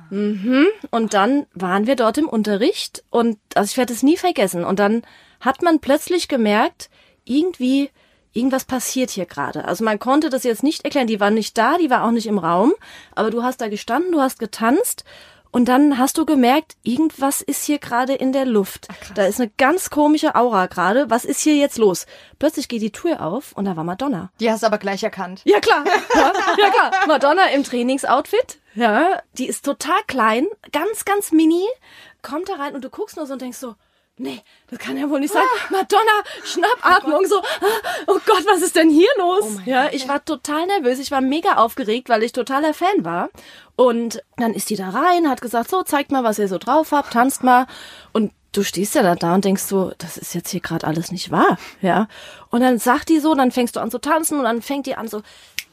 Mhm. 0.09 0.67
Und 0.91 1.13
dann 1.13 1.45
waren 1.53 1.87
wir 1.87 1.95
dort 1.95 2.17
im 2.17 2.29
Unterricht 2.29 3.03
und 3.09 3.37
also 3.55 3.71
ich 3.71 3.77
werde 3.77 3.93
es 3.93 4.03
nie 4.03 4.17
vergessen. 4.17 4.63
Und 4.63 4.79
dann 4.79 5.01
hat 5.39 5.61
man 5.61 5.79
plötzlich 5.79 6.27
gemerkt, 6.27 6.89
irgendwie, 7.25 7.89
irgendwas 8.33 8.65
passiert 8.65 9.09
hier 9.11 9.25
gerade. 9.25 9.65
Also 9.65 9.83
man 9.83 9.99
konnte 9.99 10.29
das 10.29 10.43
jetzt 10.43 10.63
nicht 10.63 10.83
erklären. 10.83 11.07
Die 11.07 11.19
war 11.19 11.31
nicht 11.31 11.57
da, 11.57 11.77
die 11.77 11.89
war 11.89 12.03
auch 12.03 12.11
nicht 12.11 12.27
im 12.27 12.37
Raum, 12.37 12.73
aber 13.15 13.29
du 13.29 13.43
hast 13.43 13.61
da 13.61 13.67
gestanden, 13.67 14.11
du 14.11 14.21
hast 14.21 14.39
getanzt 14.39 15.03
und 15.53 15.65
dann 15.65 15.99
hast 15.99 16.17
du 16.17 16.25
gemerkt, 16.25 16.77
irgendwas 16.81 17.41
ist 17.41 17.63
hier 17.63 17.77
gerade 17.77 18.15
in 18.15 18.33
der 18.33 18.45
Luft. 18.45 18.87
da 19.13 19.25
ist 19.25 19.39
eine 19.39 19.51
ganz 19.55 19.91
komische 19.91 20.33
Aura 20.33 20.65
gerade. 20.65 21.11
Was 21.11 21.25
ist 21.25 21.41
hier 21.41 21.55
jetzt 21.55 21.77
los? 21.77 22.07
Plötzlich 22.39 22.67
geht 22.67 22.81
die 22.81 22.91
Tür 22.91 23.21
auf 23.21 23.51
und 23.53 23.65
da 23.65 23.75
war 23.75 23.83
Madonna. 23.83 24.31
Die 24.39 24.49
hast 24.49 24.63
du 24.63 24.67
aber 24.67 24.79
gleich 24.79 25.03
erkannt. 25.03 25.41
Ja, 25.45 25.59
klar. 25.59 25.83
Ja, 26.15 26.33
ja 26.57 26.69
klar. 26.71 26.91
Madonna 27.07 27.49
im 27.53 27.63
Trainingsoutfit. 27.63 28.59
Ja, 28.73 29.21
die 29.37 29.45
ist 29.47 29.63
total 29.63 29.99
klein, 30.07 30.47
ganz, 30.71 31.05
ganz 31.05 31.31
mini, 31.31 31.63
kommt 32.23 32.49
da 32.49 32.55
rein 32.55 32.73
und 32.73 32.83
du 32.83 32.89
guckst 32.89 33.17
nur 33.17 33.27
so 33.27 33.33
und 33.33 33.41
denkst 33.43 33.59
so, 33.59 33.75
nee, 34.17 34.41
das 34.69 34.79
kann 34.79 34.97
ja 34.97 35.09
wohl 35.09 35.19
nicht 35.19 35.33
sein. 35.33 35.43
Madonna, 35.69 36.23
Schnappatmung, 36.43 37.25
so, 37.25 37.39
ah, 37.39 38.03
oh 38.07 38.19
Gott, 38.25 38.45
was 38.45 38.61
ist 38.61 38.75
denn 38.75 38.89
hier 38.89 39.09
los? 39.17 39.57
ja, 39.65 39.89
ich 39.91 40.07
war 40.07 40.23
total 40.23 40.65
nervös, 40.67 40.99
ich 40.99 41.11
war 41.11 41.21
mega 41.21 41.55
aufgeregt, 41.55 42.09
weil 42.09 42.23
ich 42.23 42.31
totaler 42.31 42.73
Fan 42.73 43.03
war. 43.03 43.29
Und 43.75 44.23
dann 44.37 44.53
ist 44.53 44.69
die 44.69 44.75
da 44.75 44.89
rein, 44.89 45.29
hat 45.29 45.41
gesagt, 45.41 45.69
so, 45.69 45.83
zeigt 45.83 46.11
mal, 46.11 46.23
was 46.23 46.39
ihr 46.39 46.47
so 46.47 46.57
drauf 46.57 46.91
habt, 46.91 47.13
tanzt 47.13 47.43
mal. 47.43 47.65
Und 48.11 48.31
du 48.51 48.63
stehst 48.63 48.95
ja 48.95 49.01
dann 49.01 49.17
da 49.17 49.33
und 49.33 49.45
denkst 49.45 49.63
so, 49.63 49.91
das 49.97 50.17
ist 50.17 50.33
jetzt 50.35 50.51
hier 50.51 50.61
gerade 50.61 50.85
alles 50.87 51.11
nicht 51.11 51.31
wahr, 51.31 51.57
ja. 51.81 52.07
Und 52.49 52.61
dann 52.61 52.77
sagt 52.77 53.09
die 53.09 53.19
so, 53.19 53.33
dann 53.33 53.51
fängst 53.51 53.75
du 53.75 53.79
an 53.79 53.91
zu 53.91 53.99
tanzen 53.99 54.37
und 54.37 54.43
dann 54.43 54.61
fängt 54.61 54.85
die 54.85 54.95
an 54.95 55.07
so, 55.07 55.21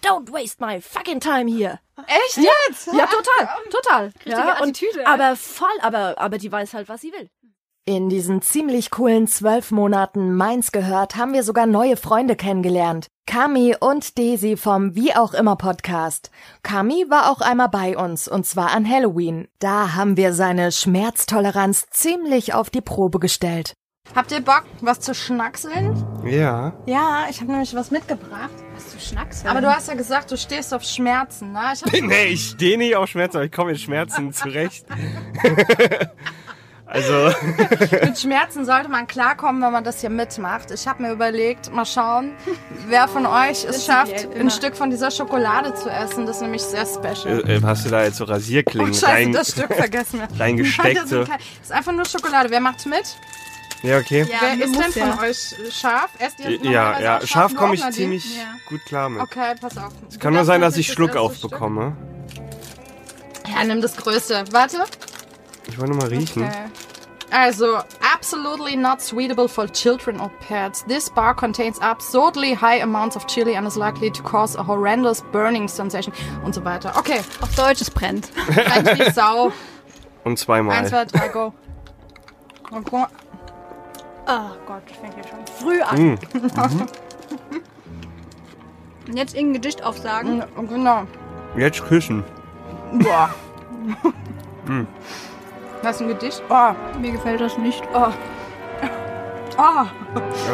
don't 0.02 0.32
waste 0.32 0.64
my 0.64 0.80
fucking 0.80 1.20
time 1.20 1.50
here. 1.50 1.78
Echt 2.06 2.38
ja, 2.38 2.50
jetzt? 2.68 2.86
Ja, 2.86 3.06
total, 3.06 3.48
total. 3.70 4.04
Richtige 4.06 4.30
Ja, 4.30 4.62
und, 4.62 4.70
Attitüde, 4.70 5.06
aber 5.06 5.36
voll, 5.36 5.68
aber, 5.82 6.14
aber 6.16 6.38
die 6.38 6.50
weiß 6.50 6.72
halt, 6.72 6.88
was 6.88 7.02
sie 7.02 7.12
will. 7.12 7.28
In 7.86 8.10
diesen 8.10 8.42
ziemlich 8.42 8.90
coolen 8.90 9.26
zwölf 9.26 9.70
Monaten 9.70 10.34
Mainz 10.34 10.70
gehört, 10.70 11.16
haben 11.16 11.32
wir 11.32 11.42
sogar 11.42 11.66
neue 11.66 11.96
Freunde 11.96 12.36
kennengelernt. 12.36 13.06
Kami 13.26 13.74
und 13.80 14.18
Daisy 14.18 14.56
vom 14.56 14.94
Wie 14.94 15.14
auch 15.14 15.32
immer 15.32 15.56
Podcast. 15.56 16.30
Kami 16.62 17.06
war 17.08 17.30
auch 17.30 17.40
einmal 17.40 17.70
bei 17.70 17.96
uns, 17.96 18.28
und 18.28 18.44
zwar 18.44 18.72
an 18.72 18.88
Halloween. 18.88 19.48
Da 19.60 19.94
haben 19.94 20.18
wir 20.18 20.34
seine 20.34 20.72
Schmerztoleranz 20.72 21.86
ziemlich 21.90 22.52
auf 22.52 22.68
die 22.68 22.82
Probe 22.82 23.18
gestellt. 23.18 23.72
Habt 24.14 24.32
ihr 24.32 24.40
Bock, 24.40 24.64
was 24.80 25.00
zu 25.00 25.14
schnackseln? 25.14 26.04
Ja. 26.26 26.74
Ja, 26.86 27.26
ich 27.30 27.40
habe 27.40 27.50
nämlich 27.50 27.74
was 27.74 27.90
mitgebracht. 27.90 28.50
Was 28.74 28.90
zu 28.90 29.00
schnackseln? 29.00 29.50
Aber 29.50 29.60
du 29.60 29.74
hast 29.74 29.88
ja 29.88 29.94
gesagt, 29.94 30.30
du 30.30 30.36
stehst 30.36 30.74
auf 30.74 30.82
Schmerzen, 30.82 31.52
ne? 31.52 31.72
Ich 31.72 32.02
nee, 32.02 32.26
ich 32.26 32.48
stehe 32.50 32.76
nicht 32.76 32.94
auf 32.96 33.08
Schmerzen, 33.08 33.38
aber 33.38 33.46
ich 33.46 33.52
komme 33.52 33.70
mit 33.70 33.80
Schmerzen 33.80 34.32
zurecht. 34.32 34.84
also. 36.90 37.32
Mit 38.04 38.18
Schmerzen 38.18 38.64
sollte 38.64 38.88
man 38.88 39.06
klarkommen, 39.06 39.62
wenn 39.62 39.72
man 39.72 39.84
das 39.84 40.00
hier 40.00 40.10
mitmacht. 40.10 40.70
Ich 40.70 40.86
habe 40.86 41.02
mir 41.02 41.12
überlegt, 41.12 41.72
mal 41.72 41.86
schauen, 41.86 42.32
wer 42.88 43.06
von 43.08 43.26
euch 43.26 43.64
es 43.64 43.86
schafft, 43.86 44.28
ein. 44.34 44.50
Stück 44.50 44.76
von 44.76 44.90
dieser 44.90 45.10
Schokolade 45.10 45.72
zu 45.74 45.88
essen. 45.88 46.26
Das 46.26 46.36
ist 46.36 46.42
nämlich 46.42 46.62
sehr 46.62 46.84
special. 46.86 47.42
Äh, 47.48 47.56
äh, 47.56 47.60
hast 47.62 47.86
du 47.86 47.90
da 47.90 48.02
jetzt 48.04 48.16
so 48.16 48.24
Rasierklingen 48.24 48.90
Oh, 48.90 48.94
scheiße, 48.94 49.06
rein, 49.06 49.32
das 49.32 49.52
Stück 49.52 49.72
vergessen 49.74 50.20
wir. 50.20 50.28
reingesteckt? 50.40 50.96
Das 50.96 51.04
ist 51.12 51.28
kein- 51.28 51.38
das 51.38 51.46
ist 51.62 51.72
einfach 51.72 51.92
nur 51.92 52.04
Schokolade. 52.04 52.50
Wer 52.50 52.60
macht 52.60 52.84
mit? 52.86 53.16
Ja, 53.82 53.96
okay. 53.98 54.26
Wer 54.28 54.56
du 54.56 54.62
ist 54.64 54.74
denn 54.78 54.92
von 54.92 55.08
ja. 55.08 55.20
euch 55.22 55.54
scharf? 55.72 56.10
Esst 56.18 56.40
ihr 56.40 56.50
Ja, 56.70 57.00
ja, 57.00 57.26
scharf 57.26 57.54
komme 57.54 57.74
ich 57.76 57.90
ziemlich 57.92 58.36
Ja. 58.36 58.42
gut 58.68 58.84
klar 58.84 59.08
mit. 59.08 59.22
Okay, 59.22 59.54
pass 59.58 59.78
auf. 59.78 59.92
Es 60.10 60.18
kann 60.18 60.34
nur 60.34 60.44
sein, 60.44 60.60
dass 60.60 60.76
ich 60.76 60.92
Schluck 60.92 61.16
aufbekomme. 61.16 61.96
Ja, 63.48 63.64
nimm 63.64 63.80
das 63.80 63.96
Größte. 63.96 64.44
Warte. 64.50 64.84
Ich 65.68 65.78
wollte 65.78 65.92
nur 65.92 66.00
mal 66.02 66.08
riechen. 66.08 66.42
Okay. 66.42 66.70
Also, 67.32 67.78
absolutely 68.00 68.74
not 68.76 69.00
suitable 69.00 69.46
for 69.46 69.68
children 69.68 70.18
or 70.20 70.30
pets. 70.40 70.82
This 70.88 71.08
bar 71.08 71.32
contains 71.34 71.78
absurdly 71.80 72.54
high 72.54 72.80
amounts 72.82 73.14
of 73.16 73.26
chili 73.28 73.54
and 73.54 73.66
is 73.66 73.76
likely 73.76 74.10
to 74.10 74.22
cause 74.22 74.56
a 74.56 74.64
horrendous 74.64 75.22
burning 75.30 75.68
sensation 75.68 76.12
und 76.44 76.54
so 76.54 76.64
weiter. 76.64 76.92
Okay. 76.96 77.20
Auf 77.40 77.54
Deutsch, 77.54 77.80
es 77.80 77.90
brennt. 77.90 78.32
Brennt 78.46 78.98
wie 78.98 79.10
Sau. 79.12 79.52
Und 80.24 80.38
zweimal. 80.38 80.78
Eins, 80.78 80.90
zwei, 80.90 81.04
drei, 81.04 81.28
go. 81.28 81.54
Okay. 82.72 83.06
Oh 84.26 84.50
Gott, 84.66 84.82
ich 84.88 84.96
fängt 84.96 85.14
hier 85.14 85.24
schon 85.24 85.46
früh 85.46 85.80
an. 85.82 85.98
Mm. 85.98 86.18
Mhm. 86.34 86.88
Und 89.08 89.16
jetzt 89.16 89.34
irgendein 89.34 89.62
Gedicht 89.62 89.82
aufsagen. 89.84 90.44
Genau. 90.68 91.06
Jetzt 91.56 91.84
küssen. 91.84 92.24
Boah. 92.92 93.30
Mm. 94.66 94.86
Das 95.82 95.96
ist 95.96 96.02
ein 96.02 96.08
Gedicht. 96.08 96.42
Oh. 96.48 96.72
Mir 97.00 97.12
gefällt 97.12 97.40
das 97.40 97.56
nicht. 97.58 97.82
Oh. 97.94 98.08
Oh. 99.58 99.62
Aber 99.62 99.88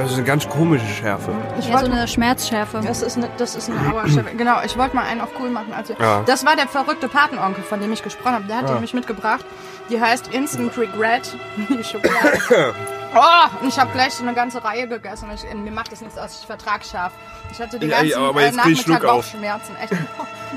das 0.02 0.10
ist 0.10 0.16
eine 0.16 0.24
ganz 0.26 0.48
komische 0.48 0.86
Schärfe. 0.86 1.30
Ich 1.58 1.68
ja, 1.68 1.78
so 1.78 1.86
eine 1.86 2.08
Schmerzschärfe. 2.08 2.80
Das 2.84 3.02
ist 3.02 3.16
eine, 3.16 3.28
das 3.36 3.54
ist 3.54 3.70
eine 3.70 3.92
Auerschärfe. 3.92 4.30
Genau, 4.36 4.60
ich 4.64 4.76
wollte 4.76 4.96
mal 4.96 5.04
einen 5.04 5.20
auf 5.20 5.30
cool 5.38 5.50
machen. 5.50 5.72
Also, 5.76 5.94
Ja. 5.98 6.22
Das 6.26 6.44
war 6.44 6.56
der 6.56 6.66
verrückte 6.66 7.08
Patenonkel, 7.08 7.62
von 7.62 7.80
dem 7.80 7.92
ich 7.92 8.02
gesprochen 8.02 8.32
habe. 8.34 8.44
Der 8.44 8.56
hat 8.56 8.64
die 8.64 8.70
Ah. 8.70 8.74
nämlich 8.74 8.94
mitgebracht. 8.94 9.44
Die 9.90 10.00
heißt 10.00 10.28
Instant 10.34 10.76
Regret. 10.76 11.32
Die 11.68 11.84
Schokolade. 11.84 12.74
Oh, 13.18 13.62
und 13.62 13.68
ich 13.68 13.78
habe 13.78 13.90
gleich 13.92 14.12
so 14.12 14.22
eine 14.24 14.34
ganze 14.34 14.62
Reihe 14.62 14.86
gegessen. 14.88 15.30
Ich, 15.34 15.42
mir 15.54 15.70
macht 15.70 15.90
das 15.90 16.02
nichts 16.02 16.18
aus, 16.18 16.38
ich 16.40 16.46
vertrag 16.46 16.84
scharf. 16.84 17.12
Ich 17.50 17.58
hatte 17.58 17.78
den 17.78 17.88
Ja, 17.88 17.98
ganzen 18.00 18.10
ja, 18.10 18.28
aber 18.28 18.40
äh, 18.42 18.44
jetzt 18.46 18.58
ich 18.66 18.86
Nachmittag. 18.86 19.02
Bauchschmerzen. 19.06 19.74
Echt. 19.80 19.92
Und 19.92 19.98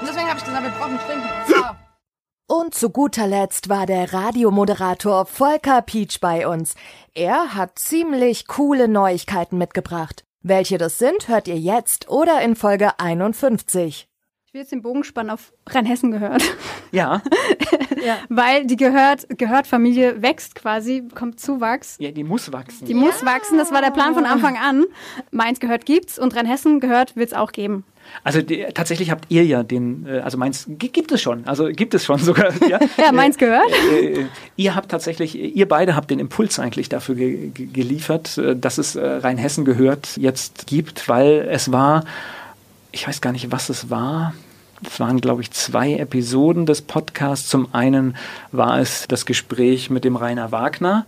deswegen 0.05 0.27
habe 0.27 0.39
ich 0.39 0.43
gesagt, 0.43 0.63
wir 0.63 0.71
brauchen 0.71 0.99
trinken. 1.08 1.29
So. 1.47 1.55
Und 2.51 2.73
zu 2.73 2.89
guter 2.89 3.27
Letzt 3.27 3.69
war 3.69 3.85
der 3.85 4.12
Radiomoderator 4.12 5.27
Volker 5.27 5.83
Peach 5.83 6.19
bei 6.19 6.47
uns. 6.47 6.73
Er 7.13 7.53
hat 7.53 7.77
ziemlich 7.77 8.47
coole 8.47 8.88
Neuigkeiten 8.88 9.59
mitgebracht. 9.59 10.23
Welche 10.41 10.79
das 10.79 10.97
sind, 10.97 11.27
hört 11.27 11.47
ihr 11.47 11.59
jetzt 11.59 12.09
oder 12.09 12.41
in 12.41 12.55
Folge 12.55 12.99
51. 12.99 14.09
Jetzt 14.60 14.74
den 14.74 14.82
Bogen 14.82 15.06
spannen 15.06 15.30
auf 15.30 15.54
Rheinhessen 15.69 16.12
gehört. 16.12 16.43
Ja. 16.91 17.22
Weil 18.30 18.65
die 18.65 18.76
gehört, 18.76 19.28
gehört 19.38 19.67
Familie 19.67 20.22
wächst 20.24 20.56
quasi, 20.56 21.04
kommt 21.13 21.39
Zuwachs. 21.39 21.98
Ja, 22.00 22.10
die 22.10 22.24
muss 22.24 22.52
wachsen. 22.52 22.88
Die 22.88 22.95
muss 22.95 23.24
wachsen, 23.24 23.58
das 23.60 23.72
war 23.72 23.82
der 23.82 23.91
Plan 23.91 24.15
von 24.15 24.26
Anfang 24.26 24.58
an. 24.58 24.86
Mainz 25.32 25.60
gehört 25.60 25.86
gibt's 25.86 26.17
und 26.17 26.36
Rheinhessen 26.36 26.80
gehört 26.80 27.15
wird's 27.15 27.34
auch 27.34 27.52
geben. 27.52 27.84
Also 28.24 28.41
die, 28.41 28.65
tatsächlich 28.74 29.12
habt 29.12 29.26
ihr 29.30 29.45
ja 29.45 29.62
den, 29.62 30.08
äh, 30.08 30.19
also 30.22 30.38
meins 30.39 30.65
gi- 30.67 30.89
gibt 30.89 31.12
es 31.12 31.22
schon, 31.22 31.45
also 31.45 31.65
gibt 31.67 31.93
es 31.93 32.06
schon 32.06 32.17
sogar. 32.17 32.52
Ja, 32.67 32.80
Ja, 32.98 33.12
meins 33.12 33.38
gehört. 33.38 33.72
Äh, 33.91 34.22
äh, 34.22 34.26
ihr 34.56 34.74
habt 34.76 34.89
tatsächlich, 34.89 35.36
ihr 35.38 35.67
beide 35.67 35.95
habt 35.95 36.10
den 36.10 36.17
Impuls 36.19 36.58
eigentlich 36.60 36.89
dafür 36.89 37.13
ge 37.15 37.50
ge 37.54 37.67
geliefert, 37.67 38.38
äh, 38.39 38.56
dass 38.56 38.80
es 38.80 38.95
äh, 38.95 39.06
Rheinhessen 39.06 39.63
gehört 39.63 40.17
jetzt 40.17 40.65
gibt, 40.65 41.08
weil 41.08 41.48
es 41.52 41.72
war, 41.72 42.04
ich 42.91 43.08
weiß 43.08 43.22
gar 43.22 43.32
nicht, 43.32 43.52
was 43.52 43.69
es 43.69 43.91
war. 43.91 44.34
Es 44.86 45.00
waren, 45.00 45.20
glaube 45.22 45.42
ich, 45.42 45.52
zwei 45.52 45.94
Episoden 45.96 46.65
des 46.65 46.82
Podcasts. 46.82 47.50
Zum 47.50 47.74
einen 47.74 48.15
war 48.52 48.80
es 48.80 49.08
das 49.08 49.26
Gespräch 49.26 49.89
mit 49.89 50.04
dem 50.04 50.15
Rainer 50.15 50.52
Wagner. 50.52 51.06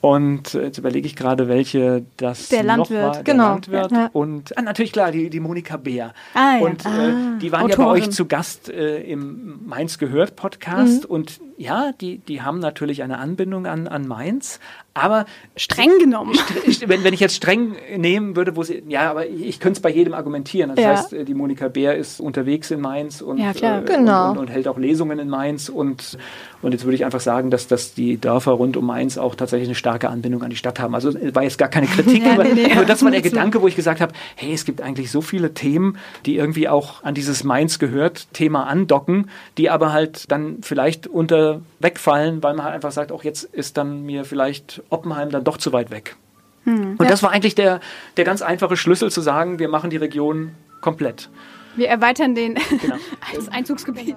Und 0.00 0.54
äh, 0.54 0.64
jetzt 0.64 0.76
überlege 0.76 1.06
ich 1.06 1.16
gerade, 1.16 1.48
welche 1.48 2.04
das 2.18 2.50
Der 2.50 2.62
noch 2.62 2.76
Landwirt, 2.90 3.02
war. 3.02 3.12
Der 3.14 3.22
genau. 3.24 3.48
Landwirt. 3.52 3.90
Ja. 3.90 4.10
Und 4.12 4.58
ah, 4.58 4.60
natürlich 4.60 4.92
klar, 4.92 5.10
die, 5.12 5.30
die 5.30 5.40
Monika 5.40 5.78
Beer. 5.78 6.12
Ah, 6.34 6.56
ja. 6.58 6.64
Und 6.66 6.84
äh, 6.84 6.88
Ah, 6.88 7.38
die 7.40 7.52
waren 7.52 7.68
ja 7.70 7.76
bei 7.76 7.84
Autorin. 7.84 8.02
euch 8.02 8.10
zu 8.10 8.26
Gast 8.26 8.68
äh, 8.68 9.00
im 9.00 9.60
Mainz 9.66 9.96
gehört 9.96 10.36
Podcast. 10.36 11.04
Mhm. 11.04 11.10
Und 11.10 11.40
ja, 11.56 11.92
die, 11.98 12.18
die 12.18 12.42
haben 12.42 12.58
natürlich 12.58 13.02
eine 13.02 13.16
Anbindung 13.16 13.64
an, 13.66 13.88
an 13.88 14.06
Mainz. 14.06 14.60
Aber 14.94 15.26
streng 15.56 15.90
genommen. 15.98 16.38
Wenn, 16.86 17.02
wenn 17.02 17.12
ich 17.14 17.20
jetzt 17.20 17.34
streng 17.34 17.74
nehmen 17.96 18.36
würde, 18.36 18.54
wo 18.54 18.62
sie, 18.62 18.82
ja, 18.88 19.10
aber 19.10 19.26
ich, 19.26 19.42
ich 19.44 19.60
könnte 19.60 19.78
es 19.78 19.82
bei 19.82 19.90
jedem 19.90 20.14
argumentieren. 20.14 20.70
Das 20.74 20.78
Ja. 20.84 20.90
heißt, 20.90 21.12
äh, 21.12 21.24
die 21.24 21.34
Monika 21.34 21.66
Bär 21.66 21.96
ist 21.96 22.20
unterwegs 22.20 22.70
in 22.70 22.80
Mainz 22.80 23.20
und, 23.20 23.38
Ja, 23.38 23.52
klar. 23.52 23.82
äh, 23.82 23.84
Genau. 23.84 24.26
und, 24.26 24.30
und, 24.32 24.38
und 24.38 24.48
hält 24.50 24.68
auch 24.68 24.78
Lesungen 24.78 25.18
in 25.18 25.28
Mainz. 25.28 25.68
Und, 25.68 26.16
und 26.62 26.70
jetzt 26.72 26.84
würde 26.84 26.94
ich 26.94 27.04
einfach 27.04 27.18
sagen, 27.20 27.50
dass, 27.50 27.66
dass 27.66 27.94
die 27.94 28.18
Dörfer 28.18 28.52
rund 28.52 28.76
um 28.76 28.86
Mainz 28.86 29.18
auch 29.18 29.34
tatsächlich 29.34 29.68
eine 29.68 29.74
starke 29.74 30.08
Anbindung 30.08 30.42
an 30.44 30.50
die 30.50 30.56
Stadt 30.56 30.78
haben. 30.78 30.94
Also 30.94 31.08
es 31.10 31.34
war 31.34 31.42
jetzt 31.42 31.58
gar 31.58 31.68
keine 31.68 31.86
Kritik, 31.88 32.22
Ja, 32.24 32.32
aber 32.34 32.44
nee, 32.44 32.52
nee. 32.68 32.74
nur 32.74 32.84
das 32.84 33.02
war 33.02 33.10
der. 33.10 33.20
Gedanke, 33.20 33.60
wo 33.62 33.66
ich 33.66 33.74
gesagt 33.74 34.00
habe, 34.00 34.12
hey, 34.36 34.52
es 34.52 34.64
gibt 34.64 34.80
eigentlich 34.80 35.10
so 35.10 35.20
viele 35.22 35.54
Themen, 35.54 35.98
die 36.24 36.36
irgendwie 36.36 36.68
auch 36.68 37.02
an 37.02 37.14
dieses 37.14 37.42
Mainz 37.42 37.78
gehört 37.80 38.28
Thema 38.32 38.68
andocken, 38.68 39.28
die 39.58 39.70
aber 39.70 39.92
halt 39.92 40.30
dann 40.30 40.58
vielleicht 40.62 41.06
unter 41.08 41.62
wegfallen, 41.80 42.42
weil 42.42 42.54
man 42.54 42.64
halt 42.64 42.74
einfach 42.76 42.92
sagt, 42.92 43.10
auch 43.10 43.24
jetzt 43.24 43.44
ist 43.44 43.76
dann 43.76 44.04
mir 44.04 44.24
vielleicht 44.24 44.82
Oppenheim 44.90 45.30
dann 45.30 45.44
doch 45.44 45.56
zu 45.56 45.72
weit 45.72 45.90
weg. 45.90 46.16
Hm. 46.64 46.96
Und 46.98 47.10
das 47.10 47.22
war 47.22 47.30
eigentlich 47.30 47.54
der, 47.54 47.80
der 48.16 48.24
ganz 48.24 48.42
einfache 48.42 48.76
Schlüssel 48.76 49.10
zu 49.10 49.20
sagen, 49.20 49.58
wir 49.58 49.68
machen 49.68 49.90
die 49.90 49.96
Region 49.96 50.52
komplett. 50.80 51.28
Wir 51.76 51.88
erweitern 51.88 52.34
den 52.34 52.54
Genau. 52.54 52.96
als 53.34 53.48
Einzugsgebiet. 53.48 54.16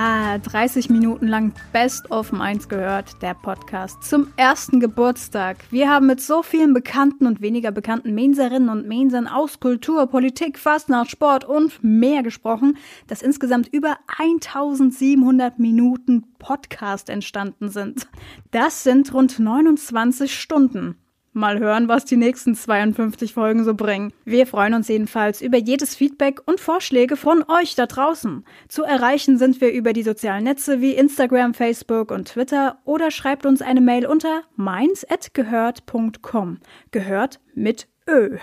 Ah, 0.00 0.38
30 0.38 0.90
Minuten 0.90 1.26
lang 1.26 1.52
Best 1.72 2.08
of 2.12 2.30
Mainz 2.30 2.68
gehört, 2.68 3.20
der 3.20 3.34
Podcast 3.34 4.04
zum 4.04 4.28
ersten 4.36 4.78
Geburtstag. 4.78 5.56
Wir 5.72 5.90
haben 5.90 6.06
mit 6.06 6.20
so 6.20 6.44
vielen 6.44 6.72
bekannten 6.72 7.26
und 7.26 7.40
weniger 7.40 7.72
bekannten 7.72 8.14
Mainzerinnen 8.14 8.68
und 8.68 8.86
Mainzern 8.86 9.26
aus 9.26 9.58
Kultur, 9.58 10.06
Politik, 10.06 10.56
Fastnacht, 10.56 11.10
Sport 11.10 11.44
und 11.46 11.82
mehr 11.82 12.22
gesprochen, 12.22 12.78
dass 13.08 13.22
insgesamt 13.22 13.66
über 13.72 13.98
1700 14.18 15.58
Minuten 15.58 16.22
Podcast 16.38 17.10
entstanden 17.10 17.68
sind. 17.68 18.06
Das 18.52 18.84
sind 18.84 19.12
rund 19.12 19.40
29 19.40 20.32
Stunden. 20.32 20.94
Mal 21.38 21.58
hören, 21.58 21.88
was 21.88 22.04
die 22.04 22.16
nächsten 22.16 22.54
52 22.54 23.32
Folgen 23.32 23.64
so 23.64 23.74
bringen. 23.74 24.12
Wir 24.24 24.46
freuen 24.46 24.74
uns 24.74 24.88
jedenfalls 24.88 25.40
über 25.40 25.56
jedes 25.56 25.96
Feedback 25.96 26.40
und 26.46 26.60
Vorschläge 26.60 27.16
von 27.16 27.44
euch 27.48 27.74
da 27.74 27.86
draußen. 27.86 28.44
Zu 28.68 28.82
erreichen 28.82 29.38
sind 29.38 29.60
wir 29.60 29.72
über 29.72 29.92
die 29.92 30.02
sozialen 30.02 30.44
Netze 30.44 30.80
wie 30.80 30.94
Instagram, 30.94 31.54
Facebook 31.54 32.10
und 32.10 32.28
Twitter 32.28 32.78
oder 32.84 33.10
schreibt 33.10 33.46
uns 33.46 33.62
eine 33.62 33.80
Mail 33.80 34.06
unter 34.06 34.42
mainz@gehört.com. 34.56 36.58
Gehört 36.90 37.40
mit 37.54 37.88
Ö. 38.08 38.38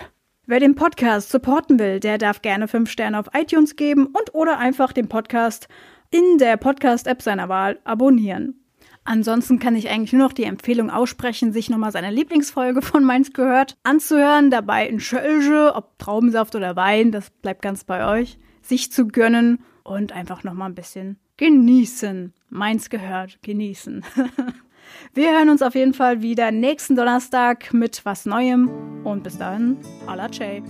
Wer 0.46 0.60
den 0.60 0.74
Podcast 0.74 1.30
supporten 1.30 1.78
will, 1.78 2.00
der 2.00 2.18
darf 2.18 2.40
gerne 2.40 2.68
5 2.68 2.90
Sterne 2.90 3.18
auf 3.18 3.26
iTunes 3.34 3.76
geben 3.76 4.06
und 4.06 4.34
oder 4.34 4.58
einfach 4.58 4.92
den 4.92 5.08
Podcast 5.08 5.68
in 6.10 6.38
der 6.38 6.56
Podcast-App 6.56 7.20
seiner 7.20 7.48
Wahl 7.48 7.78
abonnieren. 7.84 8.65
Ansonsten 9.06 9.60
kann 9.60 9.76
ich 9.76 9.88
eigentlich 9.88 10.12
nur 10.12 10.22
noch 10.22 10.32
die 10.32 10.44
Empfehlung 10.44 10.90
aussprechen, 10.90 11.52
sich 11.52 11.70
nochmal 11.70 11.92
seine 11.92 12.10
Lieblingsfolge 12.10 12.82
von 12.82 13.04
Mainz 13.04 13.32
gehört 13.32 13.76
anzuhören, 13.84 14.50
dabei 14.50 14.88
in 14.88 14.98
Schölge, 14.98 15.72
ob 15.74 15.96
Traubensaft 15.98 16.56
oder 16.56 16.74
Wein, 16.74 17.12
das 17.12 17.30
bleibt 17.30 17.62
ganz 17.62 17.84
bei 17.84 18.06
euch, 18.06 18.36
sich 18.62 18.90
zu 18.90 19.06
gönnen 19.06 19.60
und 19.84 20.10
einfach 20.12 20.42
nochmal 20.42 20.68
ein 20.68 20.74
bisschen 20.74 21.18
genießen. 21.36 22.32
Mainz 22.50 22.90
gehört, 22.90 23.38
genießen. 23.42 24.04
Wir 25.14 25.32
hören 25.32 25.50
uns 25.50 25.62
auf 25.62 25.74
jeden 25.74 25.94
Fall 25.94 26.22
wieder 26.22 26.50
nächsten 26.50 26.96
Donnerstag 26.96 27.72
mit 27.72 28.04
was 28.04 28.26
Neuem 28.26 29.04
und 29.04 29.22
bis 29.22 29.38
dahin, 29.38 29.76
à 30.06 30.16
la 30.16 30.28
Jay. 30.28 30.62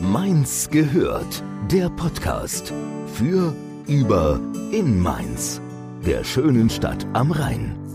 Mainz 0.00 0.68
gehört, 0.70 1.42
der 1.70 1.88
Podcast 1.90 2.72
für, 3.14 3.54
über, 3.86 4.40
in 4.72 5.00
Mainz, 5.00 5.60
der 6.06 6.22
schönen 6.22 6.70
Stadt 6.70 7.04
am 7.14 7.32
Rhein. 7.32 7.85